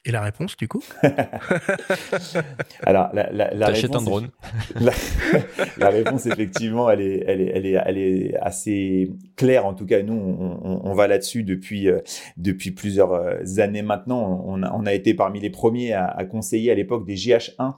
Et 0.03 0.11
la 0.11 0.21
réponse, 0.21 0.57
du 0.57 0.67
coup? 0.67 0.83
Alors, 2.81 3.11
la, 3.13 3.31
la, 3.31 3.53
la 3.53 3.67
réponse, 3.67 4.01
un 4.01 4.03
drone. 4.03 4.29
La, 5.77 5.89
réponse, 5.89 6.25
effectivement, 6.25 6.89
elle 6.89 7.01
est, 7.01 7.23
elle, 7.27 7.39
est, 7.39 7.51
elle, 7.53 7.65
est, 7.67 7.81
elle 7.85 7.97
est 7.99 8.35
assez 8.41 9.11
claire. 9.35 9.67
En 9.67 9.75
tout 9.75 9.85
cas, 9.85 10.01
nous, 10.01 10.15
on, 10.15 10.81
on, 10.83 10.93
va 10.95 11.07
là-dessus 11.07 11.43
depuis, 11.43 11.87
depuis 12.35 12.71
plusieurs 12.71 13.13
années 13.59 13.83
maintenant. 13.83 14.43
On 14.43 14.63
a, 14.63 14.73
on 14.73 14.87
a 14.87 14.93
été 14.95 15.13
parmi 15.13 15.39
les 15.39 15.51
premiers 15.51 15.93
à, 15.93 16.05
à 16.05 16.25
conseiller 16.25 16.71
à 16.71 16.73
l'époque 16.73 17.05
des 17.05 17.13
GH1 17.13 17.51
euh, 17.61 17.71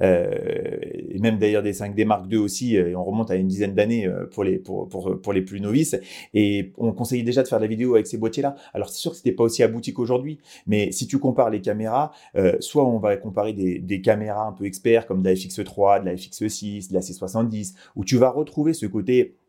et 0.00 1.18
même 1.20 1.38
d'ailleurs 1.38 1.62
des 1.62 1.72
5D 1.72 2.04
Mark 2.04 2.26
II 2.30 2.38
aussi, 2.38 2.76
et 2.76 2.94
on 2.94 3.04
remonte 3.04 3.30
à 3.30 3.36
une 3.36 3.48
dizaine 3.48 3.74
d'années 3.74 4.06
euh, 4.06 4.26
pour 4.26 4.44
les, 4.44 4.58
pour, 4.58 4.88
pour, 4.88 5.20
pour 5.20 5.32
les 5.32 5.42
plus 5.42 5.60
novices. 5.60 5.96
Et 6.34 6.72
on 6.78 6.92
conseillait 6.92 7.22
déjà 7.22 7.42
de 7.42 7.48
faire 7.48 7.58
de 7.58 7.64
la 7.64 7.68
vidéo 7.68 7.94
avec 7.94 8.06
ces 8.06 8.18
boîtiers-là. 8.18 8.56
Alors 8.74 8.88
c'est 8.88 8.98
sûr 8.98 9.10
que 9.12 9.16
c'était 9.16 9.32
pas 9.32 9.44
aussi 9.44 9.62
abouti 9.62 9.92
qu'aujourd'hui, 9.92 10.38
mais 10.66 10.92
si 10.92 11.06
tu 11.06 11.18
compares 11.18 11.50
les 11.50 11.60
caméras, 11.60 12.12
euh, 12.36 12.56
soit 12.60 12.86
on 12.86 12.98
va 12.98 13.16
comparer 13.16 13.52
des, 13.52 13.78
des 13.78 14.00
caméras 14.00 14.46
un 14.46 14.52
peu 14.52 14.64
experts 14.64 15.06
comme 15.06 15.22
de 15.22 15.28
la 15.28 15.34
FX3, 15.34 16.00
de 16.00 16.06
la 16.06 16.14
FX6, 16.14 16.88
de 16.90 16.94
la 16.94 17.00
C70, 17.00 17.74
où 17.96 18.04
tu 18.04 18.16
vas 18.16 18.30
retrouver 18.30 18.74
ce 18.74 18.86
côté 18.86 19.22
euh, 19.22 19.47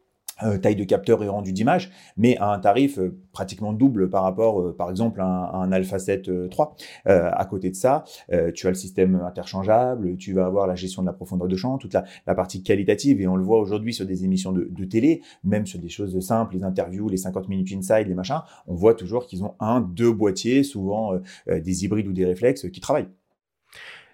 taille 0.61 0.75
de 0.75 0.83
capteur 0.83 1.23
et 1.23 1.27
rendu 1.27 1.53
d'image, 1.53 1.91
mais 2.17 2.37
à 2.37 2.51
un 2.53 2.59
tarif 2.59 2.97
euh, 2.97 3.17
pratiquement 3.31 3.73
double 3.73 4.09
par 4.09 4.23
rapport, 4.23 4.61
euh, 4.61 4.75
par 4.75 4.89
exemple, 4.89 5.21
à 5.21 5.25
un, 5.25 5.71
Alpha 5.71 5.99
7 5.99 6.27
III. 6.27 6.67
à 7.05 7.45
côté 7.45 7.69
de 7.69 7.75
ça, 7.75 8.03
tu 8.55 8.67
as 8.67 8.69
le 8.69 8.75
système 8.75 9.15
interchangeable, 9.15 10.17
tu 10.17 10.33
vas 10.33 10.45
avoir 10.45 10.67
la 10.67 10.75
gestion 10.75 11.03
de 11.03 11.07
la 11.07 11.13
profondeur 11.13 11.47
de 11.47 11.55
champ, 11.55 11.77
toute 11.77 11.93
la, 11.93 12.03
la 12.25 12.35
partie 12.35 12.63
qualitative, 12.63 13.21
et 13.21 13.27
on 13.27 13.35
le 13.35 13.43
voit 13.43 13.59
aujourd'hui 13.59 13.93
sur 13.93 14.05
des 14.05 14.25
émissions 14.25 14.51
de, 14.51 14.67
de, 14.69 14.85
télé, 14.85 15.21
même 15.43 15.65
sur 15.65 15.79
des 15.79 15.89
choses 15.89 16.19
simples, 16.19 16.55
les 16.55 16.63
interviews, 16.63 17.07
les 17.07 17.17
50 17.17 17.47
minutes 17.49 17.71
inside, 17.73 18.07
les 18.07 18.15
machins, 18.15 18.41
on 18.67 18.73
voit 18.73 18.95
toujours 18.95 19.27
qu'ils 19.27 19.43
ont 19.43 19.53
un, 19.59 19.81
deux 19.81 20.11
boîtiers, 20.11 20.63
souvent 20.63 21.13
des 21.47 21.85
hybrides 21.85 22.07
ou 22.07 22.13
des 22.13 22.25
réflexes 22.25 22.69
qui 22.69 22.79
travaillent. 22.79 23.09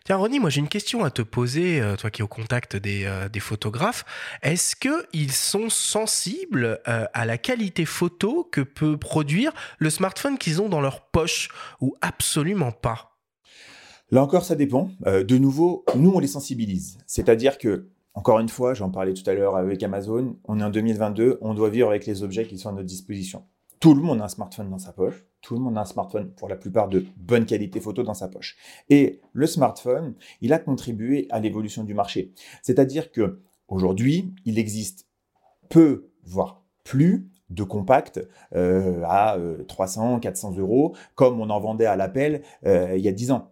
Tiens, 0.05 0.17
Ronnie, 0.17 0.39
moi 0.39 0.51
j'ai 0.51 0.59
une 0.59 0.67
question 0.67 1.03
à 1.03 1.09
te 1.09 1.23
poser, 1.23 1.81
euh, 1.81 1.95
toi 1.95 2.11
qui 2.11 2.21
es 2.21 2.23
au 2.23 2.27
contact 2.27 2.75
des, 2.75 3.05
euh, 3.05 3.27
photographes. 3.39 4.05
Est-ce 4.43 4.75
qu'ils 4.75 5.31
sont 5.31 5.71
sensibles 5.71 6.79
euh, 6.87 7.05
à 7.11 7.25
la 7.25 7.39
qualité 7.39 7.85
photo 7.85 8.47
que 8.51 8.61
peut 8.61 8.97
produire 8.97 9.51
le 9.79 9.89
smartphone 9.89 10.37
qu'ils 10.37 10.61
ont 10.61 10.69
dans 10.69 10.79
leur 10.79 11.07
poche 11.07 11.49
ou 11.81 11.95
absolument 12.01 12.71
pas? 12.71 13.17
Là 14.11 14.21
encore, 14.21 14.45
ça 14.45 14.53
dépend. 14.53 14.91
de 15.07 15.37
nouveau, 15.39 15.83
nous, 15.95 16.11
on 16.11 16.19
les 16.19 16.27
sensibilise. 16.27 16.99
C'est-à-dire 17.07 17.57
que, 17.57 17.89
encore 18.13 18.37
une 18.37 18.49
fois, 18.49 18.75
j'en 18.75 18.91
parlais 18.91 19.15
tout 19.15 19.27
à 19.27 19.33
l'heure 19.33 19.55
avec 19.55 19.81
Amazon, 19.81 20.37
on 20.43 20.59
est 20.59 20.63
en 20.63 20.69
2022, 20.69 21.39
on 21.41 21.55
doit 21.55 21.71
vivre 21.71 21.89
avec 21.89 22.05
les 22.05 22.21
objets 22.21 22.45
qui 22.45 22.59
sont 22.59 22.69
à 22.69 22.73
notre 22.73 22.85
disposition. 22.85 23.43
Tout 23.86 23.93
le 23.93 24.02
monde 24.02 24.19
a 24.19 24.24
un 24.24 24.30
smartphone 24.30 24.71
dans 24.71 24.80
sa 24.80 24.93
poche. 24.93 25.28
Tout 25.41 25.54
le 25.54 25.60
monde 25.60 25.78
a 25.78 25.82
un 25.82 25.86
smartphone 25.86 26.32
pour 26.32 26.50
la 26.50 26.56
plupart 26.56 26.89
de 26.89 27.06
bonne 27.17 27.45
qualité 27.45 27.80
photo 27.80 28.02
dans 28.02 28.15
sa 28.15 28.28
poche. 28.28 28.58
Et 28.89 29.21
le 29.32 29.45
smartphone, 29.45 30.15
il 30.41 30.54
a 30.54 30.58
contribué 30.58 31.28
à 31.30 31.39
l'évolution 31.39 31.84
du 31.84 31.93
marché. 31.93 32.34
C'est-à-dire 32.63 33.12
que 33.12 33.43
aujourd'hui, 33.67 34.34
il 34.43 34.58
existe 34.58 35.06
peu, 35.69 36.10
voire 36.24 36.63
plus, 36.84 37.30
de 37.52 37.62
compacts 37.62 38.19
euh, 38.56 39.04
à 39.06 39.38
300, 39.67 40.15
euh, 40.15 40.19
400 40.19 40.58
euros, 40.58 40.95
comme 41.13 41.39
on 41.39 41.52
en 41.52 41.60
vendait 41.60 41.86
à 41.86 41.95
l'appel 41.95 42.41
euh, 42.65 42.95
il 42.98 43.06
y 43.06 43.08
a 43.08 43.12
10 43.12 43.30
ans. 43.34 43.52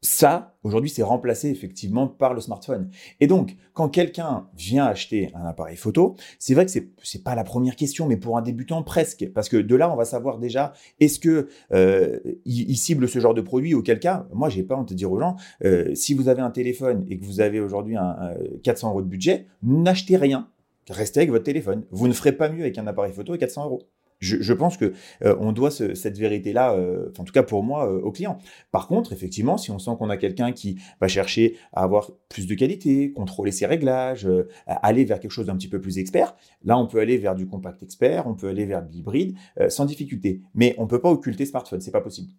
Ça, 0.00 0.54
aujourd'hui, 0.62 0.90
c'est 0.90 1.02
remplacé 1.02 1.48
effectivement 1.48 2.06
par 2.06 2.32
le 2.32 2.40
smartphone. 2.40 2.88
Et 3.18 3.26
donc, 3.26 3.56
quand 3.72 3.88
quelqu'un 3.88 4.48
vient 4.56 4.86
acheter 4.86 5.32
un 5.34 5.44
appareil 5.44 5.76
photo, 5.76 6.14
c'est 6.38 6.54
vrai 6.54 6.66
que 6.66 6.70
c'est 6.70 6.88
c'est 7.02 7.24
pas 7.24 7.34
la 7.34 7.42
première 7.42 7.74
question, 7.74 8.06
mais 8.06 8.16
pour 8.16 8.38
un 8.38 8.42
débutant 8.42 8.84
presque, 8.84 9.28
parce 9.34 9.48
que 9.48 9.56
de 9.56 9.74
là, 9.74 9.92
on 9.92 9.96
va 9.96 10.04
savoir 10.04 10.38
déjà 10.38 10.72
est-ce 11.00 11.18
que 11.18 11.48
euh, 11.72 12.20
il, 12.44 12.76
cible 12.76 13.08
ce 13.08 13.18
genre 13.18 13.34
de 13.34 13.40
produit. 13.40 13.74
Auquel 13.74 13.98
cas, 13.98 14.28
moi, 14.32 14.48
j'ai 14.48 14.62
pas 14.62 14.76
honte 14.76 14.88
de 14.88 14.94
dire 14.94 15.10
aux 15.10 15.18
gens, 15.18 15.34
euh, 15.64 15.92
si 15.96 16.14
vous 16.14 16.28
avez 16.28 16.42
un 16.42 16.50
téléphone 16.50 17.04
et 17.08 17.18
que 17.18 17.24
vous 17.24 17.40
avez 17.40 17.58
aujourd'hui 17.58 17.96
un, 17.96 18.34
400 18.62 18.90
euros 18.90 19.02
de 19.02 19.08
budget, 19.08 19.46
n'achetez 19.64 20.16
rien. 20.16 20.48
Restez 20.88 21.20
avec 21.20 21.30
votre 21.30 21.44
téléphone. 21.44 21.84
Vous 21.90 22.06
ne 22.06 22.12
ferez 22.12 22.32
pas 22.32 22.48
mieux 22.48 22.62
avec 22.62 22.78
un 22.78 22.86
appareil 22.86 23.12
photo 23.12 23.34
et 23.34 23.38
400 23.38 23.64
euros. 23.64 23.82
Je, 24.20 24.52
pense 24.52 24.76
que 24.76 24.92
euh, 25.24 25.36
on 25.38 25.52
doit 25.52 25.70
cette 25.70 26.18
vérité-là, 26.18 26.74
euh, 26.74 27.12
en 27.18 27.24
tout 27.24 27.32
cas 27.32 27.44
pour 27.44 27.62
moi, 27.62 27.88
euh, 27.88 28.00
au 28.00 28.10
client. 28.10 28.38
Par 28.72 28.88
contre, 28.88 29.12
effectivement, 29.12 29.56
si 29.56 29.70
on 29.70 29.78
sent 29.78 29.92
qu'on 29.98 30.10
a 30.10 30.16
quelqu'un 30.16 30.52
qui 30.52 30.78
va 31.00 31.06
chercher 31.06 31.56
à 31.72 31.82
avoir 31.84 32.10
plus 32.28 32.46
de 32.46 32.54
qualité, 32.54 33.12
contrôler 33.12 33.52
ses 33.52 33.66
réglages, 33.66 34.28
aller 34.66 35.04
vers 35.04 35.20
quelque 35.20 35.30
chose 35.30 35.46
d'un 35.46 35.56
petit 35.56 35.68
peu 35.68 35.80
plus 35.80 35.98
expert, 35.98 36.34
là, 36.64 36.78
on 36.78 36.86
peut 36.86 36.98
aller 36.98 37.16
vers 37.16 37.34
du 37.34 37.46
compact 37.46 37.82
expert, 37.82 38.26
on 38.26 38.34
peut 38.34 38.48
aller 38.48 38.66
vers 38.66 38.82
de 38.82 38.90
l'hybride 38.90 39.36
sans 39.68 39.84
difficulté. 39.84 40.42
Mais 40.54 40.74
on 40.78 40.86
peut 40.86 41.00
pas 41.00 41.10
occulter 41.10 41.46
smartphone, 41.46 41.80
c'est 41.80 41.92
pas 41.92 42.00
possible. 42.00 42.30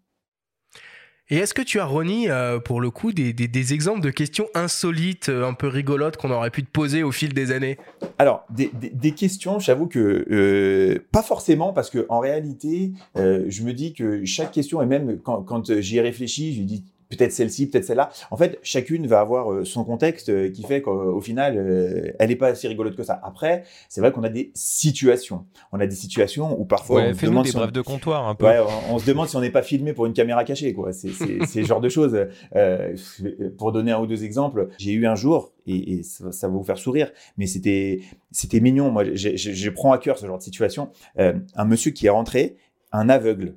Et 1.31 1.37
est-ce 1.37 1.53
que 1.53 1.61
tu 1.61 1.79
as, 1.79 1.85
Ronnie, 1.85 2.27
euh, 2.27 2.59
pour 2.59 2.81
le 2.81 2.89
coup, 2.89 3.11
des, 3.11 3.73
exemples 3.73 4.01
de 4.01 4.09
questions 4.09 4.47
insolites, 4.55 5.29
euh, 5.29 5.47
un 5.47 5.53
peu 5.53 5.67
rigolotes 5.67 6.17
qu'on 6.17 6.31
aurait 6.31 6.49
pu 6.49 6.63
te 6.63 6.71
poser 6.71 7.03
au 7.03 7.11
fil 7.11 7.35
des 7.35 7.51
années? 7.51 7.77
Alors, 8.17 8.45
des, 8.49 9.11
questions, 9.11 9.59
j'avoue 9.59 9.85
que 9.85 10.25
euh, 10.31 11.05
pas 11.11 11.21
forcément, 11.21 11.71
parce 11.71 11.91
que 11.91 12.07
en 12.09 12.19
réalité, 12.19 12.93
je 13.15 13.63
me 13.63 13.73
dis 13.73 13.93
que 13.93 14.25
chaque 14.25 14.51
question, 14.51 14.81
et 14.81 14.87
même 14.87 15.19
quand, 15.19 15.43
quand 15.43 15.79
j'y 15.79 15.97
ai 15.97 16.01
réfléchi, 16.01 16.55
je 16.55 16.63
dis 16.63 16.83
peut-être 17.09 17.31
celle-ci, 17.31 17.67
peut-être 17.67 17.85
celle-là. 17.85 18.11
En 18.29 18.37
fait, 18.37 18.59
chacune 18.61 19.07
va 19.07 19.19
avoir 19.19 19.51
euh, 19.51 19.65
son 19.65 19.83
contexte 19.83 20.29
euh, 20.29 20.51
qui 20.51 20.63
fait 20.63 20.81
qu'au 20.81 21.19
final, 21.21 21.57
euh, 21.57 22.11
elle 22.19 22.29
n'est 22.29 22.35
pas 22.35 22.53
si 22.53 22.67
rigolote 22.67 22.95
que 22.95 23.03
ça. 23.03 23.19
Après, 23.23 23.63
c'est 23.89 23.99
vrai 23.99 24.11
qu'on 24.11 24.23
a 24.23 24.29
des 24.29 24.51
situations. 24.53 25.45
On 25.71 25.79
a 25.79 25.87
des 25.87 25.95
situations 25.95 26.59
où 26.59 26.65
parfois 26.65 27.01
on 27.01 27.13
se 27.13 27.25
demande 27.25 27.45
des 27.45 27.51
brefs 27.51 27.71
de 27.71 27.81
comptoir 27.81 28.27
un 28.27 28.35
peu. 28.35 28.45
Ouais, 28.45 28.59
on, 28.89 28.99
se 28.99 29.05
demande 29.07 29.27
si 29.27 29.35
on 29.35 29.41
n'est 29.41 29.49
pas 29.49 29.63
filmé 29.63 29.93
pour 29.93 30.05
une 30.05 30.13
caméra 30.13 30.43
cachée. 30.43 30.73
Quoi. 30.73 30.93
C'est, 30.93 31.09
c'est, 31.45 31.63
genre 31.65 31.81
de 31.81 31.89
choses. 31.89 32.17
pour 33.57 33.71
donner 33.71 33.91
un 33.91 33.99
ou 33.99 34.05
deux 34.05 34.23
exemples, 34.23 34.69
j'ai 34.77 34.91
eu 34.91 35.07
un 35.07 35.15
jour 35.15 35.51
et, 35.65 36.03
ça, 36.03 36.47
va 36.47 36.53
vous 36.53 36.63
faire 36.63 36.77
sourire, 36.77 37.11
mais 37.37 37.47
c'était 37.47 38.01
c'était 38.31 38.59
mignon. 38.59 38.91
Moi, 38.91 39.03
je 39.15 39.69
prends 39.69 39.91
à 39.91 39.97
cœur 39.97 40.17
ce 40.19 40.27
genre 40.27 40.37
de 40.37 40.43
situation. 40.43 40.91
un 41.17 41.65
monsieur 41.65 41.91
qui 41.91 42.05
est 42.05 42.11
rentré, 42.11 42.57
un 42.91 43.09
aveugle 43.09 43.55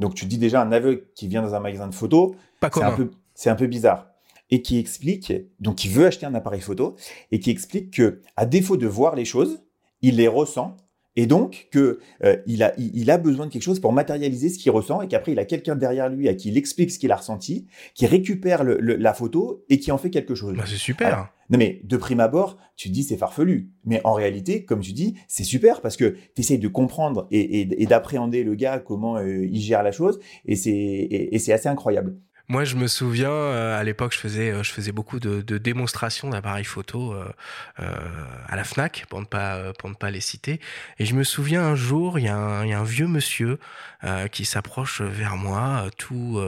donc 0.00 0.14
tu 0.14 0.24
dis 0.24 0.38
déjà 0.38 0.62
un 0.62 0.72
aveugle 0.72 1.04
qui 1.14 1.28
vient 1.28 1.42
dans 1.42 1.54
un 1.54 1.60
magasin 1.60 1.86
de 1.86 1.94
photos, 1.94 2.32
c'est 2.62 2.82
un 2.82 2.92
peu 2.92 3.10
c'est 3.34 3.50
un 3.50 3.54
peu 3.54 3.66
bizarre. 3.66 4.06
Et 4.50 4.62
qui 4.62 4.78
explique 4.78 5.32
donc 5.60 5.76
qui 5.76 5.88
veut 5.88 6.06
acheter 6.06 6.26
un 6.26 6.34
appareil 6.34 6.60
photo 6.60 6.96
et 7.30 7.38
qui 7.38 7.50
explique 7.50 7.92
que 7.92 8.22
à 8.34 8.46
défaut 8.46 8.76
de 8.76 8.88
voir 8.88 9.14
les 9.14 9.24
choses, 9.24 9.62
il 10.02 10.16
les 10.16 10.26
ressent 10.26 10.76
et 11.16 11.26
donc 11.26 11.68
que 11.72 11.98
euh, 12.24 12.36
il, 12.46 12.62
a, 12.62 12.72
il, 12.78 13.10
a 13.10 13.18
besoin 13.18 13.46
de 13.46 13.52
quelque 13.52 13.62
chose 13.62 13.80
pour 13.80 13.92
matérialiser 13.92 14.48
ce 14.48 14.58
qu'il 14.58 14.70
ressent 14.70 15.02
et 15.02 15.08
qu'après 15.08 15.32
il 15.32 15.38
a 15.38 15.44
quelqu'un 15.44 15.74
derrière 15.74 16.08
lui 16.08 16.28
à 16.28 16.34
qui 16.34 16.48
il 16.48 16.56
explique 16.56 16.90
ce 16.90 16.98
qu'il 16.98 17.10
a 17.12 17.16
ressenti, 17.16 17.66
qui 17.94 18.06
récupère 18.06 18.62
la 18.64 19.14
photo 19.14 19.64
et 19.68 19.78
qui 19.78 19.90
en 19.90 19.98
fait 19.98 20.10
quelque 20.10 20.34
chose. 20.34 20.56
Bah, 20.56 20.64
c'est 20.66 20.76
super. 20.76 21.32
non 21.50 21.58
mais 21.58 21.80
de 21.84 21.96
prime 21.96 22.20
abord, 22.20 22.56
tu 22.76 22.88
te 22.88 22.94
dis 22.94 23.02
c'est 23.02 23.16
farfelu, 23.16 23.70
mais 23.84 24.00
en 24.04 24.12
réalité, 24.12 24.64
comme 24.64 24.80
tu 24.80 24.92
dis, 24.92 25.16
c'est 25.26 25.44
super 25.44 25.80
parce 25.80 25.96
que 25.96 26.16
tu 26.34 26.40
essayes 26.40 26.58
de 26.58 26.68
comprendre 26.68 27.26
et, 27.30 27.86
d'appréhender 27.86 28.44
le 28.44 28.54
gars 28.54 28.78
comment 28.78 29.16
euh, 29.16 29.44
il 29.44 29.60
gère 29.60 29.82
la 29.82 29.92
chose 29.92 30.20
et 30.44 30.54
c'est 30.54 31.52
assez 31.52 31.68
incroyable. 31.68 32.16
Moi, 32.50 32.64
je 32.64 32.74
me 32.74 32.88
souviens, 32.88 33.30
euh, 33.30 33.78
à 33.78 33.84
l'époque, 33.84 34.12
je 34.12 34.18
faisais, 34.18 34.50
euh, 34.50 34.64
je 34.64 34.72
faisais 34.72 34.90
beaucoup 34.90 35.20
de, 35.20 35.40
démonstrations 35.58 36.30
d'appareils 36.30 36.64
photo 36.64 37.14
euh, 37.14 37.24
à 38.48 38.56
la 38.56 38.64
FNAC, 38.64 39.06
pour 39.08 39.20
ne, 39.20 39.24
pas, 39.24 39.72
pour 39.74 39.88
ne 39.88 39.94
pas 39.94 40.10
les 40.10 40.20
citer. 40.20 40.58
Et 40.98 41.06
je 41.06 41.14
me 41.14 41.22
souviens 41.22 41.62
un 41.62 41.76
jour, 41.76 42.18
il 42.18 42.24
y, 42.24 42.28
a 42.28 42.36
un 42.36 42.82
vieux 42.82 43.06
monsieur 43.06 43.60
qui 44.32 44.44
s'approche 44.44 45.00
vers 45.00 45.36
moi, 45.36 45.84
tout 45.96 46.40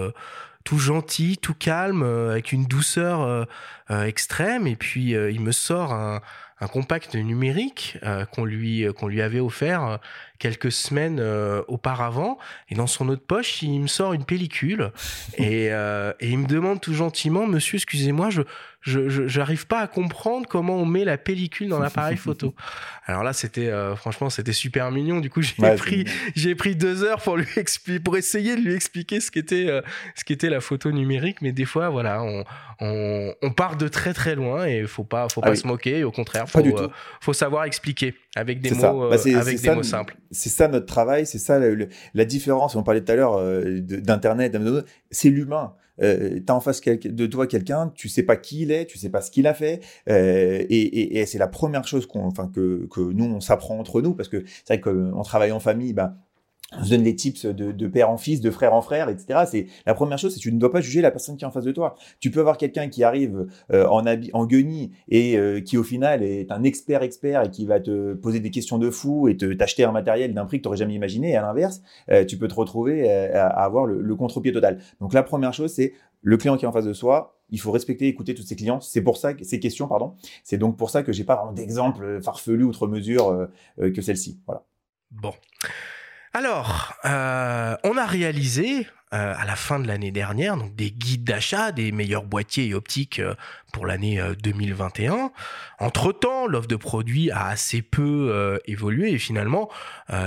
tout 0.64 0.78
gentil, 0.78 1.38
tout 1.38 1.54
calme, 1.54 2.02
avec 2.02 2.50
une 2.50 2.64
douceur 2.64 3.46
extrême. 3.88 4.66
Et 4.66 4.76
puis 4.76 5.10
il 5.10 5.40
me 5.40 5.52
sort 5.52 5.92
un, 5.92 6.20
un 6.60 6.66
compact 6.68 7.14
numérique 7.14 7.98
qu'on 8.32 8.44
lui 8.44 8.86
qu'on 8.96 9.06
lui 9.06 9.22
avait 9.22 9.40
offert 9.40 10.00
quelques 10.42 10.72
semaines 10.72 11.20
euh, 11.20 11.62
auparavant. 11.68 12.36
Et 12.68 12.74
dans 12.74 12.88
son 12.88 13.08
autre 13.08 13.22
poche, 13.24 13.62
il 13.62 13.80
me 13.80 13.86
sort 13.86 14.12
une 14.12 14.24
pellicule 14.24 14.90
et, 15.38 15.68
euh, 15.70 16.12
et 16.18 16.30
il 16.30 16.38
me 16.38 16.48
demande 16.48 16.80
tout 16.80 16.94
gentiment, 16.94 17.46
Monsieur, 17.46 17.76
excusez-moi, 17.76 18.30
je 18.30 18.42
je 18.84 19.28
j'arrive 19.28 19.68
pas 19.68 19.78
à 19.78 19.86
comprendre 19.86 20.48
comment 20.48 20.74
on 20.74 20.84
met 20.84 21.04
la 21.04 21.16
pellicule 21.16 21.68
dans 21.68 21.78
l'appareil 21.78 22.16
photo. 22.16 22.52
Alors 23.06 23.22
là, 23.22 23.32
c'était 23.32 23.68
euh, 23.68 23.94
franchement, 23.94 24.28
c'était 24.28 24.52
super 24.52 24.90
mignon. 24.90 25.20
Du 25.20 25.30
coup, 25.30 25.40
j'ai 25.40 25.54
pris 25.76 26.04
j'ai 26.34 26.56
pris 26.56 26.74
deux 26.74 27.04
heures 27.04 27.22
pour 27.22 27.36
lui 27.36 27.46
expliquer, 27.54 28.00
pour 28.00 28.16
essayer 28.16 28.56
de 28.56 28.60
lui 28.60 28.74
expliquer 28.74 29.20
ce 29.20 29.30
qu'était 29.30 29.68
ce 30.16 30.24
qu'était 30.24 30.50
la 30.50 30.60
photo 30.60 30.90
numérique. 30.90 31.42
Mais 31.42 31.52
des 31.52 31.64
fois, 31.64 31.90
voilà, 31.90 32.24
on, 32.24 32.44
on, 32.80 33.32
on 33.40 33.50
part 33.52 33.76
de 33.76 33.86
très 33.86 34.14
très 34.14 34.34
loin 34.34 34.66
et 34.66 34.84
faut 34.88 35.04
pas 35.04 35.28
faut 35.28 35.42
ah 35.44 35.50
pas 35.50 35.54
se 35.54 35.68
moquer. 35.68 36.02
Au 36.02 36.10
contraire, 36.10 36.48
faut 36.48 36.90
faut 37.20 37.32
savoir 37.32 37.62
expliquer 37.66 38.16
avec 38.34 38.60
des 38.60 38.70
mots 38.70 39.10
bah, 39.10 39.16
avec 39.36 39.60
des 39.60 39.74
mots 39.74 39.82
simples 39.82 40.16
c'est 40.32 40.48
ça 40.48 40.66
notre 40.68 40.86
travail, 40.86 41.26
c'est 41.26 41.38
ça 41.38 41.60
la 42.14 42.24
différence. 42.24 42.74
On 42.74 42.82
parlait 42.82 43.02
tout 43.02 43.12
à 43.12 43.14
l'heure 43.14 43.34
euh, 43.34 43.80
d'internet, 43.80 44.56
c'est 45.10 45.28
l'humain. 45.28 45.74
Euh, 46.00 46.40
tu 46.44 46.50
as 46.50 46.54
en 46.54 46.60
face 46.60 46.80
de 46.80 47.26
toi 47.26 47.46
quelqu'un, 47.46 47.92
tu 47.94 48.08
sais 48.08 48.22
pas 48.22 48.36
qui 48.36 48.62
il 48.62 48.72
est, 48.72 48.86
tu 48.86 48.98
sais 48.98 49.10
pas 49.10 49.20
ce 49.20 49.30
qu'il 49.30 49.46
a 49.46 49.52
fait, 49.52 49.80
euh, 50.08 50.64
et, 50.70 51.24
c'est 51.26 51.38
la 51.38 51.48
première 51.48 51.86
chose 51.86 52.06
qu'on, 52.06 52.24
enfin 52.24 52.50
que, 52.52 52.88
que 52.90 53.00
nous 53.00 53.26
on 53.26 53.40
s'apprend 53.40 53.78
entre 53.78 54.00
nous 54.00 54.14
parce 54.14 54.30
que 54.30 54.42
c'est 54.64 54.74
vrai 54.74 54.80
qu'on 54.80 55.22
travaille 55.22 55.52
en 55.52 55.60
famille, 55.60 55.92
ben 55.92 56.16
se 56.82 56.90
donne 56.90 57.02
les 57.02 57.14
tips 57.14 57.46
de, 57.46 57.86
père 57.86 58.10
en 58.10 58.16
fils, 58.16 58.40
de 58.40 58.50
frère 58.50 58.74
en 58.74 58.82
frère, 58.82 59.08
etc. 59.08 59.40
C'est 59.50 59.66
la 59.86 59.94
première 59.94 60.18
chose, 60.18 60.32
c'est 60.32 60.38
que 60.38 60.42
tu 60.42 60.52
ne 60.52 60.58
dois 60.58 60.70
pas 60.70 60.80
juger 60.80 61.00
la 61.00 61.10
personne 61.10 61.36
qui 61.36 61.44
est 61.44 61.46
en 61.46 61.50
face 61.50 61.64
de 61.64 61.72
toi. 61.72 61.94
Tu 62.20 62.30
peux 62.30 62.40
avoir 62.40 62.56
quelqu'un 62.56 62.88
qui 62.88 63.04
arrive 63.04 63.46
euh, 63.72 63.86
en 63.86 64.06
habit, 64.06 64.30
en 64.32 64.46
guenille 64.46 64.90
et 65.08 65.36
euh, 65.36 65.60
qui 65.60 65.76
au 65.76 65.82
final 65.82 66.22
est 66.22 66.50
un 66.50 66.62
expert 66.62 67.02
expert 67.02 67.42
et 67.42 67.50
qui 67.50 67.66
va 67.66 67.80
te 67.80 68.14
poser 68.14 68.40
des 68.40 68.50
questions 68.50 68.78
de 68.78 68.90
fou 68.90 69.28
et 69.28 69.36
te 69.36 69.52
t'acheter 69.52 69.84
un 69.84 69.92
matériel 69.92 70.34
d'un 70.34 70.46
prix 70.46 70.58
que 70.58 70.62
tu 70.62 70.68
n'aurais 70.68 70.78
jamais 70.78 70.94
imaginé. 70.94 71.30
Et 71.30 71.36
à 71.36 71.42
l'inverse, 71.42 71.82
euh, 72.10 72.24
tu 72.24 72.38
peux 72.38 72.48
te 72.48 72.54
retrouver 72.54 73.10
à, 73.10 73.48
avoir 73.48 73.86
le, 73.86 74.00
le 74.00 74.16
contre-pied 74.16 74.52
total. 74.52 74.78
Donc 75.00 75.12
la 75.12 75.22
première 75.22 75.52
chose, 75.52 75.72
c'est 75.72 75.92
le 76.22 76.36
client 76.36 76.56
qui 76.56 76.64
est 76.64 76.68
en 76.68 76.72
face 76.72 76.86
de 76.86 76.92
soi. 76.92 77.38
Il 77.50 77.60
faut 77.60 77.70
respecter, 77.70 78.08
écouter 78.08 78.34
tous 78.34 78.42
ses 78.42 78.56
clients. 78.56 78.80
C'est 78.80 79.02
pour 79.02 79.18
ça 79.18 79.34
que 79.34 79.44
ces 79.44 79.60
questions, 79.60 79.86
pardon. 79.86 80.14
C'est 80.42 80.56
donc 80.56 80.78
pour 80.78 80.88
ça 80.88 81.02
que 81.02 81.12
j'ai 81.12 81.24
pas 81.24 81.36
vraiment 81.36 81.52
d'exemple 81.52 82.22
farfelu 82.22 82.64
outre 82.64 82.86
mesure 82.86 83.48
que 83.76 84.00
celle-ci. 84.00 84.40
Voilà. 84.46 84.64
Bon. 85.10 85.32
Alors, 86.34 86.94
euh, 87.04 87.76
on 87.84 87.98
a 87.98 88.06
réalisé 88.06 88.86
euh, 89.12 89.34
à 89.36 89.44
la 89.44 89.54
fin 89.54 89.78
de 89.78 89.86
l'année 89.86 90.12
dernière 90.12 90.56
donc 90.56 90.74
des 90.74 90.90
guides 90.90 91.24
d'achat 91.24 91.72
des 91.72 91.92
meilleurs 91.92 92.24
boîtiers 92.24 92.68
et 92.68 92.74
optiques 92.74 93.18
euh, 93.18 93.34
pour 93.74 93.84
l'année 93.84 94.18
2021. 94.42 95.30
Entre-temps, 95.78 96.46
l'offre 96.46 96.68
de 96.68 96.76
produits 96.76 97.30
a 97.30 97.48
assez 97.48 97.82
peu 97.82 98.60
évolué 98.66 99.12
et 99.12 99.18
finalement, 99.18 99.70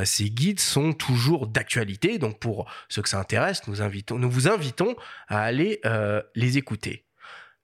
ces 0.04 0.32
guides 0.32 0.60
sont 0.60 0.94
toujours 0.94 1.46
d'actualité. 1.46 2.18
Donc 2.18 2.40
pour 2.40 2.66
ceux 2.90 3.04
que 3.04 3.10
ça 3.10 3.20
intéresse, 3.20 3.62
nous, 3.68 4.30
vous 4.30 4.48
invitons 4.48 4.96
à 5.28 5.42
aller 5.42 5.80
les 6.34 6.58
écouter. 6.58 7.05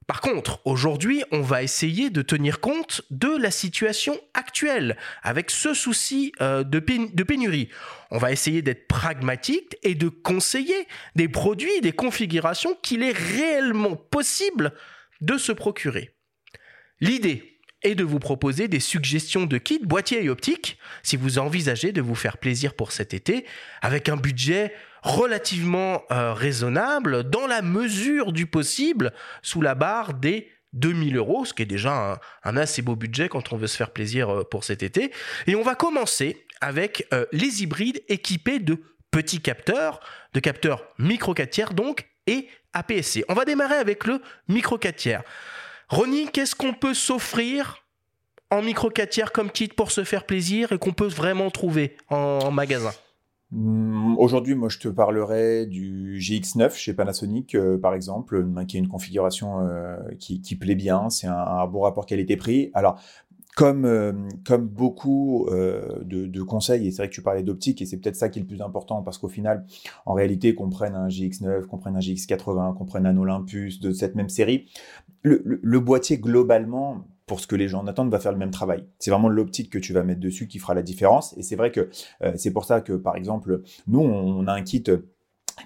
Par 0.06 0.20
contre, 0.20 0.60
aujourd'hui, 0.64 1.22
on 1.30 1.42
va 1.42 1.62
essayer 1.62 2.10
de 2.10 2.22
tenir 2.22 2.60
compte 2.60 3.02
de 3.10 3.28
la 3.36 3.50
situation 3.50 4.18
actuelle 4.34 4.96
avec 5.22 5.50
ce 5.50 5.74
souci 5.74 6.32
euh, 6.40 6.64
de, 6.64 6.80
pénurie. 6.80 7.68
On 8.10 8.18
va 8.18 8.32
essayer 8.32 8.62
d'être 8.62 8.88
pragmatique 8.88 9.76
et 9.82 9.94
de 9.94 10.08
conseiller 10.08 10.86
des 11.14 11.28
produits, 11.28 11.80
des 11.82 11.92
configurations 11.92 12.76
qu'il 12.82 13.02
est 13.02 13.16
réellement 13.16 13.96
possible 13.96 14.72
de 15.20 15.38
se 15.38 15.52
procurer. 15.52 16.10
L'idée 17.00 17.60
est 17.82 17.94
de 17.94 18.04
vous 18.04 18.18
proposer 18.18 18.68
des 18.68 18.80
suggestions 18.80 19.46
de 19.46 19.58
kits 19.58 19.80
boîtiers 19.82 20.24
et 20.24 20.30
optiques 20.30 20.78
si 21.02 21.16
vous 21.16 21.38
envisagez 21.38 21.92
de 21.92 22.00
vous 22.00 22.14
faire 22.14 22.38
plaisir 22.38 22.74
pour 22.74 22.92
cet 22.92 23.14
été 23.14 23.44
avec 23.80 24.08
un 24.08 24.16
budget 24.16 24.72
relativement 25.02 26.02
euh, 26.10 26.32
raisonnable 26.32 27.28
dans 27.28 27.46
la 27.46 27.62
mesure 27.62 28.32
du 28.32 28.46
possible 28.46 29.12
sous 29.42 29.60
la 29.60 29.74
barre 29.74 30.14
des 30.14 30.50
2000 30.72 31.16
euros, 31.16 31.44
ce 31.44 31.52
qui 31.52 31.62
est 31.62 31.66
déjà 31.66 32.18
un, 32.44 32.56
assez 32.56 32.82
beau 32.82 32.96
budget 32.96 33.28
quand 33.28 33.52
on 33.52 33.56
veut 33.56 33.66
se 33.66 33.76
faire 33.76 33.90
plaisir 33.90 34.30
euh, 34.30 34.44
pour 34.44 34.64
cet 34.64 34.82
été. 34.82 35.12
Et 35.46 35.54
on 35.54 35.62
va 35.62 35.74
commencer 35.74 36.46
avec 36.60 37.06
euh, 37.12 37.26
les 37.32 37.62
hybrides 37.62 38.02
équipés 38.08 38.58
de 38.58 38.78
petits 39.10 39.40
capteurs, 39.40 40.00
de 40.32 40.40
capteurs 40.40 40.84
micro 40.98 41.34
4 41.34 41.50
tiers 41.50 41.74
donc, 41.74 42.08
et 42.26 42.48
APS-C. 42.72 43.24
On 43.28 43.34
va 43.34 43.44
démarrer 43.44 43.76
avec 43.76 44.06
le 44.06 44.22
micro 44.48 44.78
4 44.78 44.96
tiers. 44.96 45.22
Ronnie, 45.88 46.30
qu'est-ce 46.30 46.54
qu'on 46.54 46.72
peut 46.72 46.94
s'offrir 46.94 47.84
en 48.50 48.62
micro 48.62 48.88
4 48.88 49.10
tiers 49.10 49.32
comme 49.32 49.50
kit 49.50 49.68
pour 49.68 49.90
se 49.90 50.04
faire 50.04 50.24
plaisir 50.24 50.72
et 50.72 50.78
qu'on 50.78 50.92
peut 50.92 51.06
vraiment 51.06 51.50
trouver 51.50 51.96
en 52.08 52.50
magasin? 52.50 52.92
Aujourd'hui, 54.16 54.54
moi, 54.54 54.68
je 54.68 54.78
te 54.78 54.88
parlerai 54.88 55.66
du 55.66 56.18
GX9 56.18 56.74
chez 56.74 56.94
Panasonic, 56.94 57.54
euh, 57.54 57.78
par 57.78 57.94
exemple, 57.94 58.46
qui 58.66 58.76
est 58.76 58.80
une 58.80 58.88
configuration 58.88 59.60
euh, 59.60 59.96
qui, 60.18 60.56
plaît 60.56 60.74
bien. 60.74 61.10
C'est 61.10 61.26
un, 61.26 61.66
bon 61.66 61.80
rapport 61.80 62.06
qualité-prix. 62.06 62.70
Alors, 62.74 63.00
comme, 63.54 63.84
euh, 63.84 64.12
comme 64.46 64.66
beaucoup 64.66 65.46
de, 65.50 66.42
conseils, 66.42 66.86
et 66.86 66.90
c'est 66.90 67.02
vrai 67.02 67.08
que 67.08 67.14
tu 67.14 67.22
parlais 67.22 67.42
d'optique, 67.42 67.82
et 67.82 67.86
c'est 67.86 67.98
peut-être 67.98 68.16
ça 68.16 68.28
qui 68.28 68.38
est 68.38 68.42
le 68.42 68.48
plus 68.48 68.62
important, 68.62 69.02
parce 69.02 69.18
qu'au 69.18 69.28
final, 69.28 69.66
en 70.06 70.14
réalité, 70.14 70.54
qu'on 70.54 70.70
prenne 70.70 70.94
un 70.94 71.08
GX9, 71.08 71.66
qu'on 71.66 71.78
prenne 71.78 71.96
un 71.96 72.00
GX80, 72.00 72.74
qu'on 72.76 72.86
prenne 72.86 73.06
un 73.06 73.16
Olympus 73.16 73.80
de 73.80 73.92
cette 73.92 74.14
même 74.14 74.30
série, 74.30 74.66
le 75.24 75.78
boîtier 75.78 76.18
globalement 76.18 77.04
pour 77.32 77.40
ce 77.40 77.46
que 77.46 77.56
les 77.56 77.66
gens 77.66 77.86
attendent 77.86 78.10
va 78.10 78.20
faire 78.20 78.32
le 78.32 78.36
même 78.36 78.50
travail. 78.50 78.84
C'est 78.98 79.10
vraiment 79.10 79.30
l'optique 79.30 79.70
que 79.70 79.78
tu 79.78 79.94
vas 79.94 80.02
mettre 80.02 80.20
dessus 80.20 80.48
qui 80.48 80.58
fera 80.58 80.74
la 80.74 80.82
différence. 80.82 81.34
Et 81.38 81.42
c'est 81.42 81.56
vrai 81.56 81.72
que 81.72 81.88
c'est 82.36 82.52
pour 82.52 82.66
ça 82.66 82.82
que, 82.82 82.92
par 82.92 83.16
exemple, 83.16 83.62
nous, 83.86 84.00
on 84.00 84.46
a 84.48 84.52
un 84.52 84.60
kit 84.60 84.84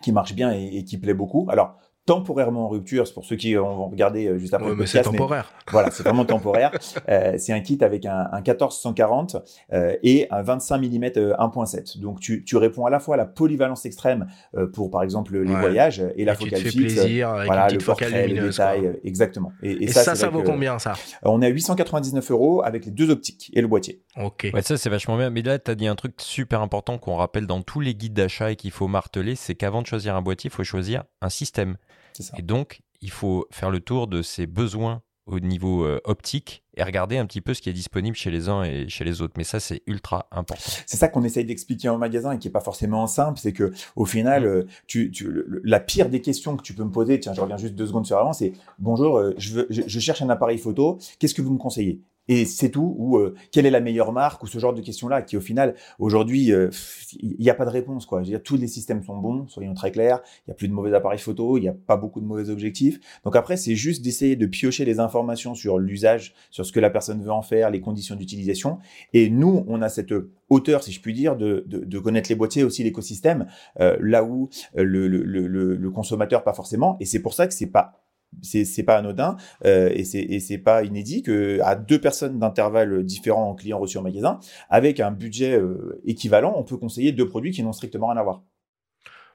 qui 0.01 0.13
marche 0.13 0.37
bien 0.37 0.53
et 0.53 0.85
qui 0.85 0.97
plaît 0.97 1.13
beaucoup. 1.13 1.49
Alors, 1.51 1.77
temporairement 2.07 2.67
en 2.67 2.69
rupture. 2.69 3.07
C'est 3.07 3.13
pour 3.13 3.25
ceux 3.25 3.37
qui 3.37 3.55
vont 3.55 3.89
regarder 3.89 4.27
euh, 4.27 4.39
juste 4.39 4.55
après. 4.55 4.71
le 4.71 4.77
mais 4.77 4.87
c'est 4.87 5.03
temporaire. 5.03 5.53
voilà, 5.71 5.91
c'est 5.91 6.05
vraiment 6.05 6.25
temporaire. 6.25 6.71
Euh, 7.09 7.35
c'est 7.39 7.53
un 7.53 7.61
kit 7.61 7.79
avec 7.83 8.07
un, 8.07 8.29
un 8.33 8.41
1440 8.41 9.37
euh, 9.73 9.97
et 10.03 10.29
un 10.31 10.43
25 10.43 10.79
mm 10.79 11.05
1.7. 11.05 12.01
Donc 12.01 12.21
tu, 12.21 12.45
tu, 12.45 12.57
réponds 12.57 12.87
à 12.87 12.91
la 12.91 13.01
fois 13.01 13.17
à 13.17 13.19
la 13.19 13.27
polyvalence 13.27 13.85
extrême 13.85 14.27
euh, 14.57 14.67
pour 14.67 14.91
par 14.91 15.03
exemple 15.03 15.37
les 15.37 15.55
voyages 15.55 16.03
et 16.17 16.25
la 16.25 16.35
focale 16.35 16.61
tu 16.61 16.67
te 16.67 16.71
fixe. 16.71 16.95
plaisir 16.95 17.31
avec 17.31 17.47
voilà, 17.47 17.69
une 17.69 17.79
le 17.79 17.85
portrait, 17.85 18.29
le 18.29 18.49
détail, 18.49 18.81
quoi. 18.81 18.91
exactement. 19.05 19.53
Et, 19.63 19.85
Et, 19.85 19.89
ça, 19.89 20.05
ça, 20.05 20.15
ça 20.15 20.29
vaut 20.29 20.43
que, 20.43 20.47
combien 20.47 20.79
ça? 20.79 20.95
On 21.23 21.43
est 21.43 21.47
à 21.47 21.51
899 21.51 22.31
euros 22.31 22.63
avec 22.63 22.85
les 22.87 22.93
deux 22.93 23.11
optiques 23.11 23.51
et 23.53 23.61
le 23.61 23.67
boîtier. 23.67 24.03
Ok. 24.23 24.49
Ouais, 24.55 24.63
ça 24.63 24.77
c'est 24.77 24.91
vachement 24.91 25.17
bien. 25.17 25.31
Mais 25.31 25.43
là, 25.43 25.59
tu 25.59 25.71
as 25.71 25.75
dit 25.75 25.89
un 25.89 25.97
truc 25.97 26.15
super 26.19 26.61
important 26.61 26.99
qu'on 26.99 27.17
rappelle 27.17 27.47
dans 27.47 27.63
tous 27.63 27.81
les 27.81 27.95
guides 27.95 28.15
d'achat 28.15 28.53
et 28.53 28.57
qu'il 28.57 28.71
faut 28.71 28.89
marteler, 28.89 29.35
c'est 29.35 29.55
qu'avant 29.55 29.83
de 29.83 29.87
choisir 29.87 30.15
un 30.15 30.23
boîtier, 30.23 30.49
il 30.49 30.55
faut 30.55 30.65
choisir 30.65 31.05
un 31.21 31.29
système. 31.29 31.77
Et 32.39 32.43
donc, 32.43 32.81
il 33.01 33.11
faut 33.11 33.47
faire 33.51 33.71
le 33.71 33.81
tour 33.81 34.07
de 34.07 34.23
ses 34.23 34.47
besoins 34.47 35.03
au 35.27 35.41
niveau 35.41 35.85
euh, 35.85 36.01
optique 36.05 36.63
et 36.77 36.85
regarder 36.85 37.19
un 37.19 37.27
petit 37.27 37.41
peu 37.41 37.53
ce 37.53 37.61
qui 37.61 37.69
est 37.69 37.73
disponible 37.73 38.17
chez 38.17 38.31
les 38.31 38.49
uns 38.49 38.63
et 38.63 38.89
chez 38.89 39.03
les 39.03 39.21
autres. 39.23 39.35
Mais 39.37 39.43
ça, 39.43 39.59
c'est 39.59 39.83
ultra 39.87 40.29
important. 40.31 40.71
C'est 40.87 40.97
ça 40.97 41.09
qu'on 41.09 41.25
essaye 41.25 41.45
d'expliquer 41.45 41.89
en 41.89 41.99
magasin 41.99 42.31
et 42.33 42.39
qui 42.39 42.47
est 42.47 42.51
pas 42.53 42.61
forcément 42.61 43.09
simple, 43.09 43.39
c'est 43.41 43.53
que 43.53 43.73
au 43.97 44.05
final, 44.05 44.45
euh, 44.47 44.67
tu, 44.87 45.11
tu, 45.11 45.25
le- 45.29 45.61
la 45.65 45.81
pire 45.81 46.09
des 46.11 46.21
questions 46.21 46.57
que 46.57 46.63
tu 46.63 46.75
peux 46.75 46.85
me 46.85 46.93
poser, 46.93 47.19
tiens, 47.19 47.35
je 47.35 47.41
reviens 47.41 47.57
juste 47.57 47.75
deux 47.75 47.89
secondes 47.89 48.07
sur 48.07 48.19
avant, 48.19 48.33
c'est 48.33 48.53
bonjour, 48.79 49.19
euh, 49.19 49.35
je, 49.37 49.53
veux, 49.55 49.67
je, 49.69 49.83
je 49.85 50.01
cherche 50.01 50.23
un 50.23 50.31
appareil 50.31 50.59
photo, 50.59 50.99
qu'est-ce 51.19 51.35
que 51.35 51.43
vous 51.43 51.53
me 51.53 51.59
conseillez? 51.59 52.01
Et 52.29 52.45
c'est 52.45 52.71
tout, 52.71 52.95
ou 52.99 53.19
euh, 53.19 53.35
quelle 53.53 53.67
est 53.67 53.71
la 53.71 53.81
meilleure 53.81 54.13
marque, 54.13 54.43
ou 54.43 54.47
ce 54.47 54.59
genre 54.59 54.75
de 54.75 54.81
questions-là, 54.81 55.23
qui 55.23 55.37
au 55.37 55.41
final, 55.41 55.75
aujourd'hui, 55.99 56.53
euh, 56.53 56.71
il 57.21 57.37
n'y 57.39 57.51
a 57.51 57.55
pas 57.55 57.65
de 57.65 57.71
réponse, 57.71 58.05
quoi. 58.07 58.21
Je 58.23 58.27
veux 58.27 58.31
dire, 58.33 58.43
tous 58.43 58.57
les 58.57 58.67
systèmes 58.67 59.03
sont 59.03 59.17
bons, 59.17 59.47
soyons 59.49 59.75
très 59.75 59.93
clairs, 59.93 60.21
il 60.47 60.51
n'y 60.51 60.53
a 60.53 60.55
plus 60.55 60.69
de 60.69 60.73
mauvais 60.73 60.93
appareils 60.95 61.19
photo, 61.19 61.57
il 61.57 61.61
n'y 61.63 61.69
a 61.69 61.75
pas 61.75 61.97
beaucoup 61.97 62.21
de 62.21 62.27
mauvais 62.27 62.51
objectifs. 62.51 62.99
Donc 63.25 63.37
après, 63.37 63.57
c'est 63.57 63.77
juste 63.77 64.05
d'essayer 64.05 64.37
de 64.37 64.47
piocher 64.47 64.85
les 64.85 64.99
informations 64.99 65.55
sur 65.55 65.79
l'usage, 65.79 66.35
sur 66.51 66.67
ce 66.67 66.73
que 66.73 66.81
la 66.81 66.91
personne 66.91 67.23
veut 67.23 67.31
en 67.31 67.43
faire, 67.43 67.71
les 67.71 67.81
conditions 67.81 68.17
d'utilisation. 68.17 68.79
Et 69.13 69.31
nous, 69.31 69.65
on 69.69 69.81
a 69.83 69.89
cette 69.89 70.13
hauteur, 70.49 70.83
si 70.83 70.93
je 70.93 71.01
puis 71.01 71.15
dire, 71.15 71.37
de, 71.37 71.65
de, 71.67 71.85
de 71.85 71.99
connaître 71.99 72.29
les 72.29 72.37
boîtiers, 72.37 72.65
aussi 72.65 72.83
l'écosystème, 72.83 73.47
euh, 73.81 73.97
là 74.01 74.25
où 74.25 74.49
euh, 74.77 74.83
le, 74.83 75.07
le, 75.09 75.23
le- 75.23 75.77
le 75.77 75.91
consommateur 75.91 76.43
pas 76.43 76.53
forcément. 76.55 76.97
Et 77.01 77.05
c'est 77.05 77.21
pour 77.21 77.35
ça 77.35 77.47
que 77.47 77.55
c'est 77.55 77.67
pas 77.71 78.03
c'est 78.43 78.83
pas 78.83 78.97
anodin 78.97 79.37
euh, 79.65 79.91
et 79.95 80.05
c'est 80.05 80.21
et 80.21 80.41
c'est 80.41 80.59
pas 80.59 80.83
inédit 80.85 81.23
que 81.23 81.61
à 81.63 81.75
deux 81.75 82.01
personnes 82.01 82.39
d'intervalle 82.39 83.05
différents 83.05 83.51
en 83.51 83.55
clients 83.55 83.79
reçus 83.79 83.99
en 83.99 84.03
magasin, 84.03 84.39
avec 84.69 85.01
un 85.01 85.11
budget 85.11 85.59
euh, 85.59 86.01
équivalent, 86.05 86.55
on 86.57 86.65
peut 86.65 86.77
conseiller 86.77 87.13
deux 87.13 87.29
produits 87.29 87.53
qui 87.53 87.63
n'ont 87.63 87.73
strictement 87.73 88.09
rien 88.09 88.21
à 88.21 88.23
voir. 88.23 88.43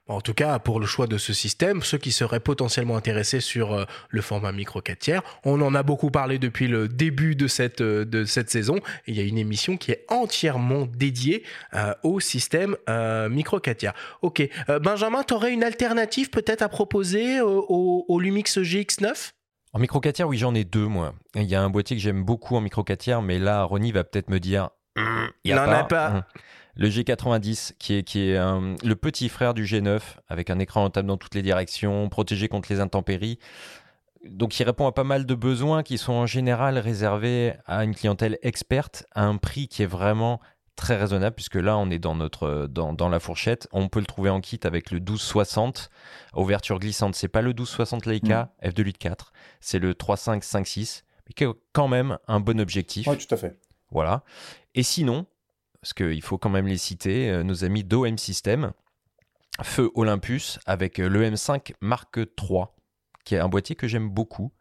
En 0.08 0.20
tout 0.20 0.34
cas, 0.34 0.58
pour 0.58 0.80
le 0.80 0.86
choix 0.86 1.06
de 1.06 1.16
ce 1.16 1.32
système, 1.32 1.80
ceux 1.82 1.96
qui 1.96 2.10
seraient 2.10 2.40
potentiellement 2.40 2.96
intéressés 2.96 3.38
sur 3.40 3.72
euh, 3.72 3.84
le 4.08 4.20
format 4.20 4.50
micro 4.50 4.80
4 4.80 4.98
tiers, 4.98 5.22
on 5.44 5.60
en 5.60 5.74
a 5.76 5.84
beaucoup 5.84 6.10
parlé 6.10 6.38
depuis 6.40 6.66
le 6.66 6.88
début 6.88 7.36
de 7.36 7.46
cette, 7.46 7.80
euh, 7.82 8.04
de 8.04 8.24
cette 8.24 8.50
saison. 8.50 8.80
Il 9.06 9.16
y 9.16 9.20
a 9.20 9.22
une 9.22 9.38
émission 9.38 9.76
qui 9.76 9.92
est 9.92 10.04
entièrement 10.08 10.86
dédiée 10.86 11.44
euh, 11.74 11.94
au 12.02 12.18
système 12.18 12.76
euh, 12.90 13.28
micro 13.28 13.60
4 13.60 13.76
tiers. 13.76 13.94
Ok, 14.22 14.42
Euh, 14.68 14.80
Benjamin, 14.80 15.22
tu 15.22 15.34
aurais 15.34 15.52
une 15.52 15.62
alternative 15.64 16.30
peut-être 16.30 16.62
à 16.62 16.68
proposer 16.68 17.40
au, 17.40 18.04
au 18.08 18.20
Lumix 18.20 18.58
GX9 18.58 19.30
En 19.72 19.78
micro 19.78 20.00
4 20.00 20.14
tiers, 20.16 20.28
oui, 20.28 20.36
j'en 20.36 20.54
ai 20.54 20.64
deux, 20.64 20.86
moi. 20.86 21.14
Il 21.36 21.44
y 21.44 21.54
a 21.54 21.62
un 21.62 21.70
boîtier 21.70 21.96
que 21.96 22.02
j'aime 22.02 22.24
beaucoup 22.24 22.56
en 22.56 22.60
micro 22.60 22.82
4 22.82 22.98
tiers, 22.98 23.22
mais 23.22 23.38
là, 23.38 23.62
Ronnie 23.62 23.92
va 23.92 24.02
peut-être 24.02 24.30
me 24.30 24.40
dire. 24.40 24.70
Hum, 24.98 25.28
Il 25.44 25.50
y 25.50 25.54
a 25.54 25.84
pas. 25.84 26.26
Le 26.74 26.88
G90, 26.88 27.72
qui 27.78 27.94
est, 27.94 28.02
qui 28.02 28.20
est 28.30 28.36
un- 28.36 28.76
le 28.82 28.96
petit 28.96 29.28
frère 29.28 29.52
du 29.54 29.64
G9, 29.64 30.00
avec 30.28 30.48
un 30.50 30.58
écran 30.58 30.82
rentable 30.82 31.06
dans 31.08 31.16
toutes 31.18 31.34
les 31.34 31.42
directions, 31.42 32.08
protégé 32.08 32.48
contre 32.48 32.72
les 32.72 32.80
intempéries. 32.80 33.38
Donc, 34.24 34.58
il 34.58 34.62
répond 34.64 34.86
à 34.86 34.92
pas 34.92 35.04
mal 35.04 35.26
de 35.26 35.34
besoins 35.34 35.82
qui 35.82 35.98
sont 35.98 36.12
en 36.12 36.26
général 36.26 36.78
réservés 36.78 37.54
à 37.66 37.84
une 37.84 37.94
clientèle 37.94 38.38
experte, 38.42 39.04
à 39.12 39.24
un 39.24 39.36
prix 39.36 39.68
qui 39.68 39.82
est 39.82 39.86
vraiment 39.86 40.40
très 40.76 40.96
raisonnable, 40.96 41.34
puisque 41.34 41.56
là, 41.56 41.76
on 41.76 41.90
est 41.90 41.98
dans, 41.98 42.14
notre, 42.14 42.66
dans, 42.70 42.92
dans 42.94 43.08
la 43.10 43.20
fourchette. 43.20 43.68
On 43.72 43.88
peut 43.88 44.00
le 44.00 44.06
trouver 44.06 44.30
en 44.30 44.40
kit 44.40 44.58
avec 44.62 44.90
le 44.90 44.98
1260, 44.98 45.90
ouverture 46.34 46.78
glissante. 46.78 47.14
C'est 47.16 47.28
pas 47.28 47.42
le 47.42 47.48
1260 47.48 48.06
Leica 48.06 48.54
f2.8.4, 48.64 49.32
c'est 49.60 49.78
le 49.78 49.94
3556, 49.94 51.04
mais 51.28 51.34
qui 51.34 51.44
est 51.44 51.48
quand 51.72 51.88
même 51.88 52.16
un 52.28 52.40
bon 52.40 52.58
objectif. 52.60 53.06
Oui, 53.08 53.18
tout 53.18 53.32
à 53.34 53.36
fait. 53.36 53.58
Voilà. 53.90 54.22
Et 54.74 54.82
sinon, 54.82 55.26
parce 55.82 55.94
qu'il 55.94 56.22
faut 56.22 56.38
quand 56.38 56.48
même 56.48 56.68
les 56.68 56.78
citer, 56.78 57.28
euh, 57.28 57.42
nos 57.42 57.64
amis 57.64 57.82
d'OM 57.82 58.16
System, 58.16 58.72
Feu 59.62 59.90
Olympus 59.94 60.60
avec 60.64 61.00
euh, 61.00 61.08
le 61.08 61.28
M5 61.28 61.74
Mark 61.80 62.16
III, 62.16 62.66
qui 63.24 63.34
est 63.34 63.38
un 63.38 63.48
boîtier 63.48 63.74
que 63.74 63.88
j'aime 63.88 64.08
beaucoup 64.08 64.52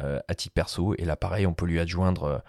euh, 0.00 0.20
à 0.26 0.34
titre 0.34 0.54
perso. 0.54 0.94
Et 0.96 1.04
là, 1.04 1.16
pareil, 1.16 1.46
on 1.46 1.52
peut 1.52 1.66
lui 1.66 1.78
adjoindre 1.78 2.42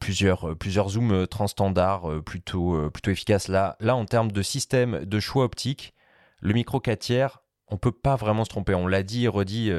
plusieurs, 0.00 0.56
plusieurs 0.56 0.88
zooms 0.90 1.26
transstandards 1.26 2.22
plutôt, 2.24 2.90
plutôt 2.90 3.10
efficaces. 3.10 3.48
Là, 3.48 3.76
là, 3.80 3.94
en 3.94 4.06
termes 4.06 4.32
de 4.32 4.42
système 4.42 5.04
de 5.04 5.20
choix 5.20 5.44
optique, 5.44 5.94
le 6.40 6.54
micro 6.54 6.80
4 6.80 6.98
tiers, 6.98 7.42
on 7.68 7.76
peut 7.76 7.92
pas 7.92 8.16
vraiment 8.16 8.44
se 8.44 8.48
tromper. 8.48 8.74
On 8.74 8.86
l'a 8.86 9.02
dit 9.02 9.24
et 9.24 9.28
redit, 9.28 9.70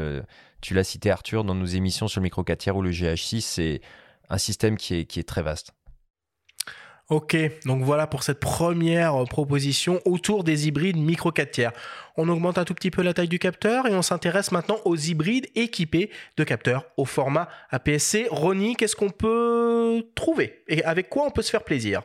tu 0.62 0.76
l'as 0.76 0.84
cité 0.84 1.10
Arthur 1.10 1.44
dans 1.44 1.56
nos 1.56 1.66
émissions 1.66 2.08
sur 2.08 2.22
le 2.22 2.24
micro 2.24 2.44
4 2.44 2.60
tiers 2.60 2.78
ou 2.78 2.84
le 2.84 2.92
GH6, 2.92 3.42
c'est 3.42 3.82
un 4.30 4.38
système 4.38 4.78
qui 4.78 4.96
est, 4.96 5.06
qui 5.06 5.20
est 5.20 5.28
très 5.28 5.42
vaste. 5.42 5.74
Ok, 7.10 7.38
donc 7.66 7.84
voilà 7.84 8.06
pour 8.06 8.24
cette 8.24 8.42
première 8.42 9.16
euh, 9.16 9.24
proposition 9.24 10.02
autour 10.04 10.44
des 10.44 10.68
hybrides 10.68 10.98
micro 10.98 11.32
4 11.32 11.52
tiers. 11.52 11.72
On 12.18 12.28
augmente 12.28 12.58
un 12.58 12.66
tout 12.66 12.74
petit 12.74 12.92
peu 12.92 13.02
la 13.02 13.14
taille 13.14 13.30
du 13.30 13.40
capteur 13.40 13.88
et 13.88 13.94
on 13.96 14.02
s'intéresse 14.02 14.52
maintenant 14.52 14.78
aux 14.84 14.98
hybrides 14.98 15.48
équipés 15.56 16.10
de 16.36 16.44
capteurs 16.44 16.84
au 16.98 17.06
format 17.06 17.48
APS-C. 17.70 18.28
Ronnie, 18.30 18.76
qu'est-ce 18.76 18.98
qu'on 18.98 19.10
peut 19.10 20.06
trouver 20.16 20.64
et 20.68 20.84
avec 20.84 21.08
quoi 21.10 21.26
on 21.26 21.32
peut 21.32 21.42
se 21.44 21.50
faire 21.50 21.64
plaisir? 21.64 22.02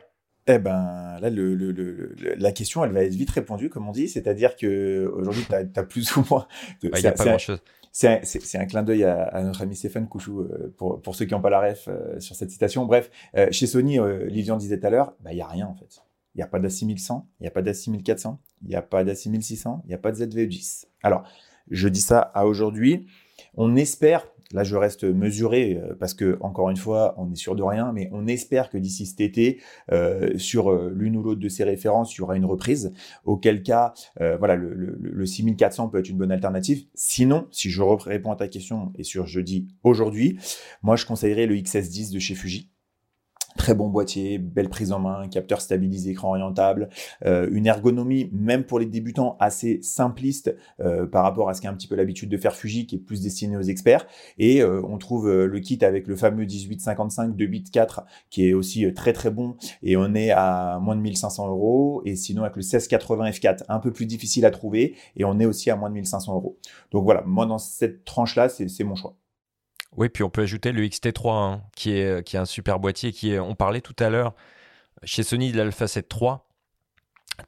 Eh 0.47 0.57
ben, 0.57 1.17
là, 1.21 1.29
le, 1.29 1.53
le- 1.55 1.71
le- 1.71 2.15
le- 2.17 2.35
la 2.37 2.51
question, 2.53 2.83
elle 2.85 2.91
va 2.91 3.03
être 3.03 3.13
vite 3.13 3.31
répondue, 3.31 3.69
comme 3.69 3.87
on 3.87 3.91
dit. 3.93 4.07
C'est-à-dire 4.09 4.55
que 4.55 5.09
aujourd'hui, 5.15 5.45
tu 5.47 5.79
as, 5.79 5.83
plus 5.83 6.15
ou 6.15 6.25
moins. 6.29 6.47
de- 6.81 6.89
Bah, 6.89 6.99
Il 6.99 7.01
n'y 7.01 7.07
a 7.07 7.11
pas 7.13 7.23
grand-chose. 7.25 7.61
C'est 7.95 8.55
un, 8.55 8.65
clin 8.65 8.81
d'œil 8.81 9.03
à, 9.03 9.43
notre 9.43 9.61
ami 9.61 9.75
Stéphane 9.75 10.07
Couchou, 10.07 10.39
euh, 10.41 10.73
pour, 10.77 11.15
ceux 11.15 11.25
qui 11.25 11.33
n'ont 11.33 11.41
pas 11.41 11.51
la 11.51 11.61
ref 11.61 11.87
euh, 11.87 12.19
sur 12.19 12.35
cette 12.35 12.49
citation. 12.49 12.85
Bref, 12.87 13.11
euh, 13.37 13.47
chez 13.51 13.67
Sony, 13.67 13.99
Lilian 14.25 14.57
disait 14.57 14.79
tout 14.79 14.87
à 14.87 14.89
l'heure, 14.89 15.13
bah, 15.19 15.31
il 15.31 15.35
n'y 15.35 15.41
a 15.41 15.47
rien 15.47 15.67
en 15.67 15.75
fait. 15.75 16.01
Il 16.33 16.39
n'y 16.39 16.43
a 16.43 16.47
pas 16.47 16.59
d'A6100, 16.59 17.25
il 17.39 17.43
n'y 17.43 17.47
a 17.47 17.51
pas 17.51 17.61
d'A6400, 17.61 18.37
il 18.63 18.69
n'y 18.69 18.75
a 18.75 18.81
pas 18.81 19.03
d'A6600, 19.03 19.81
il 19.83 19.87
n'y 19.87 19.93
a 19.93 19.99
pas 19.99 20.11
de 20.11 20.25
ZV10. 20.25 20.85
Alors, 21.03 21.23
je 21.69 21.87
dis 21.87 22.01
ça 22.01 22.19
à 22.19 22.47
aujourd'hui. 22.47 23.05
On 23.53 23.75
espère, 23.75 24.27
là 24.53 24.63
je 24.63 24.75
reste 24.75 25.03
mesuré 25.03 25.81
euh, 25.83 25.95
parce 25.99 26.13
que, 26.13 26.37
encore 26.41 26.69
une 26.69 26.77
fois, 26.77 27.15
on 27.17 27.31
est 27.31 27.35
sûr 27.35 27.55
de 27.55 27.63
rien, 27.63 27.91
mais 27.91 28.09
on 28.11 28.27
espère 28.27 28.69
que 28.69 28.77
d'ici 28.77 29.05
cet 29.05 29.21
été, 29.21 29.61
euh, 29.91 30.37
sur 30.37 30.71
euh, 30.71 30.93
l'une 30.95 31.17
ou 31.17 31.23
l'autre 31.23 31.41
de 31.41 31.49
ces 31.49 31.63
références, 31.63 32.15
il 32.15 32.19
y 32.19 32.21
aura 32.21 32.37
une 32.37 32.45
reprise. 32.45 32.93
Auquel 33.25 33.63
cas, 33.63 33.93
voilà, 34.19 34.55
le, 34.55 34.73
le, 34.73 34.97
le 34.99 35.25
6400 35.25 35.89
peut 35.89 35.99
être 35.99 36.09
une 36.09 36.17
bonne 36.17 36.31
alternative. 36.31 36.85
Sinon, 36.93 37.47
si 37.51 37.69
je 37.69 37.81
réponds 37.81 38.31
à 38.31 38.35
ta 38.35 38.47
question 38.47 38.93
et 38.95 39.03
sur 39.03 39.25
je 39.25 39.39
dis 39.39 39.67
aujourd'hui, 39.83 40.37
moi 40.83 40.95
je 40.95 41.05
conseillerais 41.05 41.47
le 41.47 41.55
XS10 41.55 42.13
de 42.13 42.19
chez 42.19 42.35
Fuji. 42.35 42.72
Très 43.57 43.75
bon 43.75 43.89
boîtier, 43.89 44.39
belle 44.39 44.69
prise 44.69 44.91
en 44.91 44.99
main, 44.99 45.27
capteur 45.27 45.61
stabilisé, 45.61 46.11
écran 46.11 46.29
orientable, 46.29 46.89
euh, 47.25 47.47
une 47.51 47.67
ergonomie, 47.67 48.29
même 48.33 48.63
pour 48.63 48.79
les 48.79 48.85
débutants, 48.85 49.37
assez 49.39 49.79
simpliste 49.81 50.55
euh, 50.79 51.05
par 51.05 51.23
rapport 51.23 51.49
à 51.49 51.53
ce 51.53 51.61
qu'a 51.61 51.69
un 51.69 51.73
petit 51.73 51.87
peu 51.87 51.95
l'habitude 51.95 52.29
de 52.29 52.37
faire 52.37 52.55
Fuji, 52.55 52.87
qui 52.87 52.95
est 52.95 52.99
plus 52.99 53.21
destiné 53.21 53.55
aux 53.55 53.61
experts. 53.61 54.07
Et 54.37 54.61
euh, 54.61 54.81
on 54.87 54.97
trouve 54.97 55.29
euh, 55.29 55.45
le 55.45 55.59
kit 55.59 55.83
avec 55.83 56.07
le 56.07 56.15
fameux 56.15 56.45
1855 56.45 57.35
de 57.35 57.45
bit 57.45 57.69
4, 57.69 58.03
qui 58.29 58.47
est 58.47 58.53
aussi 58.53 58.85
euh, 58.85 58.93
très 58.93 59.13
très 59.13 59.29
bon, 59.29 59.55
et 59.81 59.97
on 59.97 60.13
est 60.15 60.31
à 60.31 60.79
moins 60.81 60.95
de 60.95 61.01
1500 61.01 61.47
euros. 61.49 62.01
Et 62.05 62.15
sinon 62.15 62.43
avec 62.43 62.55
le 62.55 62.61
1680 62.61 63.29
F4, 63.29 63.63
un 63.69 63.79
peu 63.79 63.91
plus 63.91 64.05
difficile 64.05 64.45
à 64.45 64.51
trouver, 64.51 64.95
et 65.15 65.25
on 65.25 65.39
est 65.39 65.45
aussi 65.45 65.69
à 65.69 65.75
moins 65.75 65.89
de 65.89 65.95
1500 65.95 66.33
euros. 66.35 66.57
Donc 66.91 67.03
voilà, 67.03 67.23
moi 67.25 67.45
dans 67.45 67.57
cette 67.57 68.03
tranche-là, 68.05 68.49
c'est 68.49 68.67
c'est 68.67 68.83
mon 68.83 68.95
choix. 68.95 69.15
Oui, 69.97 70.09
puis 70.09 70.23
on 70.23 70.29
peut 70.29 70.41
ajouter 70.41 70.71
le 70.71 70.83
XT3, 70.83 71.31
hein, 71.31 71.61
qui, 71.75 71.91
est, 71.91 72.25
qui 72.25 72.35
est 72.35 72.39
un 72.39 72.45
super 72.45 72.79
boîtier. 72.79 73.11
Qui 73.11 73.33
est, 73.33 73.39
on 73.39 73.55
parlait 73.55 73.81
tout 73.81 73.95
à 73.99 74.09
l'heure 74.09 74.33
chez 75.03 75.23
Sony 75.23 75.51
de 75.51 75.57
l'Alpha 75.57 75.87
7 75.87 76.11
III. 76.19 76.31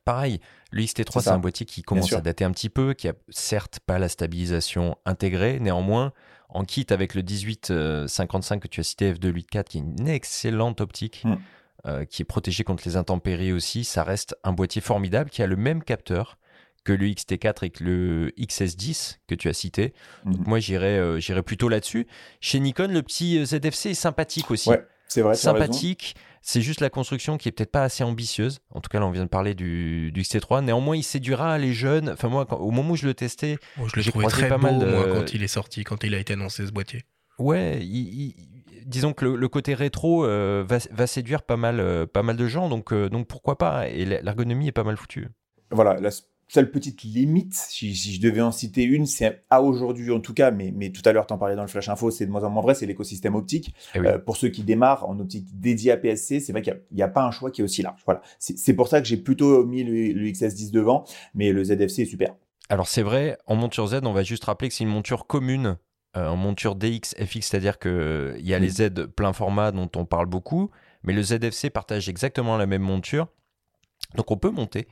Pareil, 0.03 0.39
le 0.71 0.81
XT3, 0.81 1.21
C'est 1.21 1.29
un 1.29 1.37
boîtier 1.37 1.65
qui 1.65 1.81
commence 1.83 2.11
à 2.13 2.21
dater 2.21 2.43
un 2.43 2.51
petit 2.51 2.69
peu, 2.69 2.93
qui 2.93 3.07
a 3.07 3.13
certes 3.29 3.79
pas 3.85 3.99
la 3.99 4.09
stabilisation 4.09 4.97
intégrée, 5.05 5.59
néanmoins, 5.59 6.11
en 6.49 6.63
kit 6.63 6.87
avec 6.89 7.13
le 7.13 7.21
1855 7.21 8.59
que 8.61 8.67
tu 8.67 8.79
as 8.79 8.83
cité, 8.83 9.13
f2.8.4, 9.13 9.63
qui 9.65 9.77
est 9.77 9.81
une 9.81 10.07
excellente 10.07 10.81
optique, 10.81 11.21
Mm. 11.23 11.35
euh, 11.85 12.05
qui 12.05 12.23
est 12.23 12.25
protégée 12.25 12.63
contre 12.63 12.83
les 12.85 12.95
intempéries 12.97 13.53
aussi, 13.53 13.83
ça 13.83 14.03
reste 14.03 14.35
un 14.43 14.53
boîtier 14.53 14.81
formidable 14.81 15.29
qui 15.29 15.43
a 15.43 15.47
le 15.47 15.55
même 15.55 15.83
capteur 15.83 16.37
que 16.85 16.93
le 16.93 17.07
XT4 17.07 17.65
et 17.65 17.69
que 17.71 17.83
le 17.83 18.31
XS10 18.39 19.17
que 19.27 19.35
tu 19.35 19.49
as 19.49 19.53
cité. 19.53 19.93
Donc 20.25 20.37
Mhm. 20.39 20.43
moi, 20.47 20.59
j'irais 20.59 20.97
euh, 20.97 21.19
j'irais 21.19 21.43
plutôt 21.43 21.67
là-dessus. 21.67 22.07
Chez 22.39 22.59
Nikon, 22.59 22.87
le 22.87 23.01
petit 23.01 23.39
euh, 23.39 23.45
ZFC 23.45 23.87
est 23.89 23.93
sympathique 23.95 24.49
aussi. 24.51 24.69
Ouais, 24.69 24.85
c'est 25.07 25.21
vrai. 25.21 25.35
sympathique. 25.35 26.15
C'est 26.47 26.61
juste 26.61 26.79
la 26.79 26.91
construction 26.91 27.37
qui 27.37 27.49
est 27.49 27.51
peut-être 27.51 27.71
pas 27.71 27.83
assez 27.83 28.03
ambitieuse. 28.03 28.59
En 28.69 28.79
tout 28.79 28.89
cas, 28.89 28.99
là, 28.99 29.07
on 29.07 29.11
vient 29.11 29.23
de 29.23 29.29
parler 29.29 29.55
du, 29.55 30.11
du 30.11 30.21
XT3. 30.21 30.63
Néanmoins, 30.63 30.95
il 30.95 31.01
séduira 31.01 31.57
les 31.57 31.73
jeunes. 31.73 32.11
Enfin, 32.11 32.27
moi, 32.29 32.45
quand- 32.45 32.57
au 32.57 32.69
moment 32.69 32.91
où 32.91 32.95
je 32.95 33.07
le 33.07 33.15
testais, 33.15 33.57
je 33.87 33.99
l'ai 33.99 34.03
trouvé 34.03 34.27
très 34.27 34.47
pas 34.47 34.57
beau, 34.57 34.63
mal 34.67 34.77
de- 34.79 34.85
moi, 34.85 35.07
quand 35.11 35.33
il 35.33 35.41
est 35.41 35.47
sorti, 35.47 35.83
quand 35.83 36.03
il 36.03 36.13
a 36.13 36.19
été 36.19 36.33
annoncé 36.33 36.65
ce 36.67 36.71
boîtier. 36.71 37.01
ouais, 37.39 37.79
il- 37.81 38.21
il- 38.29 38.35
disons 38.85 39.11
que 39.13 39.25
le, 39.25 39.35
le 39.35 39.47
côté 39.49 39.73
rétro 39.73 40.23
euh, 40.23 40.63
va, 40.67 40.77
va 40.91 41.07
séduire 41.07 41.41
pas 41.41 41.57
mal, 41.57 41.79
euh, 41.79 42.05
pas 42.05 42.21
mal 42.21 42.37
de 42.37 42.45
gens. 42.47 42.69
Donc, 42.69 42.93
euh, 42.93 43.09
donc 43.09 43.27
pourquoi 43.27 43.57
pas? 43.57 43.89
Et 43.89 44.05
l'ergonomie 44.05 44.67
est 44.67 44.71
pas 44.71 44.83
mal 44.83 44.95
foutue. 44.97 45.27
Voilà, 45.71 45.99
seule 46.47 46.69
petite 46.69 47.03
limite, 47.03 47.53
si, 47.53 47.95
si 47.95 48.13
je 48.13 48.21
devais 48.21 48.41
en 48.41 48.51
citer 48.51 48.83
une, 48.83 49.05
c'est 49.05 49.41
à 49.49 49.61
aujourd'hui 49.61 50.11
en 50.11 50.19
tout 50.19 50.33
cas, 50.33 50.51
mais, 50.51 50.71
mais 50.75 50.91
tout 50.91 51.01
à 51.05 51.11
l'heure, 51.11 51.27
t'en 51.27 51.37
parlais 51.37 51.55
dans 51.55 51.63
le 51.63 51.67
Flash 51.67 51.89
Info, 51.89 52.11
c'est 52.11 52.25
de 52.25 52.31
moins 52.31 52.43
en 52.43 52.49
moins 52.49 52.61
vrai, 52.61 52.75
c'est 52.75 52.85
l'écosystème 52.85 53.35
optique. 53.35 53.73
Eh 53.93 53.99
oui. 53.99 54.07
Euh, 54.07 54.19
pour 54.19 54.37
ceux 54.37 54.49
qui 54.49 54.63
démarrent 54.63 55.07
en 55.09 55.19
optique 55.19 55.47
dédiée 55.59 55.91
à 55.91 55.97
PSC, 55.97 56.39
c'est 56.39 56.51
vrai 56.51 56.61
qu'il 56.61 56.79
n'y 56.91 57.01
a, 57.01 57.07
pas 57.07 57.23
un 57.23 57.31
choix 57.31 57.51
qui 57.51 57.61
est 57.61 57.63
aussi 57.63 57.81
large. 57.81 58.01
Voilà. 58.05 58.21
C'est 58.39 58.73
pour 58.73 58.87
ça 58.87 59.01
que 59.01 59.07
j'ai 59.07 59.17
plutôt 59.17 59.65
mis 59.65 59.83
le, 59.83 60.13
le 60.13 60.29
XS10 60.29 60.71
devant, 60.71 61.05
mais 61.33 61.51
le 61.51 61.63
ZFC 61.63 61.99
est 61.99 62.05
super. 62.05 62.35
Alors 62.69 62.87
c'est 62.87 63.03
vrai, 63.03 63.37
en 63.45 63.55
monture 63.55 63.87
Z, 63.87 64.01
on 64.03 64.13
va 64.13 64.23
juste 64.23 64.45
rappeler 64.45 64.69
que 64.69 64.75
c'est 64.75 64.83
une 64.83 64.89
monture 64.89 65.27
commune 65.27 65.77
euh, 66.17 66.27
en 66.27 66.35
monture 66.35 66.75
DX, 66.75 67.15
FX, 67.19 67.41
c'est-à-dire 67.41 67.77
qu'il 67.77 68.35
y 68.39 68.53
a 68.53 68.59
Mm. 68.59 68.61
les 68.61 68.69
Z 68.69 69.07
plein 69.15 69.33
format 69.33 69.71
dont 69.71 69.89
on 69.95 70.05
parle 70.05 70.27
beaucoup, 70.27 70.71
mais 71.03 71.13
le 71.13 71.21
ZFC 71.21 71.69
partage 71.69 72.09
exactement 72.09 72.57
la 72.57 72.65
même 72.65 72.81
monture. 72.81 73.27
Donc 74.15 74.31
on 74.31 74.37
peut 74.37 74.49
monter 74.49 74.87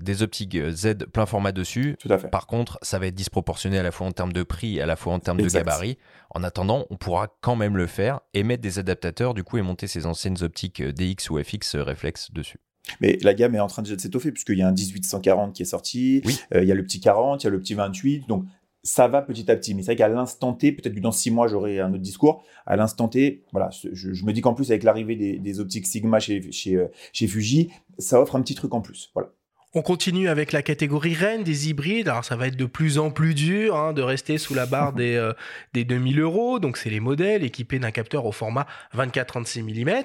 des 0.00 0.22
optiques 0.22 0.54
euh, 0.56 0.70
Z 0.72 1.06
plein 1.12 1.26
format 1.26 1.52
dessus. 1.52 1.96
Tout 2.00 2.12
à 2.12 2.18
fait. 2.18 2.28
Par 2.28 2.46
contre, 2.46 2.78
ça 2.82 2.98
va 2.98 3.06
être 3.06 3.14
disproportionné 3.14 3.78
à 3.78 3.82
la 3.82 3.90
fois 3.92 4.06
en 4.06 4.12
termes 4.12 4.32
de 4.32 4.42
prix 4.42 4.76
et 4.76 4.82
à 4.82 4.86
la 4.86 4.96
fois 4.96 5.12
en 5.14 5.18
termes 5.20 5.40
Exact. 5.40 5.60
de 5.60 5.64
gabarit. 5.64 5.98
En 6.34 6.42
attendant, 6.42 6.86
on 6.90 6.96
pourra 6.96 7.28
quand 7.40 7.56
même 7.56 7.76
le 7.76 7.86
faire 7.86 8.20
et 8.34 8.42
mettre 8.42 8.62
des 8.62 8.78
adaptateurs 8.78 9.32
du 9.34 9.44
coup 9.44 9.58
et 9.58 9.62
monter 9.62 9.86
ces 9.86 10.06
anciennes 10.06 10.42
optiques 10.42 10.80
euh, 10.80 10.92
DX 10.92 11.30
ou 11.30 11.42
FX 11.42 11.76
euh, 11.76 11.82
réflexe 11.82 12.30
dessus. 12.32 12.58
Mais 13.00 13.18
la 13.22 13.34
gamme 13.34 13.54
est 13.56 13.60
en 13.60 13.66
train 13.66 13.82
de 13.82 13.98
s'étoffer, 13.98 14.30
puisqu'il 14.30 14.58
y 14.58 14.62
a 14.62 14.68
un 14.68 14.72
1840 14.72 15.52
qui 15.54 15.62
est 15.62 15.66
sorti, 15.66 16.22
Oui. 16.24 16.38
euh, 16.54 16.62
il 16.62 16.68
y 16.68 16.72
a 16.72 16.74
le 16.76 16.84
petit 16.84 17.00
40, 17.00 17.42
il 17.42 17.46
y 17.46 17.48
a 17.48 17.50
le 17.50 17.58
petit 17.58 17.74
28, 17.74 18.28
donc 18.28 18.44
ça 18.86 19.08
va 19.08 19.20
petit 19.20 19.50
à 19.50 19.56
petit. 19.56 19.74
Mais 19.74 19.82
c'est 19.82 19.86
vrai 19.86 19.96
qu'à 19.96 20.08
l'instant 20.08 20.52
T, 20.52 20.72
peut-être 20.72 20.94
que 20.94 21.00
dans 21.00 21.12
six 21.12 21.30
mois, 21.30 21.48
j'aurai 21.48 21.80
un 21.80 21.92
autre 21.92 22.02
discours. 22.02 22.44
À 22.66 22.76
l'instant 22.76 23.08
T, 23.08 23.42
voilà, 23.52 23.68
je, 23.70 24.24
me 24.24 24.32
dis 24.32 24.40
qu'en 24.40 24.54
plus, 24.54 24.70
avec 24.70 24.84
l'arrivée 24.84 25.16
des, 25.16 25.38
des 25.38 25.60
optiques 25.60 25.86
Sigma 25.86 26.20
chez, 26.20 26.52
chez, 26.52 26.76
euh, 26.76 26.86
chez 27.12 27.26
Fuji, 27.26 27.70
ça 27.98 28.20
offre 28.20 28.36
un 28.36 28.42
petit 28.42 28.54
truc 28.54 28.72
en 28.74 28.80
plus. 28.80 29.10
Voilà. 29.14 29.30
On 29.78 29.82
continue 29.82 30.30
avec 30.30 30.52
la 30.52 30.62
catégorie 30.62 31.12
reine 31.12 31.44
des 31.44 31.68
hybrides. 31.68 32.08
Alors, 32.08 32.24
ça 32.24 32.34
va 32.34 32.46
être 32.46 32.56
de 32.56 32.64
plus 32.64 32.96
en 32.96 33.10
plus 33.10 33.34
dur 33.34 33.76
hein, 33.76 33.92
de 33.92 34.00
rester 34.00 34.38
sous 34.38 34.54
la 34.54 34.64
barre 34.64 34.92
des, 34.94 35.16
euh, 35.16 35.34
des 35.74 35.84
2000 35.84 36.18
euros. 36.18 36.58
Donc, 36.58 36.78
c'est 36.78 36.88
les 36.88 36.98
modèles 36.98 37.44
équipés 37.44 37.78
d'un 37.78 37.90
capteur 37.90 38.24
au 38.24 38.32
format 38.32 38.66
24-36 38.96 39.62
mm. 39.62 40.04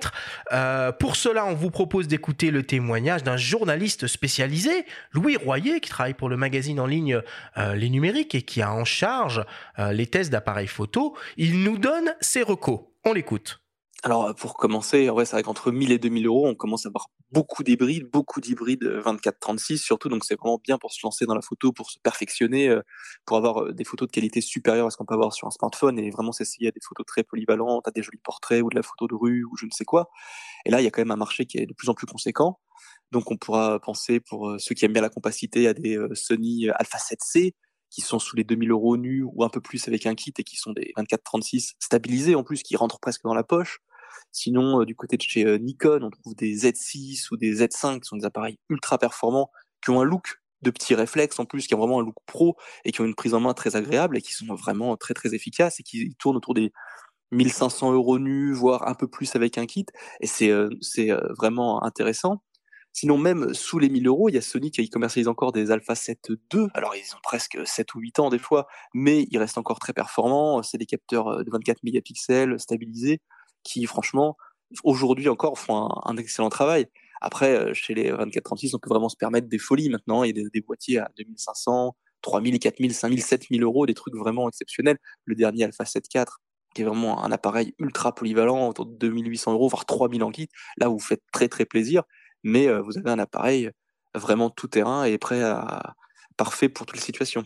Euh, 0.51 0.91
pour 0.91 1.15
cela, 1.15 1.45
on 1.45 1.53
vous 1.53 1.71
propose 1.71 2.09
d'écouter 2.09 2.51
le 2.51 2.63
témoignage 2.63 3.23
d'un 3.23 3.37
journaliste 3.37 4.07
spécialisé, 4.07 4.85
Louis 5.13 5.37
Royer, 5.37 5.79
qui 5.79 5.89
travaille 5.89 6.15
pour 6.15 6.27
le 6.27 6.35
magazine 6.35 6.81
en 6.81 6.85
ligne 6.85 7.21
euh, 7.57 7.73
Les 7.75 7.89
Numériques 7.89 8.35
et 8.35 8.41
qui 8.41 8.61
a 8.61 8.73
en 8.73 8.83
charge 8.83 9.45
euh, 9.79 9.93
les 9.93 10.05
tests 10.05 10.33
d'appareils 10.33 10.67
photo. 10.67 11.15
Il 11.37 11.63
nous 11.63 11.77
donne 11.77 12.13
ses 12.19 12.41
recos. 12.41 12.81
On 13.05 13.13
l'écoute. 13.13 13.60
Alors, 14.03 14.33
pour 14.33 14.55
commencer, 14.55 15.11
ouais, 15.11 15.25
c'est 15.25 15.35
vrai 15.35 15.43
qu'entre 15.43 15.71
1000 15.71 15.91
et 15.91 15.99
2000 15.99 16.25
euros, 16.25 16.47
on 16.47 16.55
commence 16.55 16.87
à 16.87 16.89
avoir 16.89 17.11
beaucoup 17.31 17.63
d'hybrides, 17.63 18.09
beaucoup 18.11 18.41
d'hybrides 18.41 18.83
euh, 18.83 19.03
24-36 19.03 19.77
surtout. 19.77 20.09
Donc, 20.09 20.25
c'est 20.25 20.35
vraiment 20.39 20.59
bien 20.63 20.79
pour 20.79 20.91
se 20.91 20.99
lancer 21.03 21.27
dans 21.27 21.35
la 21.35 21.41
photo, 21.41 21.71
pour 21.71 21.91
se 21.91 21.99
perfectionner, 21.99 22.67
euh, 22.69 22.81
pour 23.25 23.37
avoir 23.37 23.61
euh, 23.61 23.73
des 23.73 23.83
photos 23.83 24.07
de 24.07 24.11
qualité 24.11 24.41
supérieure 24.41 24.87
à 24.87 24.89
ce 24.89 24.97
qu'on 24.97 25.05
peut 25.05 25.13
avoir 25.13 25.33
sur 25.33 25.47
un 25.47 25.51
smartphone 25.51 25.99
et 25.99 26.09
vraiment 26.09 26.31
s'essayer 26.31 26.69
à 26.69 26.71
des 26.71 26.79
photos 26.83 27.05
très 27.05 27.23
polyvalentes, 27.23 27.87
à 27.87 27.91
des 27.91 28.01
jolis 28.01 28.19
portraits 28.23 28.63
ou 28.63 28.69
de 28.71 28.75
la 28.75 28.81
photo 28.81 29.07
de 29.07 29.13
rue 29.13 29.45
ou 29.45 29.55
je 29.55 29.67
ne 29.67 29.71
sais 29.71 29.85
quoi. 29.85 30.09
Et 30.65 30.71
là, 30.71 30.81
il 30.81 30.83
y 30.83 30.87
a 30.87 30.91
quand 30.91 31.01
même 31.01 31.11
un 31.11 31.15
marché 31.15 31.45
qui 31.45 31.59
est 31.59 31.67
de 31.67 31.73
plus 31.73 31.89
en 31.89 31.93
plus 31.93 32.07
conséquent. 32.07 32.59
Donc, 33.11 33.29
on 33.31 33.37
pourra 33.37 33.79
penser 33.79 34.19
pour 34.19 34.49
euh, 34.49 34.57
ceux 34.59 34.73
qui 34.75 34.85
aiment 34.85 34.93
bien 34.93 35.01
la 35.01 35.09
compacité 35.09 35.67
à 35.67 35.73
des 35.73 35.97
euh, 35.97 36.13
Sony 36.15 36.69
euh, 36.69 36.73
Alpha 36.75 36.97
7C 36.97 37.53
qui 37.89 38.01
sont 38.01 38.19
sous 38.19 38.37
les 38.37 38.45
2000 38.45 38.71
euros 38.71 38.95
nus 38.95 39.23
ou 39.23 39.43
un 39.43 39.49
peu 39.49 39.59
plus 39.59 39.85
avec 39.89 40.05
un 40.05 40.15
kit 40.15 40.33
et 40.37 40.43
qui 40.43 40.55
sont 40.55 40.71
des 40.71 40.93
24-36 40.97 41.73
stabilisés 41.77 42.35
en 42.35 42.43
plus, 42.43 42.63
qui 42.63 42.77
rentrent 42.77 43.01
presque 43.01 43.23
dans 43.23 43.33
la 43.33 43.43
poche. 43.43 43.79
Sinon, 44.31 44.81
euh, 44.81 44.85
du 44.85 44.95
côté 44.95 45.17
de 45.17 45.21
chez 45.21 45.45
euh, 45.45 45.57
Nikon, 45.57 46.01
on 46.03 46.09
trouve 46.09 46.35
des 46.35 46.55
Z6 46.55 47.27
ou 47.31 47.37
des 47.37 47.55
Z5 47.55 48.01
qui 48.01 48.07
sont 48.07 48.17
des 48.17 48.25
appareils 48.25 48.57
ultra 48.69 48.97
performants, 48.97 49.51
qui 49.83 49.89
ont 49.89 50.01
un 50.01 50.05
look 50.05 50.41
de 50.61 50.71
petits 50.71 50.95
réflexes 50.95 51.39
en 51.39 51.45
plus, 51.45 51.67
qui 51.67 51.75
ont 51.75 51.79
vraiment 51.79 51.99
un 51.99 52.03
look 52.03 52.15
pro 52.25 52.55
et 52.85 52.91
qui 52.91 53.01
ont 53.01 53.05
une 53.05 53.15
prise 53.15 53.33
en 53.33 53.39
main 53.39 53.53
très 53.53 53.75
agréable 53.75 54.17
et 54.17 54.21
qui 54.21 54.33
sont 54.33 54.53
vraiment 54.53 54.95
très 54.97 55.13
très 55.13 55.33
efficaces 55.33 55.79
et 55.79 55.83
qui 55.83 56.15
tournent 56.19 56.37
autour 56.37 56.53
des 56.53 56.71
1500 57.31 57.93
euros 57.93 58.19
nus, 58.19 58.53
voire 58.53 58.87
un 58.87 58.93
peu 58.93 59.07
plus 59.07 59.35
avec 59.35 59.57
un 59.57 59.65
kit. 59.65 59.85
Et 60.19 60.27
c'est 60.27 60.51
euh, 60.51 60.69
vraiment 61.37 61.83
intéressant. 61.83 62.43
Sinon, 62.93 63.17
même 63.17 63.53
sous 63.53 63.79
les 63.79 63.89
1000 63.89 64.05
euros, 64.07 64.27
il 64.27 64.35
y 64.35 64.37
a 64.37 64.41
Sony 64.41 64.69
qui 64.69 64.89
commercialise 64.89 65.29
encore 65.29 65.53
des 65.53 65.71
Alpha 65.71 65.95
7 65.95 66.29
II. 66.53 66.67
Alors, 66.73 66.93
ils 66.93 67.15
ont 67.15 67.21
presque 67.23 67.57
7 67.65 67.95
ou 67.95 67.99
8 67.99 68.19
ans 68.19 68.29
des 68.29 68.37
fois, 68.37 68.67
mais 68.93 69.25
ils 69.31 69.37
restent 69.37 69.57
encore 69.57 69.79
très 69.79 69.93
performants. 69.93 70.61
C'est 70.61 70.77
des 70.77 70.85
capteurs 70.85 71.43
de 71.43 71.49
24 71.49 71.83
mégapixels 71.83 72.59
stabilisés 72.59 73.21
qui, 73.63 73.85
franchement, 73.85 74.37
aujourd'hui 74.83 75.29
encore 75.29 75.59
font 75.59 75.89
un, 76.05 76.17
excellent 76.17 76.49
travail. 76.49 76.87
Après, 77.21 77.55
euh, 77.55 77.73
chez 77.73 77.93
les 77.93 78.11
24-36, 78.11 78.75
on 78.75 78.79
peut 78.79 78.89
vraiment 78.89 79.09
se 79.09 79.17
permettre 79.17 79.47
des 79.47 79.59
folies 79.59 79.89
maintenant. 79.89 80.23
Il 80.23 80.27
y 80.27 80.39
a 80.39 80.43
des, 80.43 80.49
des 80.49 80.61
boîtiers 80.61 80.99
à 80.99 81.09
2500, 81.17 81.95
3000, 82.21 82.59
4000, 82.59 82.93
5000, 82.93 83.21
7000 83.23 83.63
euros, 83.63 83.85
des 83.85 83.93
trucs 83.93 84.15
vraiment 84.15 84.47
exceptionnels. 84.47 84.97
Le 85.25 85.35
dernier 85.35 85.65
Alpha 85.65 85.85
7 85.85 86.05
IV, 86.13 86.25
qui 86.73 86.81
est 86.81 86.85
vraiment 86.85 87.23
un 87.23 87.31
appareil 87.31 87.75
ultra 87.79 88.13
polyvalent, 88.15 88.69
autour 88.69 88.85
de 88.85 88.95
2800 88.95 89.53
euros, 89.53 89.67
voire 89.67 89.85
3000 89.85 90.23
en 90.23 90.31
kit. 90.31 90.49
Là, 90.77 90.87
vous 90.87 90.99
faites 90.99 91.23
très 91.31 91.47
très 91.47 91.65
plaisir, 91.65 92.03
mais 92.43 92.67
euh, 92.67 92.81
vous 92.81 92.97
avez 92.97 93.09
un 93.09 93.19
appareil 93.19 93.71
vraiment 94.15 94.49
tout 94.49 94.67
terrain 94.67 95.03
et 95.05 95.17
prêt 95.17 95.41
à 95.41 95.95
parfait 96.37 96.69
pour 96.69 96.85
toutes 96.85 96.97
les 96.97 97.03
situations. 97.03 97.43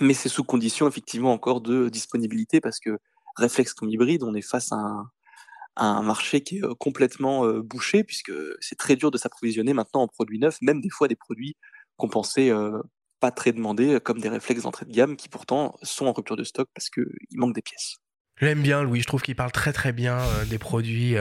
Mais 0.00 0.14
c'est 0.14 0.28
sous 0.28 0.44
condition 0.44 0.86
effectivement 0.86 1.32
encore 1.32 1.60
de 1.60 1.88
disponibilité 1.88 2.60
parce 2.60 2.78
que 2.78 2.98
réflexe 3.36 3.74
comme 3.74 3.88
hybride, 3.88 4.22
on 4.22 4.34
est 4.34 4.42
face 4.42 4.72
à 4.72 4.76
un, 4.76 5.10
un 5.76 6.02
marché 6.02 6.40
qui 6.40 6.58
est 6.58 6.74
complètement 6.78 7.46
bouché 7.60 8.04
puisque 8.04 8.32
c'est 8.60 8.76
très 8.76 8.96
dur 8.96 9.10
de 9.10 9.18
s'approvisionner 9.18 9.72
maintenant 9.74 10.02
en 10.02 10.08
produits 10.08 10.38
neufs, 10.38 10.58
même 10.62 10.80
des 10.80 10.90
fois 10.90 11.08
des 11.08 11.16
produits 11.16 11.56
qu'on 11.96 12.08
pensait 12.08 12.50
pas 13.20 13.30
très 13.30 13.52
demandés, 13.52 13.98
comme 14.02 14.20
des 14.20 14.28
réflexes 14.28 14.62
d'entrée 14.62 14.86
de 14.86 14.92
gamme 14.92 15.16
qui 15.16 15.28
pourtant 15.28 15.76
sont 15.82 16.06
en 16.06 16.12
rupture 16.12 16.36
de 16.36 16.44
stock 16.44 16.68
parce 16.74 16.90
qu'il 16.90 17.04
manque 17.32 17.54
des 17.54 17.62
pièces. 17.62 17.96
Je 18.38 18.44
l'aime 18.44 18.60
bien, 18.60 18.82
Louis. 18.82 19.00
Je 19.00 19.06
trouve 19.06 19.22
qu'il 19.22 19.34
parle 19.34 19.52
très 19.52 19.72
très 19.72 19.92
bien 19.92 20.18
des 20.50 20.58
produits. 20.58 21.14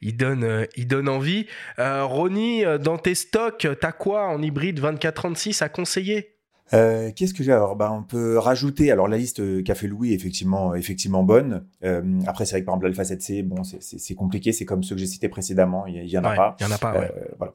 il 0.00 0.16
donne, 0.16 0.66
il 0.76 0.88
donne 0.88 1.08
envie. 1.08 1.46
Ronnie, 1.78 2.64
dans 2.80 2.98
tes 2.98 3.14
stocks, 3.14 3.68
t'as 3.80 3.92
quoi 3.92 4.26
en 4.26 4.42
hybride 4.42 4.80
24-36 4.80 5.62
à 5.62 5.68
conseiller? 5.68 6.35
Euh, 6.74 7.10
Qu'est-ce 7.14 7.32
que 7.34 7.42
j'ai? 7.44 7.52
Alors 7.52 7.76
bah, 7.76 7.92
On 7.92 8.02
peut 8.02 8.38
rajouter, 8.38 8.90
alors 8.90 9.06
la 9.08 9.18
liste 9.18 9.40
euh, 9.40 9.62
qu'a 9.62 9.74
fait 9.74 9.86
Louis 9.86 10.12
est 10.12 10.14
effectivement, 10.16 10.74
effectivement 10.74 11.22
bonne. 11.22 11.64
Euh, 11.84 12.02
après, 12.26 12.44
c'est 12.44 12.52
vrai 12.56 12.60
que 12.62 12.66
par 12.66 12.74
exemple, 12.74 12.86
l'Alpha 12.86 13.04
7C, 13.04 13.42
bon, 13.42 13.62
c'est- 13.64 14.14
compliqué, 14.14 14.52
c'est 14.52 14.64
comme 14.64 14.82
ceux 14.82 14.94
que 14.96 15.00
j'ai 15.00 15.06
cités 15.06 15.28
précédemment, 15.28 15.86
il 15.86 15.94
y, 15.94 15.98
il 15.98 16.08
y 16.08 16.18
en 16.18 16.24
a 16.24 16.30
pas. 16.36 16.56
Il 16.60 16.64
y 16.64 16.66
en 16.66 16.72
a 16.72 16.78
pas, 16.78 16.92
ouais. 16.98 17.12
Euh, 17.16 17.24
voilà. 17.38 17.54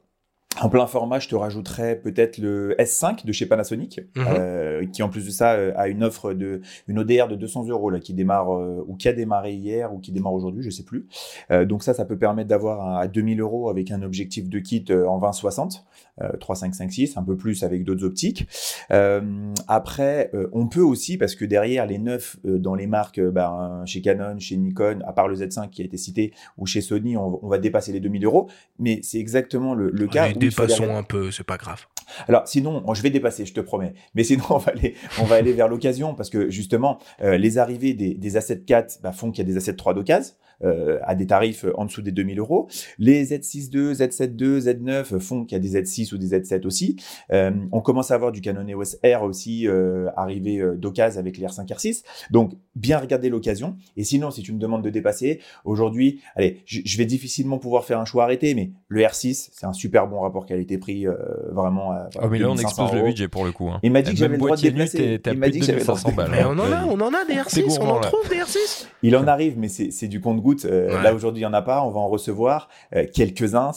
En 0.62 0.68
plein 0.68 0.86
format, 0.86 1.18
je 1.18 1.28
te 1.28 1.34
rajouterais 1.34 1.96
peut-être 1.96 2.38
le 2.38 2.76
S5 2.78 3.26
de 3.26 3.32
chez 3.32 3.46
Panasonic, 3.46 4.00
Mhm. 4.14 4.24
euh, 4.28 4.86
qui 4.86 5.02
en 5.02 5.08
plus 5.08 5.26
de 5.26 5.30
ça 5.32 5.54
euh, 5.54 5.72
a 5.74 5.88
une 5.88 6.04
offre 6.04 6.34
de 6.34 6.60
une 6.86 7.00
ODR 7.00 7.26
de 7.26 7.34
200 7.34 7.66
euros 7.68 7.90
là, 7.90 7.98
qui 7.98 8.14
démarre 8.14 8.54
euh, 8.54 8.84
ou 8.86 8.94
qui 8.94 9.08
a 9.08 9.12
démarré 9.12 9.54
hier 9.54 9.92
ou 9.92 9.98
qui 9.98 10.12
démarre 10.12 10.34
aujourd'hui, 10.34 10.62
je 10.62 10.70
sais 10.70 10.84
plus. 10.84 11.06
Euh, 11.50 11.64
donc 11.64 11.82
ça, 11.82 11.94
ça 11.94 12.04
peut 12.04 12.16
permettre 12.16 12.48
d'avoir 12.48 12.96
à 12.96 13.08
2000 13.08 13.40
euros 13.40 13.70
avec 13.70 13.90
un 13.90 14.02
objectif 14.02 14.48
de 14.48 14.58
kit 14.60 14.84
euh, 14.90 15.04
en 15.06 15.18
20-60, 15.18 15.82
euh, 16.22 16.28
3, 16.38 16.54
5, 16.54 16.74
5, 16.76 16.92
6, 16.92 17.16
un 17.16 17.24
peu 17.24 17.36
plus 17.36 17.64
avec 17.64 17.82
d'autres 17.84 18.04
optiques. 18.04 18.46
Euh, 18.92 19.20
après, 19.66 20.30
euh, 20.34 20.48
on 20.52 20.68
peut 20.68 20.80
aussi, 20.82 21.18
parce 21.18 21.34
que 21.34 21.44
derrière 21.44 21.86
les 21.86 21.98
neufs 21.98 22.36
euh, 22.46 22.58
dans 22.58 22.76
les 22.76 22.86
marques, 22.86 23.20
ben, 23.20 23.82
chez 23.86 24.00
Canon, 24.00 24.38
chez 24.38 24.56
Nikon, 24.56 25.00
à 25.06 25.12
part 25.12 25.26
le 25.26 25.34
Z5 25.34 25.70
qui 25.70 25.82
a 25.82 25.84
été 25.84 25.96
cité, 25.96 26.32
ou 26.56 26.66
chez 26.66 26.80
Sony, 26.82 27.16
on, 27.16 27.44
on 27.44 27.48
va 27.48 27.58
dépasser 27.58 27.90
les 27.92 27.98
2000 28.00 28.24
euros. 28.24 28.48
Mais 28.78 29.00
c'est 29.02 29.18
exactement 29.18 29.74
le, 29.74 29.90
le 29.90 30.06
cas. 30.06 30.28
Où 30.30 30.38
dépassons 30.54 30.94
un 30.94 31.02
peu, 31.02 31.30
c'est 31.30 31.44
pas 31.44 31.56
grave. 31.56 31.86
alors 32.28 32.46
sinon, 32.46 32.80
bon, 32.80 32.94
je 32.94 33.02
vais 33.02 33.10
dépasser, 33.10 33.46
je 33.46 33.54
te 33.54 33.60
promets. 33.60 33.94
Mais 34.14 34.24
sinon, 34.24 34.44
on 34.50 34.58
va 34.58 34.72
aller, 34.72 34.94
on 35.20 35.24
va 35.24 35.36
aller 35.36 35.52
vers 35.52 35.68
l'occasion 35.68 36.14
parce 36.14 36.30
que 36.30 36.50
justement, 36.50 36.98
euh, 37.22 37.36
les 37.36 37.58
arrivées 37.58 37.94
des, 37.94 38.14
des 38.14 38.38
A7 38.38 38.62
IV 38.68 39.00
bah, 39.02 39.12
font 39.12 39.30
qu'il 39.30 39.46
y 39.46 39.50
a 39.50 39.52
des 39.52 39.60
A7 39.60 39.82
III 39.84 39.94
d'occasion 39.94 40.34
euh, 40.64 40.98
à 41.02 41.14
des 41.14 41.26
tarifs 41.26 41.64
en 41.76 41.86
dessous 41.86 42.02
des 42.02 42.12
2000 42.12 42.38
euros. 42.38 42.68
Les 42.98 43.24
Z6 43.24 43.72
II, 43.72 43.92
Z7 43.92 44.40
II, 44.40 44.60
Z9 44.60 45.18
font 45.18 45.44
qu'il 45.44 45.56
y 45.56 45.60
a 45.60 45.62
des 45.62 45.80
Z6 45.80 46.14
ou 46.14 46.18
des 46.18 46.28
Z7 46.28 46.66
aussi. 46.66 46.96
Euh, 47.32 47.50
on 47.72 47.80
commence 47.80 48.10
à 48.10 48.14
avoir 48.14 48.32
du 48.32 48.40
Canon 48.40 48.66
EOS 48.66 48.96
R 49.04 49.22
aussi 49.22 49.66
euh, 49.66 50.08
arrivé 50.16 50.58
euh, 50.58 50.76
d'occasion 50.76 51.20
avec 51.20 51.38
les 51.38 51.46
R5, 51.46 51.66
R6. 51.66 52.02
Donc 52.30 52.52
bien 52.74 52.98
regarder 52.98 53.28
l'occasion. 53.28 53.76
Et 53.96 54.04
sinon, 54.04 54.30
si 54.30 54.42
tu 54.42 54.52
me 54.52 54.58
demandes 54.58 54.82
de 54.82 54.90
dépasser, 54.90 55.40
aujourd'hui, 55.64 56.20
allez, 56.36 56.62
je, 56.66 56.98
vais 56.98 57.04
difficilement 57.04 57.58
pouvoir 57.58 57.84
faire 57.84 58.00
un 58.00 58.04
choix 58.04 58.24
arrêté, 58.24 58.54
mais 58.54 58.72
le 58.88 59.02
R6, 59.02 59.50
c'est 59.52 59.66
un 59.66 59.72
super 59.72 60.06
bon 60.06 60.20
rapport 60.20 60.46
qualité-prix, 60.46 61.06
vraiment 61.50 61.92
à, 61.92 62.08
oh, 62.22 62.28
mais 62.30 62.38
là, 62.38 62.50
on 62.50 62.56
expose 62.56 62.92
le 62.92 63.02
budget 63.02 63.28
pour 63.28 63.44
le 63.44 63.52
coup. 63.52 63.68
Hein. 63.68 63.80
Il 63.82 63.92
m'a 63.92 64.02
dit 64.02 64.12
que 64.12 64.16
j'avais 64.16 64.34
le 64.34 64.38
droit 64.38 64.56
de 64.56 64.62
déplacer. 64.62 65.20
Il 65.26 65.38
m'a 65.38 65.48
dit 65.48 65.60
que 65.60 65.66
j'avais 65.66 65.80
le 65.80 65.84
droit 65.84 65.98
de 65.98 66.16
balles. 66.16 66.46
On 66.46 66.58
en 66.58 66.72
a, 66.72 66.84
on 66.86 67.00
en 67.00 67.12
a 67.12 67.24
des 67.24 67.34
R6, 67.34 67.78
on 67.80 67.88
en 67.88 68.00
trouve 68.00 68.28
des 68.28 68.36
R6. 68.36 68.86
Il 69.02 69.16
en 69.16 69.26
arrive, 69.26 69.58
mais 69.58 69.68
c'est 69.68 70.08
du 70.08 70.20
compte-goutte. 70.20 70.51
Là, 70.64 71.14
aujourd'hui, 71.14 71.40
il 71.40 71.44
n'y 71.44 71.50
en 71.50 71.54
a 71.54 71.62
pas. 71.62 71.82
On 71.82 71.90
va 71.90 72.00
en 72.00 72.08
recevoir 72.08 72.68
quelques-uns. 73.14 73.72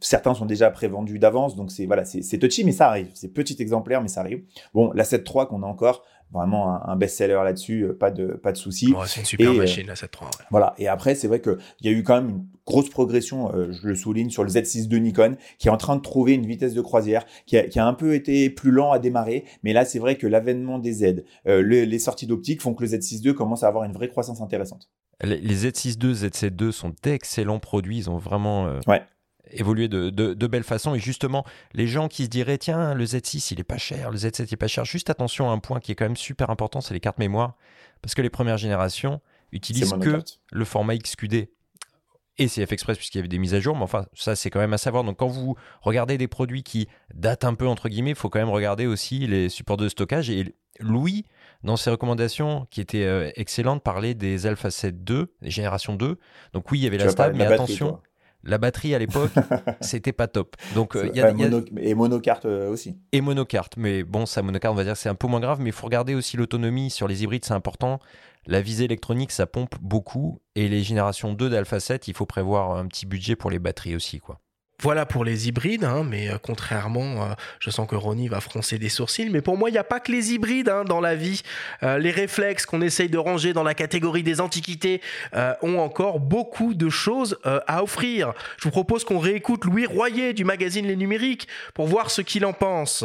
Certains 0.00 0.34
sont 0.34 0.46
déjà 0.46 0.70
prévendus 0.70 1.18
d'avance. 1.18 1.56
Donc, 1.56 1.70
c'est 1.70 1.86
voilà, 1.86 2.04
c'est 2.04 2.38
touchy, 2.38 2.64
mais 2.64 2.72
ça 2.72 2.88
arrive. 2.88 3.08
C'est 3.14 3.28
petit 3.28 3.56
exemplaire, 3.60 4.02
mais 4.02 4.08
ça 4.08 4.20
arrive. 4.20 4.42
Bon, 4.74 4.90
la 4.92 5.04
7.3 5.04 5.46
qu'on 5.48 5.62
a 5.62 5.66
encore, 5.66 6.04
vraiment 6.32 6.86
un, 6.86 6.96
best-seller 6.96 7.40
là-dessus, 7.44 7.82
euh, 7.82 7.92
pas 7.94 8.10
de 8.10 8.26
pas 8.26 8.52
de 8.52 8.56
soucis. 8.56 8.94
c'est 9.06 9.20
une 9.20 9.26
super 9.26 9.50
euh, 9.50 9.56
machine 9.56 9.86
la 9.86 9.94
7.3. 9.94 10.24
Ouais. 10.24 10.28
Voilà. 10.50 10.74
Et 10.78 10.88
après, 10.88 11.14
c'est 11.14 11.28
vrai 11.28 11.40
qu'il 11.40 11.56
y 11.82 11.88
a 11.88 11.92
eu 11.92 12.02
quand 12.02 12.16
même 12.16 12.30
une 12.30 12.46
grosse 12.66 12.90
progression, 12.90 13.54
euh, 13.54 13.72
je 13.72 13.88
le 13.88 13.94
souligne, 13.94 14.30
sur 14.30 14.44
le 14.44 14.50
Z6 14.50 14.88
de 14.88 14.98
Nikon, 14.98 15.36
qui 15.58 15.68
est 15.68 15.70
en 15.70 15.76
train 15.76 15.96
de 15.96 16.02
trouver 16.02 16.34
une 16.34 16.46
vitesse 16.46 16.74
de 16.74 16.80
croisière, 16.80 17.24
qui 17.46 17.56
a, 17.56 17.64
qui 17.64 17.78
a 17.78 17.86
un 17.86 17.94
peu 17.94 18.14
été 18.14 18.50
plus 18.50 18.70
lent 18.70 18.92
à 18.92 18.98
démarrer. 18.98 19.44
Mais 19.62 19.72
là, 19.72 19.84
c'est 19.84 19.98
vrai 19.98 20.16
que 20.16 20.26
l'avènement 20.26 20.78
des 20.78 20.92
Z, 20.92 21.24
les 21.46 21.98
sorties 21.98 22.26
d'optique 22.26 22.60
font 22.60 22.74
que 22.74 22.84
le 22.84 22.90
Z6 22.90 23.24
II 23.24 23.34
commence 23.34 23.64
à 23.64 23.68
avoir 23.68 23.84
une 23.84 23.92
vraie 23.92 24.08
croissance 24.08 24.40
intéressante. 24.40 24.90
Les, 25.22 25.40
Z6 25.40 26.04
II, 26.04 26.12
Z7 26.12 26.64
II 26.64 26.72
sont 26.72 26.92
d'excellents 27.02 27.58
produits. 27.58 27.98
Ils 27.98 28.10
ont 28.10 28.18
vraiment 28.18 28.78
ouais 28.86 29.02
évoluer 29.50 29.88
de, 29.88 30.10
de, 30.10 30.46
belle 30.46 30.64
façon. 30.64 30.94
Et 30.94 30.98
justement, 30.98 31.44
les 31.72 31.86
gens 31.86 32.08
qui 32.08 32.24
se 32.24 32.28
diraient, 32.28 32.58
tiens, 32.58 32.94
le 32.94 33.04
Z6, 33.04 33.52
il 33.52 33.60
est 33.60 33.64
pas 33.64 33.78
cher, 33.78 34.10
le 34.10 34.18
Z7, 34.18 34.46
il 34.48 34.54
est 34.54 34.56
pas 34.56 34.68
cher. 34.68 34.84
Juste 34.84 35.10
attention 35.10 35.50
à 35.50 35.52
un 35.52 35.58
point 35.58 35.80
qui 35.80 35.92
est 35.92 35.94
quand 35.94 36.04
même 36.04 36.16
super 36.16 36.50
important, 36.50 36.80
c'est 36.80 36.94
les 36.94 37.00
cartes 37.00 37.18
mémoire. 37.18 37.56
Parce 38.02 38.14
que 38.14 38.22
les 38.22 38.30
premières 38.30 38.58
générations 38.58 39.20
utilisent 39.52 39.94
que 40.00 40.22
le 40.52 40.64
format 40.64 40.96
XQD. 40.96 41.48
Et 42.40 42.46
CF 42.46 42.70
Express, 42.70 42.96
puisqu'il 42.96 43.18
y 43.18 43.20
avait 43.20 43.28
des 43.28 43.38
mises 43.38 43.54
à 43.54 43.58
jour, 43.58 43.74
mais 43.74 43.82
enfin, 43.82 44.06
ça, 44.14 44.36
c'est 44.36 44.48
quand 44.48 44.60
même 44.60 44.72
à 44.72 44.78
savoir. 44.78 45.02
Donc, 45.02 45.18
quand 45.18 45.26
vous 45.26 45.56
regardez 45.80 46.18
des 46.18 46.28
produits 46.28 46.62
qui 46.62 46.86
datent 47.12 47.42
un 47.42 47.54
peu, 47.54 47.66
entre 47.66 47.88
guillemets, 47.88 48.10
il 48.10 48.16
faut 48.16 48.28
quand 48.28 48.38
même 48.38 48.48
regarder 48.48 48.86
aussi 48.86 49.26
les 49.26 49.48
supports 49.48 49.76
de 49.76 49.88
stockage. 49.88 50.30
Et 50.30 50.54
Louis, 50.78 51.24
dans 51.64 51.76
ses 51.76 51.90
recommandations 51.90 52.68
qui 52.70 52.80
étaient 52.80 53.02
euh, 53.02 53.32
excellentes, 53.34 53.82
parlait 53.82 54.14
des 54.14 54.46
Alpha 54.46 54.70
7 54.70 55.02
2, 55.02 55.34
des 55.42 55.50
générations 55.50 55.96
2. 55.96 56.16
Donc, 56.52 56.70
oui, 56.70 56.78
il 56.78 56.84
y 56.84 56.86
avait 56.86 56.98
la 56.98 57.08
stable, 57.08 57.36
mais 57.36 57.44
attention 57.44 58.00
la 58.44 58.58
batterie 58.58 58.94
à 58.94 58.98
l'époque, 58.98 59.32
c'était 59.80 60.12
pas 60.12 60.28
top. 60.28 60.56
Donc, 60.74 60.96
euh, 60.96 61.10
y 61.14 61.20
a, 61.20 61.32
et 61.78 61.94
monocarte 61.94 62.46
euh, 62.46 62.70
aussi. 62.70 62.96
Et 63.12 63.20
monocarte, 63.20 63.76
mais 63.76 64.04
bon, 64.04 64.26
ça 64.26 64.42
monocarte, 64.42 64.72
on 64.72 64.76
va 64.76 64.84
dire, 64.84 64.96
c'est 64.96 65.08
un 65.08 65.14
peu 65.14 65.26
moins 65.26 65.40
grave, 65.40 65.60
mais 65.60 65.70
il 65.70 65.72
faut 65.72 65.86
regarder 65.86 66.14
aussi 66.14 66.36
l'autonomie 66.36 66.90
sur 66.90 67.08
les 67.08 67.22
hybrides, 67.22 67.44
c'est 67.44 67.54
important. 67.54 67.98
La 68.46 68.60
visée 68.60 68.84
électronique, 68.84 69.32
ça 69.32 69.46
pompe 69.46 69.74
beaucoup, 69.80 70.40
et 70.54 70.68
les 70.68 70.82
générations 70.82 71.32
2 71.32 71.50
d'Alpha 71.50 71.80
7, 71.80 72.08
il 72.08 72.14
faut 72.14 72.26
prévoir 72.26 72.76
un 72.76 72.86
petit 72.86 73.06
budget 73.06 73.36
pour 73.36 73.50
les 73.50 73.58
batteries 73.58 73.96
aussi, 73.96 74.20
quoi. 74.20 74.40
Voilà 74.80 75.06
pour 75.06 75.24
les 75.24 75.48
hybrides, 75.48 75.82
hein, 75.82 76.04
mais 76.08 76.30
euh, 76.30 76.38
contrairement, 76.40 77.24
euh, 77.24 77.34
je 77.58 77.68
sens 77.68 77.88
que 77.88 77.96
Ronnie 77.96 78.28
va 78.28 78.40
froncer 78.40 78.78
des 78.78 78.88
sourcils, 78.88 79.28
mais 79.28 79.42
pour 79.42 79.58
moi, 79.58 79.70
il 79.70 79.72
n'y 79.72 79.78
a 79.78 79.82
pas 79.82 79.98
que 79.98 80.12
les 80.12 80.34
hybrides 80.34 80.68
hein, 80.68 80.84
dans 80.84 81.00
la 81.00 81.16
vie. 81.16 81.42
Euh, 81.82 81.98
les 81.98 82.12
réflexes 82.12 82.64
qu'on 82.64 82.80
essaye 82.80 83.08
de 83.08 83.18
ranger 83.18 83.52
dans 83.52 83.64
la 83.64 83.74
catégorie 83.74 84.22
des 84.22 84.40
antiquités 84.40 85.00
ont 85.62 85.78
encore 85.78 86.20
beaucoup 86.20 86.74
de 86.74 86.88
choses 86.88 87.38
à 87.44 87.82
offrir. 87.82 88.34
Je 88.58 88.64
vous 88.64 88.70
propose 88.70 89.04
qu'on 89.04 89.18
réécoute 89.18 89.64
Louis 89.64 89.86
Royer 89.86 90.32
du 90.32 90.44
magazine 90.44 90.86
Les 90.86 90.96
Numériques 90.96 91.48
pour 91.74 91.86
voir 91.86 92.10
ce 92.10 92.22
qu'il 92.22 92.46
en 92.46 92.52
pense. 92.52 93.04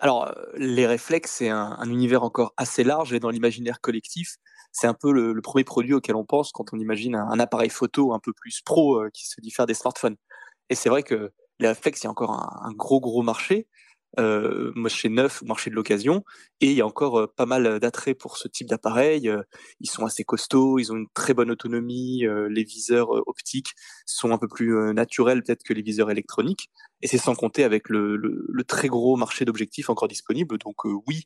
Alors, 0.00 0.34
les 0.56 0.86
réflexes, 0.86 1.32
c'est 1.38 1.48
un, 1.48 1.76
univers 1.84 2.22
encore 2.22 2.54
assez 2.56 2.84
large 2.84 3.12
et 3.12 3.20
dans 3.20 3.30
l'imaginaire 3.30 3.80
collectif, 3.80 4.36
c'est 4.72 4.86
un 4.86 4.94
peu 4.94 5.12
le, 5.12 5.40
premier 5.42 5.64
produit 5.64 5.94
auquel 5.94 6.16
on 6.16 6.24
pense 6.24 6.52
quand 6.52 6.72
on 6.72 6.78
imagine 6.78 7.14
un, 7.14 7.28
un 7.28 7.40
appareil 7.40 7.70
photo 7.70 8.14
un 8.14 8.20
peu 8.20 8.32
plus 8.32 8.60
pro 8.62 9.02
qui 9.12 9.26
se 9.26 9.40
diffère 9.40 9.66
des 9.66 9.74
smartphones. 9.74 10.16
Et 10.70 10.74
c'est 10.74 10.88
vrai 10.88 11.02
que 11.02 11.32
les 11.58 11.68
réflexes, 11.68 12.02
il 12.02 12.04
y 12.04 12.06
a 12.06 12.10
encore 12.10 12.32
un, 12.32 12.72
gros, 12.72 13.00
gros 13.00 13.22
marché, 13.22 13.68
euh, 14.18 14.72
marché 14.74 15.08
neuf, 15.08 15.42
marché 15.42 15.68
de 15.70 15.74
l'occasion, 15.74 16.24
et 16.60 16.70
il 16.70 16.76
y 16.76 16.80
a 16.80 16.86
encore 16.86 17.20
euh, 17.20 17.26
pas 17.26 17.44
mal 17.46 17.78
d'attrait 17.78 18.14
pour 18.14 18.38
ce 18.38 18.48
type 18.48 18.68
d'appareil. 18.68 19.28
Euh, 19.28 19.42
ils 19.80 19.90
sont 19.90 20.06
assez 20.06 20.24
costauds, 20.24 20.78
ils 20.78 20.92
ont 20.92 20.96
une 20.96 21.08
très 21.12 21.34
bonne 21.34 21.50
autonomie, 21.50 22.24
euh, 22.24 22.48
les 22.48 22.64
viseurs 22.64 23.10
optiques 23.28 23.72
sont 24.06 24.30
un 24.30 24.38
peu 24.38 24.48
plus 24.48 24.94
naturels 24.94 25.42
peut-être 25.42 25.62
que 25.62 25.74
les 25.74 25.82
viseurs 25.82 26.10
électroniques, 26.10 26.70
et 27.02 27.08
c'est 27.08 27.18
sans 27.18 27.34
compter 27.34 27.64
avec 27.64 27.88
le, 27.88 28.16
le, 28.16 28.64
très 28.64 28.88
gros 28.88 29.16
marché 29.16 29.44
d'objectifs 29.44 29.90
encore 29.90 30.08
disponible. 30.08 30.58
Donc 30.58 30.84
oui, 30.84 31.24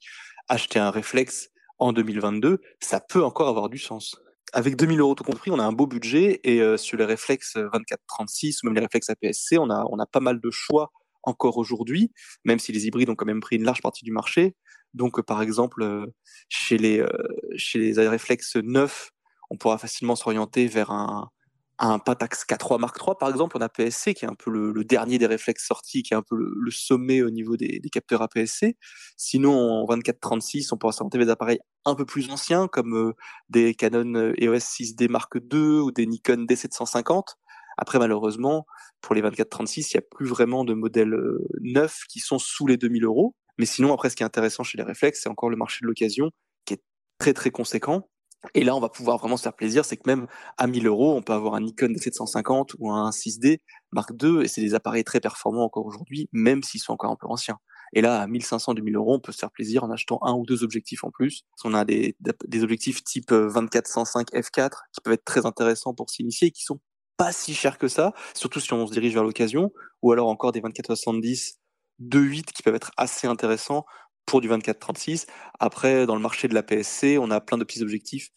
acheter 0.49 0.79
un 0.79 0.91
réflexe 0.91 1.51
en 1.79 1.93
2022, 1.93 2.61
ça 2.81 3.01
peut 3.01 3.25
encore 3.25 3.49
avoir 3.49 3.69
du 3.69 3.79
sens 3.79 4.17
avec 4.55 4.77
2000 4.77 5.01
euros 5.01 5.15
tout 5.15 5.25
compris, 5.25 5.51
on 5.51 5.59
a 5.59 5.65
un 5.65 5.73
beau 5.73 5.87
budget 5.87 6.41
et 6.45 6.63
euh, 6.63 6.77
sur 6.77 6.97
les 6.97 7.05
réflexes 7.05 7.57
24-36 7.57 8.61
ou 8.63 8.67
même 8.67 8.75
les 8.75 8.81
réflexes 8.81 9.11
APS-C, 9.11 9.59
on 9.59 9.69
a, 9.69 9.85
on 9.91 9.99
a 9.99 10.07
pas 10.07 10.21
mal 10.21 10.41
de 10.41 10.51
choix 10.51 10.93
encore 11.25 11.59
aujourd'hui, 11.59 12.13
même 12.45 12.59
si 12.59 12.73
les 12.73 12.87
hybrides 12.87 13.11
ont 13.11 13.17
quand 13.17 13.27
même 13.27 13.41
pris 13.41 13.57
une 13.57 13.65
large 13.65 13.83
partie 13.83 14.05
du 14.05 14.13
marché. 14.13 14.55
Donc, 14.95 15.21
par 15.23 15.43
exemple, 15.43 15.83
euh, 15.83 16.07
chez 16.49 16.79
les, 16.79 17.01
euh, 17.01 17.09
chez 17.57 17.79
les 17.79 18.09
réflexes 18.09 18.57
neufs, 18.57 19.11
on 19.51 19.57
pourra 19.57 19.77
facilement 19.79 20.15
s'orienter 20.15 20.69
vers 20.69 20.91
un, 20.93 21.31
un 21.79 21.99
Pentax 21.99 22.45
K3 22.45 22.79
Mark 22.79 22.97
III, 23.01 23.15
par 23.19 23.29
exemple, 23.29 23.57
en 23.57 23.61
APS-C, 23.61 24.15
qui 24.15 24.25
est 24.25 24.29
un 24.29 24.35
peu 24.35 24.51
le, 24.51 24.85
dernier 24.85 25.19
des 25.19 25.27
réflexes 25.27 25.67
sortis, 25.67 26.03
qui 26.03 26.15
est 26.15 26.17
un 26.17 26.23
peu 26.23 26.37
le, 26.37 26.71
sommet 26.71 27.23
au 27.23 27.31
niveau 27.31 27.57
des, 27.57 27.81
capteurs 27.93 28.23
APS-C. 28.23 28.77
Sinon, 29.17 29.53
en 29.53 29.87
24-36, 29.87 30.69
on 30.73 30.93
s'orienter 30.93 31.19
vers 31.19 31.27
des 31.27 31.33
appareils 31.33 31.61
un 31.85 31.95
peu 31.95 32.05
plus 32.05 32.31
anciens, 32.31 32.69
comme 32.69 32.95
euh, 32.95 33.13
des 33.49 33.75
Canon 33.75 34.15
euh, 34.15 34.33
EOS 34.41 34.59
6D 34.59 35.09
Mark 35.09 35.35
II 35.35 35.81
ou 35.81 35.91
des 35.91 36.07
Nikon 36.07 36.47
D750. 36.49 37.35
Après, 37.77 37.99
malheureusement, 37.99 38.67
pour 39.01 39.15
les 39.15 39.23
24-36, 39.23 39.91
il 39.91 39.97
n'y 39.97 39.99
a 39.99 40.07
plus 40.09 40.27
vraiment 40.27 40.65
de 40.65 40.75
modèles 40.75 41.15
euh, 41.15 41.47
neufs 41.61 42.03
qui 42.09 42.21
sont 42.21 42.39
sous 42.39 42.67
les 42.67 42.77
2000 42.77 43.05
euros. 43.05 43.35
Mais 43.59 43.67
sinon, 43.67 43.93
après, 43.93 44.11
ce 44.11 44.17
qui 44.17 44.23
est 44.23 44.27
intéressant 44.27 44.63
chez 44.63 44.79
les 44.79 44.85
réflexes, 44.85 45.21
c'est 45.23 45.29
encore 45.29 45.51
le 45.51 45.57
marché 45.57 45.81
de 45.83 45.87
l'occasion, 45.87 46.31
qui 46.65 46.75
est 46.75 46.83
très 47.19 47.33
très 47.33 47.51
conséquent 47.51 48.09
et 48.53 48.65
là, 48.65 48.77
on 48.77 48.81
va 48.81 48.89
pouvoir 48.89 49.19
vraiment 49.19 49.37
se 49.37 49.43
faire 49.43 49.55
plaisir, 49.55 49.85
c'est 49.85 49.97
que 49.97 50.03
même 50.07 50.27
à 50.59 50.67
1000 50.67 50.87
euros, 50.87 51.15
on 51.15 51.23
peut 51.23 51.33
avoir 51.33 51.55
un 51.55 51.61
Nikon 51.61 51.87
D750 51.87 52.75
ou 52.79 52.91
un 52.91 53.11
6D 53.11 53.61
Mark 53.93 54.11
II, 54.23 54.43
et 54.43 54.49
c'est 54.49 54.61
des 54.61 54.75
appareils 54.75 55.05
très 55.05 55.21
performants 55.21 55.65
encore 55.65 55.87
aujourd'hui, 55.87 56.29
même 56.33 56.63
s'ils 56.63 56.81
sont 56.81 56.93
encore 56.93 57.11
un 57.11 57.17
peu 57.17 57.27
anciens. 57.29 57.59
Et 57.95 58.01
là, 58.01 58.21
à 58.23 58.27
1500, 58.27 58.75
2000 58.75 58.97
euros, 58.97 59.15
on 59.15 59.21
peut 59.21 59.33
se 59.33 59.39
faire 59.39 59.53
plaisir 59.53 59.85
en 59.85 59.91
achetant 59.91 60.19
un 60.23 60.33
ou 60.35 60.45
deux 60.45 60.65
objectifs 60.65 61.05
en 61.05 61.11
plus. 61.11 61.45
On 61.65 61.75
a 61.75 61.85
des, 61.85 62.17
des 62.47 62.63
objectifs 62.65 63.05
type 63.05 63.31
24-105 63.31 64.33
f4 64.33 64.71
qui 64.93 65.01
peuvent 65.03 65.15
être 65.15 65.25
très 65.25 65.47
intéressants 65.47 65.95
pour 65.95 66.11
s'initier 66.11 66.49
et 66.49 66.51
qui 66.51 66.65
sont 66.65 66.81
pas 67.17 67.31
si 67.31 67.55
chers 67.55 67.79
que 67.79 67.87
ça, 67.87 68.13
surtout 68.35 68.59
si 68.59 68.73
on 68.73 68.87
se 68.87 68.93
dirige 68.93 69.15
vers 69.15 69.23
l'occasion, 69.23 69.73
ou 70.03 70.11
alors 70.11 70.29
encore 70.29 70.51
des 70.51 70.61
24-70 70.61 71.55
2.8 72.01 72.45
qui 72.53 72.63
peuvent 72.63 72.75
être 72.75 72.91
assez 72.97 73.27
intéressants 73.27 73.85
pour 74.27 74.41
du 74.41 74.49
24-36. 74.49 75.27
Après, 75.59 76.07
dans 76.07 76.15
le 76.15 76.23
marché 76.23 76.49
de 76.49 76.55
la 76.55 76.63
PSC, 76.63 77.19
on 77.19 77.31
a 77.31 77.41
plein 77.41 77.59
de 77.59 77.65
petits 77.65 77.83
objectifs 77.83 78.31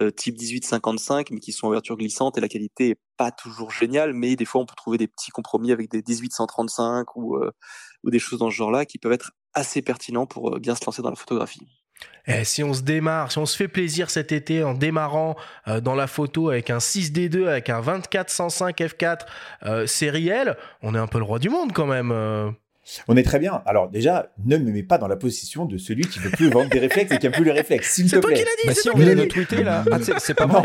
euh, 0.00 0.10
type 0.12 0.36
18-55, 0.36 1.28
mais 1.32 1.40
qui 1.40 1.50
sont 1.50 1.66
en 1.66 1.70
ouverture 1.70 1.96
glissante 1.96 2.38
et 2.38 2.40
la 2.40 2.48
qualité 2.48 2.90
est 2.90 3.00
pas 3.16 3.32
toujours 3.32 3.72
géniale, 3.72 4.12
mais 4.12 4.36
des 4.36 4.44
fois 4.44 4.60
on 4.60 4.66
peut 4.66 4.76
trouver 4.76 4.96
des 4.96 5.08
petits 5.08 5.32
compromis 5.32 5.72
avec 5.72 5.90
des 5.90 6.02
18-135 6.02 7.04
ou, 7.16 7.36
euh, 7.36 7.50
ou 8.04 8.10
des 8.10 8.20
choses 8.20 8.38
dans 8.38 8.50
ce 8.50 8.54
genre-là 8.54 8.84
qui 8.84 8.98
peuvent 8.98 9.12
être 9.12 9.32
assez 9.54 9.82
pertinents 9.82 10.26
pour 10.26 10.54
euh, 10.54 10.60
bien 10.60 10.76
se 10.76 10.84
lancer 10.84 11.02
dans 11.02 11.10
la 11.10 11.16
photographie. 11.16 11.66
Eh, 12.28 12.44
si 12.44 12.62
on 12.62 12.74
se 12.74 12.82
démarre, 12.82 13.32
si 13.32 13.38
on 13.38 13.46
se 13.46 13.56
fait 13.56 13.66
plaisir 13.66 14.08
cet 14.08 14.30
été 14.30 14.62
en 14.62 14.74
démarrant 14.74 15.34
dans 15.82 15.96
la 15.96 16.06
photo 16.06 16.50
avec 16.50 16.70
un 16.70 16.78
6D2, 16.78 17.48
avec 17.48 17.70
un 17.70 17.80
24-105 17.80 18.76
f4 18.76 19.86
série 19.88 20.28
L, 20.28 20.56
on 20.82 20.94
est 20.94 20.98
un 20.98 21.08
peu 21.08 21.18
le 21.18 21.24
roi 21.24 21.40
du 21.40 21.48
monde 21.48 21.72
quand 21.72 21.86
même. 21.86 22.12
On 23.08 23.16
est 23.16 23.22
très 23.22 23.38
bien. 23.38 23.62
Alors 23.66 23.88
déjà, 23.88 24.30
ne 24.44 24.56
me 24.56 24.70
mets 24.70 24.82
pas 24.82 24.98
dans 24.98 25.08
la 25.08 25.16
position 25.16 25.64
de 25.64 25.78
celui 25.78 26.04
qui 26.04 26.18
veut 26.18 26.30
plus 26.30 26.50
vendre 26.50 26.70
des 26.70 26.78
réflexes 26.78 27.12
et 27.12 27.18
qui 27.18 27.26
a 27.26 27.30
plus 27.30 27.44
les 27.44 27.52
réflexes, 27.52 27.94
s'il 27.94 28.10
te 28.10 28.18
plaît. 28.18 28.36
C'est 28.36 28.44
toi 28.44 28.54
qui 28.54 28.66
l'as 28.66 28.72
dit. 28.72 28.80
si 28.80 28.90
on 28.90 28.96
vient 28.96 29.14
de 29.14 29.24
tweeter 29.24 29.62
là, 29.62 29.84
ah, 29.90 29.98
c'est 30.18 30.34
pas 30.34 30.46
bon. 30.46 30.62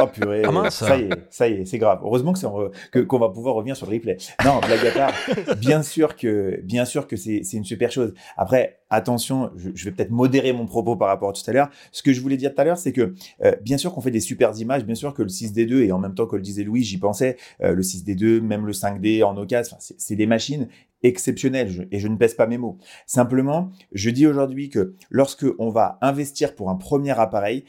Oh 0.00 0.06
purée, 0.06 0.42
ah, 0.44 0.70
ça 0.70 0.96
y 0.96 1.02
est, 1.02 1.10
ça 1.30 1.48
y 1.48 1.52
est, 1.52 1.64
c'est 1.64 1.78
grave. 1.78 2.00
Heureusement 2.02 2.32
que 2.32 2.98
qu'on 3.00 3.18
va 3.18 3.28
pouvoir 3.28 3.54
revenir 3.54 3.76
sur 3.76 3.86
le 3.86 3.94
replay. 3.94 4.16
Non, 4.44 4.60
blague 4.60 4.86
à 4.86 4.90
part. 4.90 5.12
Bien 5.58 5.82
sûr 5.82 6.16
que, 6.16 6.60
bien 6.62 6.84
sûr 6.84 7.06
que 7.06 7.16
c'est 7.16 7.42
une 7.52 7.64
super 7.64 7.90
chose. 7.90 8.14
Après, 8.36 8.80
attention, 8.92 9.50
je, 9.56 9.84
vais 9.84 9.90
peut-être 9.90 10.10
modérer 10.10 10.52
mon 10.52 10.66
propos 10.66 10.96
par 10.96 11.08
rapport 11.08 11.30
à 11.30 11.32
tout 11.32 11.42
à 11.46 11.52
l'heure. 11.52 11.70
Ce 11.90 12.02
que 12.02 12.12
je 12.12 12.20
voulais 12.20 12.36
dire 12.36 12.54
tout 12.54 12.60
à 12.60 12.64
l'heure, 12.64 12.78
c'est 12.78 12.92
que 12.92 13.14
euh, 13.42 13.56
bien 13.62 13.78
sûr 13.78 13.92
qu'on 13.92 14.00
fait 14.00 14.10
des 14.10 14.20
super 14.20 14.56
images, 14.58 14.84
bien 14.84 14.94
sûr 14.94 15.14
que 15.14 15.22
le 15.22 15.28
6D2 15.28 15.84
et 15.84 15.92
en 15.92 15.98
même 15.98 16.14
temps 16.14 16.26
que 16.26 16.36
le 16.36 16.42
disait 16.42 16.62
Louis, 16.62 16.82
j'y 16.82 16.98
pensais, 16.98 17.36
euh, 17.62 17.74
le 17.74 17.82
6D2, 17.82 18.40
même 18.40 18.66
le 18.66 18.72
5D 18.72 19.24
en 19.24 19.36
occasion, 19.36 19.76
c'est 19.78 20.16
des 20.16 20.26
machines 20.26 20.68
exceptionnelles 21.02 21.88
et 21.90 21.98
je 21.98 22.08
ne 22.08 22.16
pèse 22.16 22.34
pas 22.34 22.46
mes 22.46 22.58
mots. 22.58 22.78
Simplement, 23.06 23.70
je 23.92 24.10
dis 24.10 24.26
aujourd'hui 24.26 24.68
que 24.68 24.94
lorsque 25.10 25.46
on 25.58 25.70
va 25.70 25.98
investir 26.00 26.54
pour 26.54 26.70
un 26.70 26.76
premier 26.76 27.18
appareil, 27.18 27.64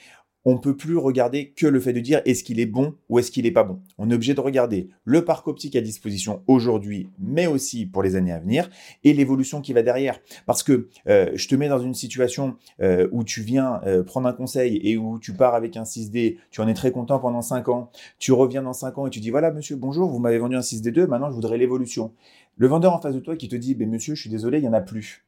on 0.45 0.57
peut 0.57 0.75
plus 0.75 0.97
regarder 0.97 1.51
que 1.51 1.67
le 1.67 1.79
fait 1.79 1.93
de 1.93 1.99
dire 1.99 2.21
est-ce 2.25 2.43
qu'il 2.43 2.59
est 2.59 2.65
bon 2.65 2.95
ou 3.09 3.19
est-ce 3.19 3.31
qu'il 3.31 3.45
est 3.45 3.51
pas 3.51 3.63
bon. 3.63 3.81
On 3.97 4.09
est 4.09 4.13
obligé 4.13 4.33
de 4.33 4.41
regarder 4.41 4.89
le 5.05 5.23
parc 5.23 5.47
optique 5.47 5.75
à 5.75 5.81
disposition 5.81 6.43
aujourd'hui, 6.47 7.09
mais 7.19 7.47
aussi 7.47 7.85
pour 7.85 8.03
les 8.03 8.15
années 8.15 8.31
à 8.31 8.39
venir, 8.39 8.69
et 9.03 9.13
l'évolution 9.13 9.61
qui 9.61 9.73
va 9.73 9.83
derrière. 9.83 10.19
Parce 10.45 10.63
que 10.63 10.89
euh, 11.07 11.31
je 11.33 11.47
te 11.47 11.55
mets 11.55 11.69
dans 11.69 11.79
une 11.79 11.93
situation 11.93 12.55
euh, 12.81 13.07
où 13.11 13.23
tu 13.23 13.41
viens 13.41 13.81
euh, 13.85 14.03
prendre 14.03 14.27
un 14.27 14.33
conseil 14.33 14.79
et 14.83 14.97
où 14.97 15.19
tu 15.19 15.33
pars 15.33 15.55
avec 15.55 15.77
un 15.77 15.83
6D, 15.83 16.37
tu 16.51 16.61
en 16.61 16.67
es 16.67 16.73
très 16.73 16.91
content 16.91 17.19
pendant 17.19 17.41
5 17.41 17.69
ans, 17.69 17.91
tu 18.19 18.31
reviens 18.31 18.63
dans 18.63 18.73
5 18.73 18.97
ans 18.97 19.07
et 19.07 19.09
tu 19.09 19.19
dis 19.19 19.29
voilà 19.29 19.51
monsieur, 19.51 19.75
bonjour, 19.75 20.09
vous 20.09 20.19
m'avez 20.19 20.37
vendu 20.37 20.55
un 20.55 20.61
6D2, 20.61 21.07
maintenant 21.07 21.29
je 21.29 21.35
voudrais 21.35 21.57
l'évolution. 21.57 22.13
Le 22.55 22.67
vendeur 22.67 22.93
en 22.93 23.01
face 23.01 23.15
de 23.15 23.19
toi 23.19 23.35
qui 23.35 23.47
te 23.47 23.55
dit 23.55 23.75
ben 23.75 23.89
monsieur, 23.89 24.15
je 24.15 24.21
suis 24.21 24.29
désolé, 24.29 24.59
il 24.59 24.63
y 24.63 24.67
en 24.67 24.73
a 24.73 24.81
plus. 24.81 25.25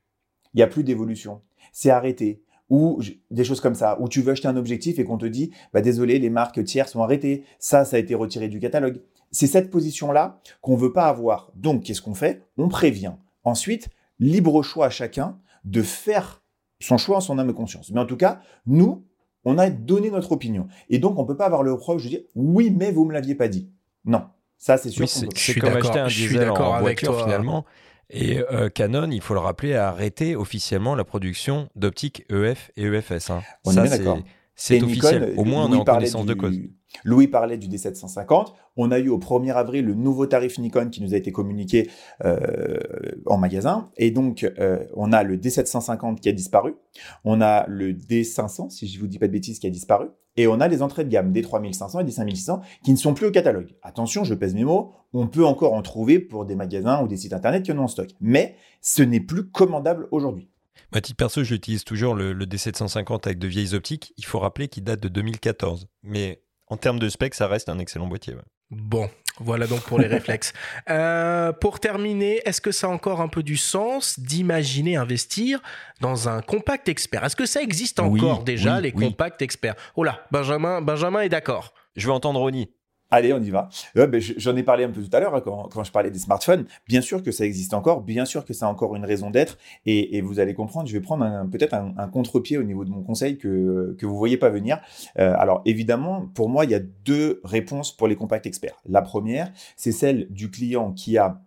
Il 0.53 0.59
y 0.59 0.63
a 0.63 0.67
plus 0.67 0.83
d'évolution. 0.83 1.41
C'est 1.73 1.89
arrêté 1.89 2.41
ou 2.69 2.99
des 3.31 3.43
choses 3.43 3.61
comme 3.61 3.75
ça, 3.75 3.97
où 3.99 4.09
tu 4.09 4.21
veux 4.21 4.31
acheter 4.31 4.47
un 4.47 4.57
objectif 4.57 4.99
et 4.99 5.05
qu'on 5.05 5.17
te 5.17 5.25
dit, 5.25 5.51
bah 5.73 5.81
désolé, 5.81 6.19
les 6.19 6.29
marques 6.29 6.63
tiers 6.63 6.87
sont 6.87 7.01
arrêtées, 7.01 7.43
ça, 7.59 7.85
ça 7.85 7.97
a 7.97 7.99
été 7.99 8.15
retiré 8.15 8.47
du 8.47 8.59
catalogue. 8.59 9.01
C'est 9.31 9.47
cette 9.47 9.69
position-là 9.69 10.39
qu'on 10.61 10.75
veut 10.75 10.93
pas 10.93 11.07
avoir. 11.07 11.51
Donc, 11.55 11.83
qu'est-ce 11.83 12.01
qu'on 12.01 12.15
fait? 12.15 12.43
On 12.57 12.69
prévient. 12.69 13.13
Ensuite, 13.43 13.89
libre 14.19 14.63
choix 14.63 14.87
à 14.87 14.89
chacun 14.89 15.37
de 15.63 15.81
faire 15.81 16.41
son 16.79 16.97
choix 16.97 17.17
en 17.17 17.21
son 17.21 17.37
âme 17.39 17.49
et 17.49 17.53
conscience. 17.53 17.91
Mais 17.91 17.99
en 17.99 18.05
tout 18.05 18.17
cas, 18.17 18.39
nous, 18.65 19.03
on 19.43 19.57
a 19.57 19.69
donné 19.69 20.09
notre 20.09 20.31
opinion. 20.31 20.67
Et 20.89 20.99
donc, 20.99 21.19
on 21.19 21.25
peut 21.25 21.37
pas 21.37 21.45
avoir 21.45 21.63
le 21.63 21.73
reproche 21.73 22.03
de 22.03 22.09
dire, 22.09 22.21
oui, 22.35 22.71
mais 22.71 22.91
vous 22.91 23.05
me 23.05 23.13
l'aviez 23.13 23.35
pas 23.35 23.47
dit. 23.47 23.69
Non. 24.05 24.23
Ça, 24.57 24.77
c'est 24.77 24.89
sûr. 24.89 25.07
c'est 25.07 25.59
comme 25.59 25.75
acheter 25.75 25.99
un 25.99 26.07
diesel 26.07 26.49
en 26.49 26.79
voiture, 26.79 27.23
finalement. 27.23 27.65
Et 28.09 28.39
euh, 28.39 28.69
Canon, 28.69 29.09
il 29.11 29.21
faut 29.21 29.33
le 29.33 29.39
rappeler, 29.39 29.73
a 29.73 29.89
arrêté 29.89 30.35
officiellement 30.35 30.95
la 30.95 31.03
production 31.03 31.69
d'optiques 31.75 32.25
EF 32.29 32.71
et 32.75 32.83
EFS. 32.83 33.31
Hein. 33.31 33.41
On 33.65 33.71
est 33.71 33.89
d'accord. 33.89 34.19
C'est 34.55 34.81
officiel. 34.81 35.33
Au 35.37 35.43
moins, 35.43 35.65
on 35.65 35.73
est 35.73 35.77
en 35.77 35.83
connaissance 35.83 36.25
de 36.25 36.33
cause. 36.33 36.59
Louis 37.03 37.27
parlait 37.27 37.57
du 37.57 37.67
D750. 37.67 38.53
On 38.77 38.91
a 38.91 38.99
eu 38.99 39.09
au 39.09 39.19
1er 39.19 39.53
avril 39.53 39.85
le 39.85 39.93
nouveau 39.93 40.25
tarif 40.25 40.57
Nikon 40.57 40.89
qui 40.89 41.01
nous 41.01 41.13
a 41.13 41.17
été 41.17 41.31
communiqué 41.31 41.89
euh, 42.23 42.77
en 43.25 43.37
magasin. 43.37 43.89
Et 43.97 44.11
donc, 44.11 44.43
euh, 44.59 44.85
on 44.95 45.13
a 45.13 45.23
le 45.23 45.37
D750 45.37 46.19
qui 46.19 46.29
a 46.29 46.31
disparu. 46.31 46.75
On 47.23 47.41
a 47.41 47.65
le 47.67 47.93
D500, 47.93 48.69
si 48.69 48.87
je 48.87 48.99
vous 48.99 49.07
dis 49.07 49.19
pas 49.19 49.27
de 49.27 49.31
bêtises, 49.31 49.59
qui 49.59 49.67
a 49.67 49.69
disparu. 49.69 50.07
Et 50.37 50.47
on 50.47 50.59
a 50.59 50.67
les 50.67 50.81
entrées 50.81 51.05
de 51.05 51.09
gamme 51.09 51.31
D3500 51.31 52.01
et 52.01 52.03
D5600 52.03 52.59
qui 52.83 52.91
ne 52.91 52.97
sont 52.97 53.13
plus 53.13 53.27
au 53.27 53.31
catalogue. 53.31 53.73
Attention, 53.83 54.23
je 54.23 54.33
pèse 54.33 54.53
mes 54.53 54.65
mots, 54.65 54.91
on 55.13 55.27
peut 55.27 55.45
encore 55.45 55.73
en 55.73 55.81
trouver 55.81 56.19
pour 56.19 56.45
des 56.45 56.55
magasins 56.55 57.01
ou 57.01 57.07
des 57.07 57.17
sites 57.17 57.33
internet 57.33 57.63
qui 57.63 57.71
en 57.71 57.79
ont 57.79 57.83
en 57.83 57.87
stock. 57.87 58.09
Mais 58.19 58.55
ce 58.81 59.01
n'est 59.01 59.21
plus 59.21 59.49
commandable 59.49 60.07
aujourd'hui. 60.11 60.49
À 60.91 61.01
titre 61.01 61.17
perso, 61.17 61.43
j'utilise 61.43 61.83
toujours 61.83 62.15
le, 62.15 62.33
le, 62.33 62.45
D750 62.45 63.25
avec 63.25 63.39
de 63.39 63.47
vieilles 63.47 63.73
optiques. 63.73 64.13
Il 64.17 64.25
faut 64.25 64.39
rappeler 64.39 64.67
qu'il 64.67 64.83
date 64.83 65.01
de 65.01 65.07
2014. 65.07 65.87
Mais 66.03 66.41
en 66.67 66.77
termes 66.77 66.99
de 66.99 67.09
spec, 67.09 67.33
ça 67.35 67.47
reste 67.47 67.69
un 67.69 67.79
excellent 67.79 68.07
boîtier. 68.07 68.35
Bon, 68.71 69.09
voilà 69.39 69.67
donc 69.67 69.81
pour 69.81 69.99
les 69.99 70.07
réflexes. 70.07 70.53
Euh, 70.89 71.51
pour 71.51 71.79
terminer, 71.79 72.41
est-ce 72.45 72.61
que 72.61 72.71
ça 72.71 72.87
a 72.87 72.89
encore 72.91 73.19
un 73.19 73.27
peu 73.27 73.41
du 73.41 73.57
sens 73.57 74.19
d'imaginer 74.19 74.97
investir 74.97 75.61
dans 75.99 76.29
un 76.29 76.41
compact 76.41 76.87
expert? 76.87 77.23
Est-ce 77.23 77.35
que 77.35 77.47
ça 77.47 77.61
existe 77.61 77.99
encore 77.99 78.43
déjà, 78.43 78.79
les 78.79 78.91
compacts 78.91 79.41
experts? 79.41 79.75
Oh 79.95 80.03
là, 80.03 80.25
Benjamin, 80.31 80.81
Benjamin 80.81 81.21
est 81.21 81.29
d'accord. 81.29 81.73
Je 81.95 82.05
veux 82.05 82.13
entendre 82.13 82.39
Ronnie. 82.39 82.69
Allez, 83.11 83.33
on 83.33 83.41
y 83.41 83.49
va. 83.49 83.69
Ben, 83.93 84.19
j'en 84.19 84.55
ai 84.55 84.63
parlé 84.63 84.83
un 84.83 84.89
peu 84.89 85.01
tout 85.01 85.15
à 85.15 85.19
l'heure 85.19 85.35
hein, 85.35 85.41
quand, 85.41 85.83
je 85.83 85.91
parlais 85.91 86.09
des 86.09 86.19
smartphones. 86.19 86.65
Bien 86.87 87.01
sûr 87.01 87.21
que 87.21 87.31
ça 87.31 87.45
existe 87.45 87.73
encore, 87.73 88.01
bien 88.01 88.25
sûr 88.25 88.45
que 88.45 88.53
ça 88.53 88.65
a 88.65 88.69
encore 88.69 88.95
une 88.95 89.05
raison 89.05 89.29
d'être. 89.29 89.57
Et, 89.85 90.21
vous 90.21 90.39
allez 90.39 90.53
comprendre, 90.53 90.87
je 90.87 90.93
vais 90.93 91.01
prendre 91.01 91.47
peut-être 91.49 91.73
un, 91.73 92.07
contre-pied 92.07 92.57
au 92.57 92.63
niveau 92.63 92.83
de 92.83 92.89
mon 92.89 93.03
conseil 93.03 93.37
que, 93.37 93.95
vous 94.01 94.17
voyez 94.17 94.37
pas 94.37 94.49
venir. 94.49 94.79
Euh, 95.19 95.33
alors 95.37 95.61
évidemment, 95.65 96.27
pour 96.33 96.49
moi, 96.49 96.65
il 96.65 96.71
y 96.71 96.75
a 96.75 96.79
deux 96.79 97.41
réponses 97.43 97.95
pour 97.95 98.07
les 98.07 98.15
compacts 98.15 98.45
experts. 98.45 98.81
La 98.87 99.01
première, 99.01 99.51
c'est 99.75 99.91
celle 99.91 100.27
du 100.29 100.49
client 100.49 100.91
qui 100.91 101.17
a 101.17 101.41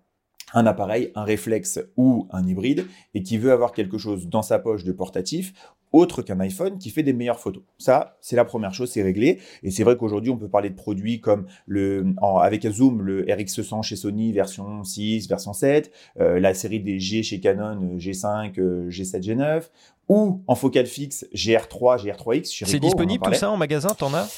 un 0.54 0.66
appareil, 0.66 1.12
un 1.14 1.24
réflexe 1.24 1.80
ou 1.96 2.26
un 2.30 2.46
hybride, 2.46 2.86
et 3.14 3.22
qui 3.22 3.38
veut 3.38 3.52
avoir 3.52 3.72
quelque 3.72 3.98
chose 3.98 4.28
dans 4.28 4.42
sa 4.42 4.58
poche 4.58 4.84
de 4.84 4.92
portatif, 4.92 5.52
autre 5.92 6.22
qu'un 6.22 6.40
iPhone 6.40 6.78
qui 6.78 6.90
fait 6.90 7.02
des 7.02 7.12
meilleures 7.12 7.40
photos. 7.40 7.62
Ça, 7.78 8.16
c'est 8.20 8.36
la 8.36 8.44
première 8.44 8.74
chose, 8.74 8.90
c'est 8.90 9.02
réglé. 9.02 9.38
Et 9.62 9.70
c'est 9.70 9.84
vrai 9.84 9.96
qu'aujourd'hui, 9.96 10.30
on 10.30 10.36
peut 10.36 10.48
parler 10.48 10.70
de 10.70 10.74
produits 10.74 11.20
comme 11.20 11.46
le, 11.66 12.14
avec 12.40 12.64
un 12.64 12.70
zoom, 12.70 13.02
le 13.02 13.24
RX100 13.24 13.82
chez 13.82 13.96
Sony, 13.96 14.32
version 14.32 14.84
6, 14.84 15.28
version 15.28 15.52
7, 15.52 15.90
euh, 16.20 16.40
la 16.40 16.54
série 16.54 16.80
des 16.80 16.98
G 16.98 17.22
chez 17.22 17.40
Canon, 17.40 17.96
G5, 17.96 18.54
G7, 18.88 19.22
G9, 19.22 19.62
ou 20.08 20.42
en 20.46 20.54
focale 20.54 20.86
fixe, 20.86 21.26
GR3, 21.34 22.04
GR3X. 22.04 22.64
C'est 22.66 22.80
disponible 22.80 23.24
tout 23.24 23.34
ça 23.34 23.50
en 23.50 23.56
magasin, 23.56 23.90
t'en 23.90 24.14
as? 24.14 24.28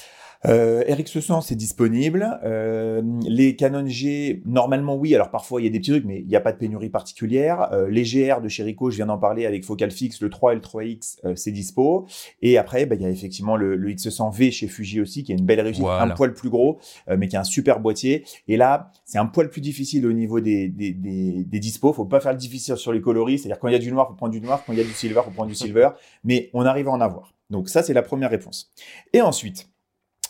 Euh, 0.47 0.83
RX100, 0.85 1.43
c'est 1.43 1.55
disponible. 1.55 2.41
Euh, 2.45 3.03
les 3.27 3.57
Canon 3.57 3.87
G, 3.87 4.43
normalement 4.47 4.97
oui. 4.97 5.15
Alors 5.15 5.31
parfois 5.31 5.61
il 5.61 5.65
y 5.65 5.67
a 5.67 5.71
des 5.71 5.81
petits 5.81 5.91
trucs, 5.91 6.05
mais 6.05 6.21
il 6.21 6.27
n'y 6.29 6.37
a 6.37 6.41
pas 6.41 6.53
de 6.53 6.59
pénurie 6.59 6.89
particulière. 6.89 7.69
Euh, 7.73 7.89
les 7.91 8.05
GR 8.05 8.41
de 8.41 8.49
chez 8.49 8.63
Ricoh, 8.63 8.91
je 8.91 8.97
viens 8.97 9.07
d'en 9.07 9.19
parler 9.19 9.47
avec 9.47 9.65
focal 9.65 9.91
fixe, 9.91 10.21
le 10.21 10.31
3 10.31 10.53
et 10.53 10.55
le 10.55 10.61
3X, 10.61 11.19
euh, 11.25 11.35
c'est 11.37 11.53
dispo. 11.53 12.07
Et 12.41 12.57
après, 12.57 12.87
bah, 12.87 12.95
il 12.95 13.03
y 13.03 13.05
a 13.05 13.11
effectivement 13.11 13.57
le, 13.57 13.77
le, 13.77 13.91
X100V 13.91 14.51
chez 14.53 14.69
Fuji 14.69 15.01
aussi, 15.01 15.25
qui 15.25 15.33
a 15.33 15.35
une 15.35 15.45
belle 15.45 15.61
réussite, 15.61 15.85
un 15.85 16.09
poil 16.11 16.33
plus 16.33 16.49
gros, 16.49 16.79
euh, 17.09 17.17
mais 17.19 17.29
qui 17.29 17.37
a 17.37 17.41
un 17.41 17.45
super 17.45 17.81
boîtier. 17.81 18.25
Et 18.49 18.57
là, 18.57 18.93
c'est 19.05 19.19
un 19.19 19.27
poil 19.27 19.51
plus 19.51 19.61
difficile 19.61 20.07
au 20.07 20.13
niveau 20.13 20.41
des, 20.41 20.69
des, 20.69 20.93
des, 20.93 21.45
des 21.45 21.59
dispos. 21.59 21.93
Faut 21.93 22.07
pas 22.07 22.21
faire 22.21 22.33
le 22.33 22.39
difficile 22.39 22.77
sur 22.77 22.93
les 22.93 23.01
coloris. 23.01 23.41
C'est-à-dire 23.41 23.59
quand 23.59 23.69
il 23.69 23.73
y 23.73 23.77
a 23.77 23.81
du 23.81 23.93
noir, 23.93 24.09
faut 24.09 24.15
prendre 24.15 24.33
du 24.33 24.41
noir. 24.41 24.63
Quand 24.67 24.73
il 24.73 24.79
y 24.79 24.83
a 24.83 24.85
du 24.85 24.93
silver, 24.93 25.21
faut 25.25 25.31
prendre 25.31 25.49
du 25.49 25.55
silver. 25.55 25.91
Mais 26.25 26.51
on 26.55 26.65
arrive 26.65 26.89
à 26.89 26.93
en 26.93 27.01
avoir. 27.01 27.35
Donc 27.51 27.69
ça, 27.69 27.83
c'est 27.83 27.93
la 27.93 28.03
première 28.03 28.31
réponse. 28.31 28.73
Et 29.13 29.21
ensuite, 29.21 29.69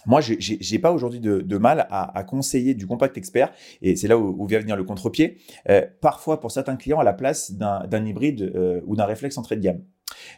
moi, 0.07 0.20
j'ai 0.20 0.78
pas 0.78 0.92
aujourd'hui 0.92 1.20
de, 1.20 1.59
mal 1.59 1.86
à, 1.90 2.24
conseiller 2.24 2.74
du 2.74 2.86
compact 2.86 3.16
expert, 3.16 3.53
et 3.82 3.96
c'est 3.96 4.09
là 4.09 4.18
où, 4.18 4.46
vient 4.46 4.61
venir 4.61 4.76
le 4.76 4.84
contre-pied. 4.84 5.38
Euh, 5.68 5.86
parfois, 6.01 6.40
pour 6.40 6.51
certains 6.51 6.76
clients, 6.76 7.01
à 7.01 7.05
la 7.05 7.12
place 7.12 7.53
d'un 7.53 8.07
hybride 8.07 8.53
euh, 8.55 8.80
ou 8.86 8.96
d'un 8.96 9.05
réflexe 9.05 9.38
entrée 9.38 9.57
de 9.57 9.62
gamme. 9.62 9.82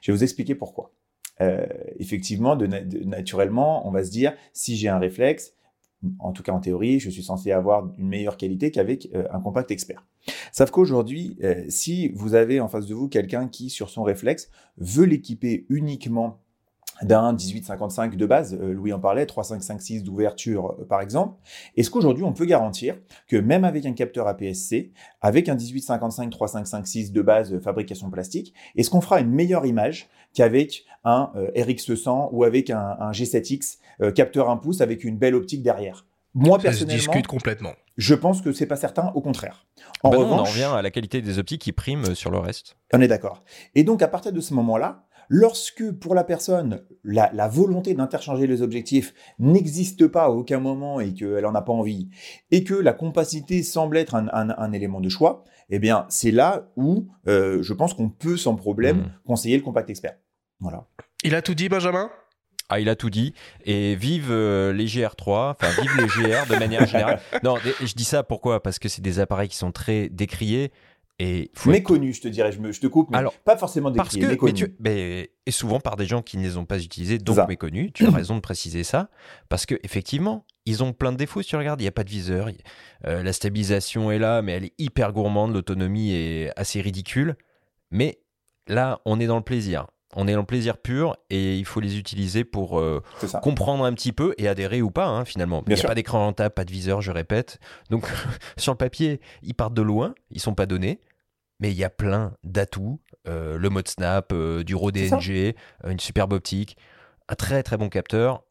Je 0.00 0.12
vais 0.12 0.16
vous 0.16 0.24
expliquer 0.24 0.54
pourquoi. 0.54 0.92
Euh, 1.40 1.66
effectivement, 1.98 2.56
naturellement, 2.56 3.86
on 3.88 3.90
va 3.90 4.04
se 4.04 4.10
dire, 4.10 4.34
si 4.52 4.76
j'ai 4.76 4.88
un 4.88 4.98
réflexe, 4.98 5.54
en 6.18 6.32
tout 6.32 6.42
cas 6.42 6.52
en 6.52 6.60
théorie, 6.60 6.98
je 6.98 7.10
suis 7.10 7.22
censé 7.22 7.52
avoir 7.52 7.88
une 7.96 8.08
meilleure 8.08 8.36
qualité 8.36 8.72
qu'avec 8.72 9.08
un 9.30 9.40
compact 9.40 9.70
expert. 9.70 10.04
Sauf 10.52 10.70
qu'aujourd'hui, 10.72 11.38
si 11.68 12.08
vous 12.08 12.34
avez 12.34 12.58
en 12.58 12.66
face 12.66 12.86
de 12.86 12.94
vous 12.94 13.08
quelqu'un 13.08 13.46
qui, 13.46 13.70
sur 13.70 13.88
son 13.88 14.02
réflexe, 14.02 14.50
veut 14.78 15.04
l'équiper 15.04 15.64
uniquement 15.68 16.40
d'un 17.02 17.32
1855 17.32 18.16
de 18.16 18.26
base, 18.26 18.54
euh, 18.60 18.72
Louis 18.72 18.92
en 18.92 19.00
parlait, 19.00 19.26
3556 19.26 20.02
d'ouverture 20.02 20.76
euh, 20.78 20.84
par 20.84 21.00
exemple. 21.00 21.38
Est-ce 21.76 21.90
qu'aujourd'hui 21.90 22.24
on 22.24 22.32
peut 22.32 22.44
garantir 22.44 22.96
que 23.28 23.36
même 23.36 23.64
avec 23.64 23.86
un 23.86 23.92
capteur 23.92 24.28
APS-C, 24.28 24.92
avec 25.20 25.48
un 25.48 25.54
1855 25.54 26.30
3556 26.30 27.12
de 27.12 27.22
base 27.22 27.52
euh, 27.52 27.60
fabrication 27.60 28.10
plastique, 28.10 28.54
est-ce 28.76 28.90
qu'on 28.90 29.00
fera 29.00 29.20
une 29.20 29.30
meilleure 29.30 29.66
image 29.66 30.08
qu'avec 30.34 30.84
un 31.04 31.30
RX100 31.56 32.30
ou 32.32 32.44
avec 32.44 32.70
un, 32.70 33.10
G7X 33.10 33.78
capteur 34.14 34.48
1 34.48 34.56
pouce 34.56 34.80
avec 34.80 35.04
une 35.04 35.18
belle 35.18 35.34
optique 35.34 35.62
derrière? 35.62 36.06
Moi, 36.34 36.58
personnellement, 36.58 37.02
se 37.02 37.08
discute 37.08 37.26
complètement. 37.26 37.72
Je 37.98 38.14
pense 38.14 38.40
que 38.40 38.52
c'est 38.52 38.66
pas 38.66 38.76
certain, 38.76 39.12
au 39.14 39.20
contraire. 39.20 39.66
En 40.02 40.10
bah 40.10 40.16
revanche, 40.16 40.32
on 40.32 40.42
en 40.42 40.44
revient 40.44 40.70
à 40.74 40.80
la 40.80 40.90
qualité 40.90 41.20
des 41.20 41.38
optiques 41.38 41.60
qui 41.60 41.72
prime 41.72 42.14
sur 42.14 42.30
le 42.30 42.38
reste. 42.38 42.76
On 42.94 43.00
est 43.02 43.08
d'accord. 43.08 43.42
Et 43.74 43.84
donc, 43.84 44.00
à 44.00 44.08
partir 44.08 44.32
de 44.32 44.40
ce 44.40 44.54
moment-là, 44.54 45.04
Lorsque 45.34 45.90
pour 45.92 46.14
la 46.14 46.24
personne, 46.24 46.82
la, 47.04 47.48
volonté 47.48 47.94
d'interchanger 47.94 48.46
les 48.46 48.60
objectifs 48.60 49.14
n'existe 49.38 50.06
pas 50.06 50.24
à 50.24 50.28
aucun 50.28 50.60
moment 50.60 51.00
et 51.00 51.14
qu'elle 51.14 51.40
n'en 51.40 51.54
a 51.54 51.62
pas 51.62 51.72
envie, 51.72 52.10
et 52.50 52.64
que 52.64 52.74
la 52.74 52.92
compacité 52.92 53.62
semble 53.62 53.96
être 53.96 54.14
un, 54.14 54.72
élément 54.72 55.00
de 55.00 55.08
choix, 55.08 55.44
eh 55.70 55.78
bien 55.78 56.04
c'est 56.10 56.32
là 56.32 56.70
où 56.76 57.08
euh, 57.28 57.62
je 57.62 57.72
pense 57.72 57.94
qu'on 57.94 58.10
peut 58.10 58.36
sans 58.36 58.56
problème 58.56 58.98
mmh. 58.98 59.12
conseiller 59.24 59.56
le 59.56 59.62
compact 59.62 59.88
expert. 59.88 60.18
Voilà. 60.60 60.84
Il 61.24 61.34
a 61.34 61.40
tout 61.40 61.54
dit, 61.54 61.70
Benjamin? 61.70 62.10
Ah, 62.68 62.78
il 62.78 62.90
a 62.90 62.94
tout 62.94 63.08
dit. 63.08 63.32
Et 63.64 63.94
vive 63.94 64.28
euh, 64.30 64.74
les 64.74 64.84
GR3, 64.84 65.52
enfin 65.52 65.68
vive 65.80 65.96
les 65.96 66.06
GR 66.08 66.46
de 66.46 66.58
manière 66.58 66.86
générale. 66.86 67.20
Non, 67.42 67.56
je 67.56 67.94
dis 67.94 68.04
ça 68.04 68.22
pourquoi? 68.22 68.62
Parce 68.62 68.78
que 68.78 68.90
c'est 68.90 69.00
des 69.00 69.18
appareils 69.18 69.48
qui 69.48 69.56
sont 69.56 69.72
très 69.72 70.10
décriés. 70.10 70.72
Et 71.18 71.50
méconnu, 71.66 72.12
je 72.12 72.20
te 72.20 72.28
dirais, 72.28 72.52
je, 72.52 72.58
me, 72.58 72.72
je 72.72 72.80
te 72.80 72.86
coupe, 72.86 73.10
mais 73.10 73.18
Alors, 73.18 73.34
pas 73.34 73.56
forcément 73.56 73.90
décrié, 73.90 74.36
parce 74.36 74.52
que, 74.52 74.72
Mais 74.80 75.30
et 75.46 75.50
souvent 75.50 75.78
par 75.78 75.96
des 75.96 76.06
gens 76.06 76.22
qui 76.22 76.36
ne 76.36 76.42
les 76.42 76.56
ont 76.56 76.64
pas 76.64 76.82
utilisés, 76.82 77.18
donc 77.18 77.46
méconnus. 77.46 77.90
Tu 77.94 78.06
as 78.06 78.10
raison 78.10 78.34
de 78.34 78.40
préciser 78.40 78.82
ça, 78.82 79.08
parce 79.48 79.66
que 79.66 79.78
effectivement, 79.82 80.44
ils 80.66 80.82
ont 80.82 80.92
plein 80.92 81.12
de 81.12 81.16
défauts. 81.16 81.42
Si 81.42 81.48
tu 81.48 81.56
regardes, 81.56 81.80
il 81.80 81.84
n'y 81.84 81.88
a 81.88 81.92
pas 81.92 82.04
de 82.04 82.10
viseur, 82.10 82.48
euh, 83.06 83.22
la 83.22 83.32
stabilisation 83.32 84.10
est 84.10 84.18
là, 84.18 84.42
mais 84.42 84.52
elle 84.52 84.64
est 84.64 84.74
hyper 84.78 85.12
gourmande, 85.12 85.52
l'autonomie 85.52 86.12
est 86.12 86.50
assez 86.56 86.80
ridicule. 86.80 87.36
Mais 87.90 88.20
là, 88.66 89.00
on 89.04 89.20
est 89.20 89.26
dans 89.26 89.36
le 89.36 89.44
plaisir. 89.44 89.86
On 90.14 90.28
est 90.28 90.32
dans 90.32 90.40
le 90.40 90.46
plaisir 90.46 90.76
pur 90.76 91.16
et 91.30 91.56
il 91.56 91.64
faut 91.64 91.80
les 91.80 91.98
utiliser 91.98 92.44
pour 92.44 92.78
euh, 92.78 93.02
comprendre 93.42 93.84
un 93.84 93.92
petit 93.94 94.12
peu 94.12 94.34
et 94.36 94.46
adhérer 94.46 94.82
ou 94.82 94.90
pas, 94.90 95.06
hein, 95.06 95.24
finalement. 95.24 95.62
Il 95.66 95.74
n'y 95.74 95.80
a 95.80 95.84
pas 95.84 95.94
d'écran 95.94 96.18
rentable, 96.18 96.54
pas 96.54 96.64
de 96.64 96.70
viseur, 96.70 97.00
je 97.00 97.10
répète. 97.10 97.58
Donc, 97.88 98.06
sur 98.58 98.72
le 98.72 98.78
papier, 98.78 99.20
ils 99.42 99.54
partent 99.54 99.74
de 99.74 99.82
loin, 99.82 100.14
ils 100.30 100.40
sont 100.40 100.54
pas 100.54 100.66
donnés, 100.66 101.00
mais 101.60 101.70
il 101.70 101.76
y 101.76 101.84
a 101.84 101.90
plein 101.90 102.34
d'atouts. 102.44 103.00
Euh, 103.26 103.56
le 103.56 103.70
mode 103.70 103.88
snap, 103.88 104.32
euh, 104.32 104.64
du 104.64 104.74
RAW 104.74 104.90
DNG, 104.90 105.54
une 105.88 106.00
superbe 106.00 106.32
optique, 106.32 106.76
un 107.28 107.34
très 107.34 107.62
très 107.62 107.76
bon 107.78 107.88
capteur. 107.88 108.42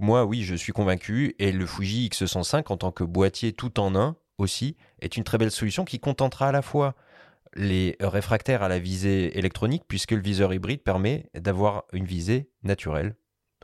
moi, 0.00 0.24
oui, 0.24 0.42
je 0.42 0.54
suis 0.56 0.72
convaincu. 0.72 1.36
Et 1.38 1.52
le 1.52 1.66
Fuji 1.66 2.08
X105 2.08 2.64
en 2.72 2.76
tant 2.76 2.90
que 2.90 3.04
boîtier 3.04 3.52
tout 3.52 3.78
en 3.78 3.94
un 3.94 4.16
aussi 4.38 4.76
est 5.00 5.16
une 5.16 5.24
très 5.24 5.38
belle 5.38 5.50
solution 5.50 5.84
qui 5.84 6.00
contentera 6.00 6.48
à 6.48 6.52
la 6.52 6.62
fois 6.62 6.94
les 7.54 7.96
réfractaires 8.00 8.62
à 8.62 8.68
la 8.68 8.78
visée 8.78 9.38
électronique 9.38 9.84
puisque 9.88 10.12
le 10.12 10.20
viseur 10.20 10.52
hybride 10.52 10.82
permet 10.82 11.30
d'avoir 11.34 11.84
une 11.92 12.04
visée 12.04 12.50
naturelle 12.62 13.16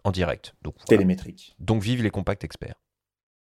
en 0.05 0.11
direct. 0.11 0.55
Donc, 0.63 0.77
Télémétrique. 0.87 1.55
Donc 1.59 1.83
vive 1.83 2.03
les 2.03 2.11
compacts 2.11 2.45
experts. 2.45 2.82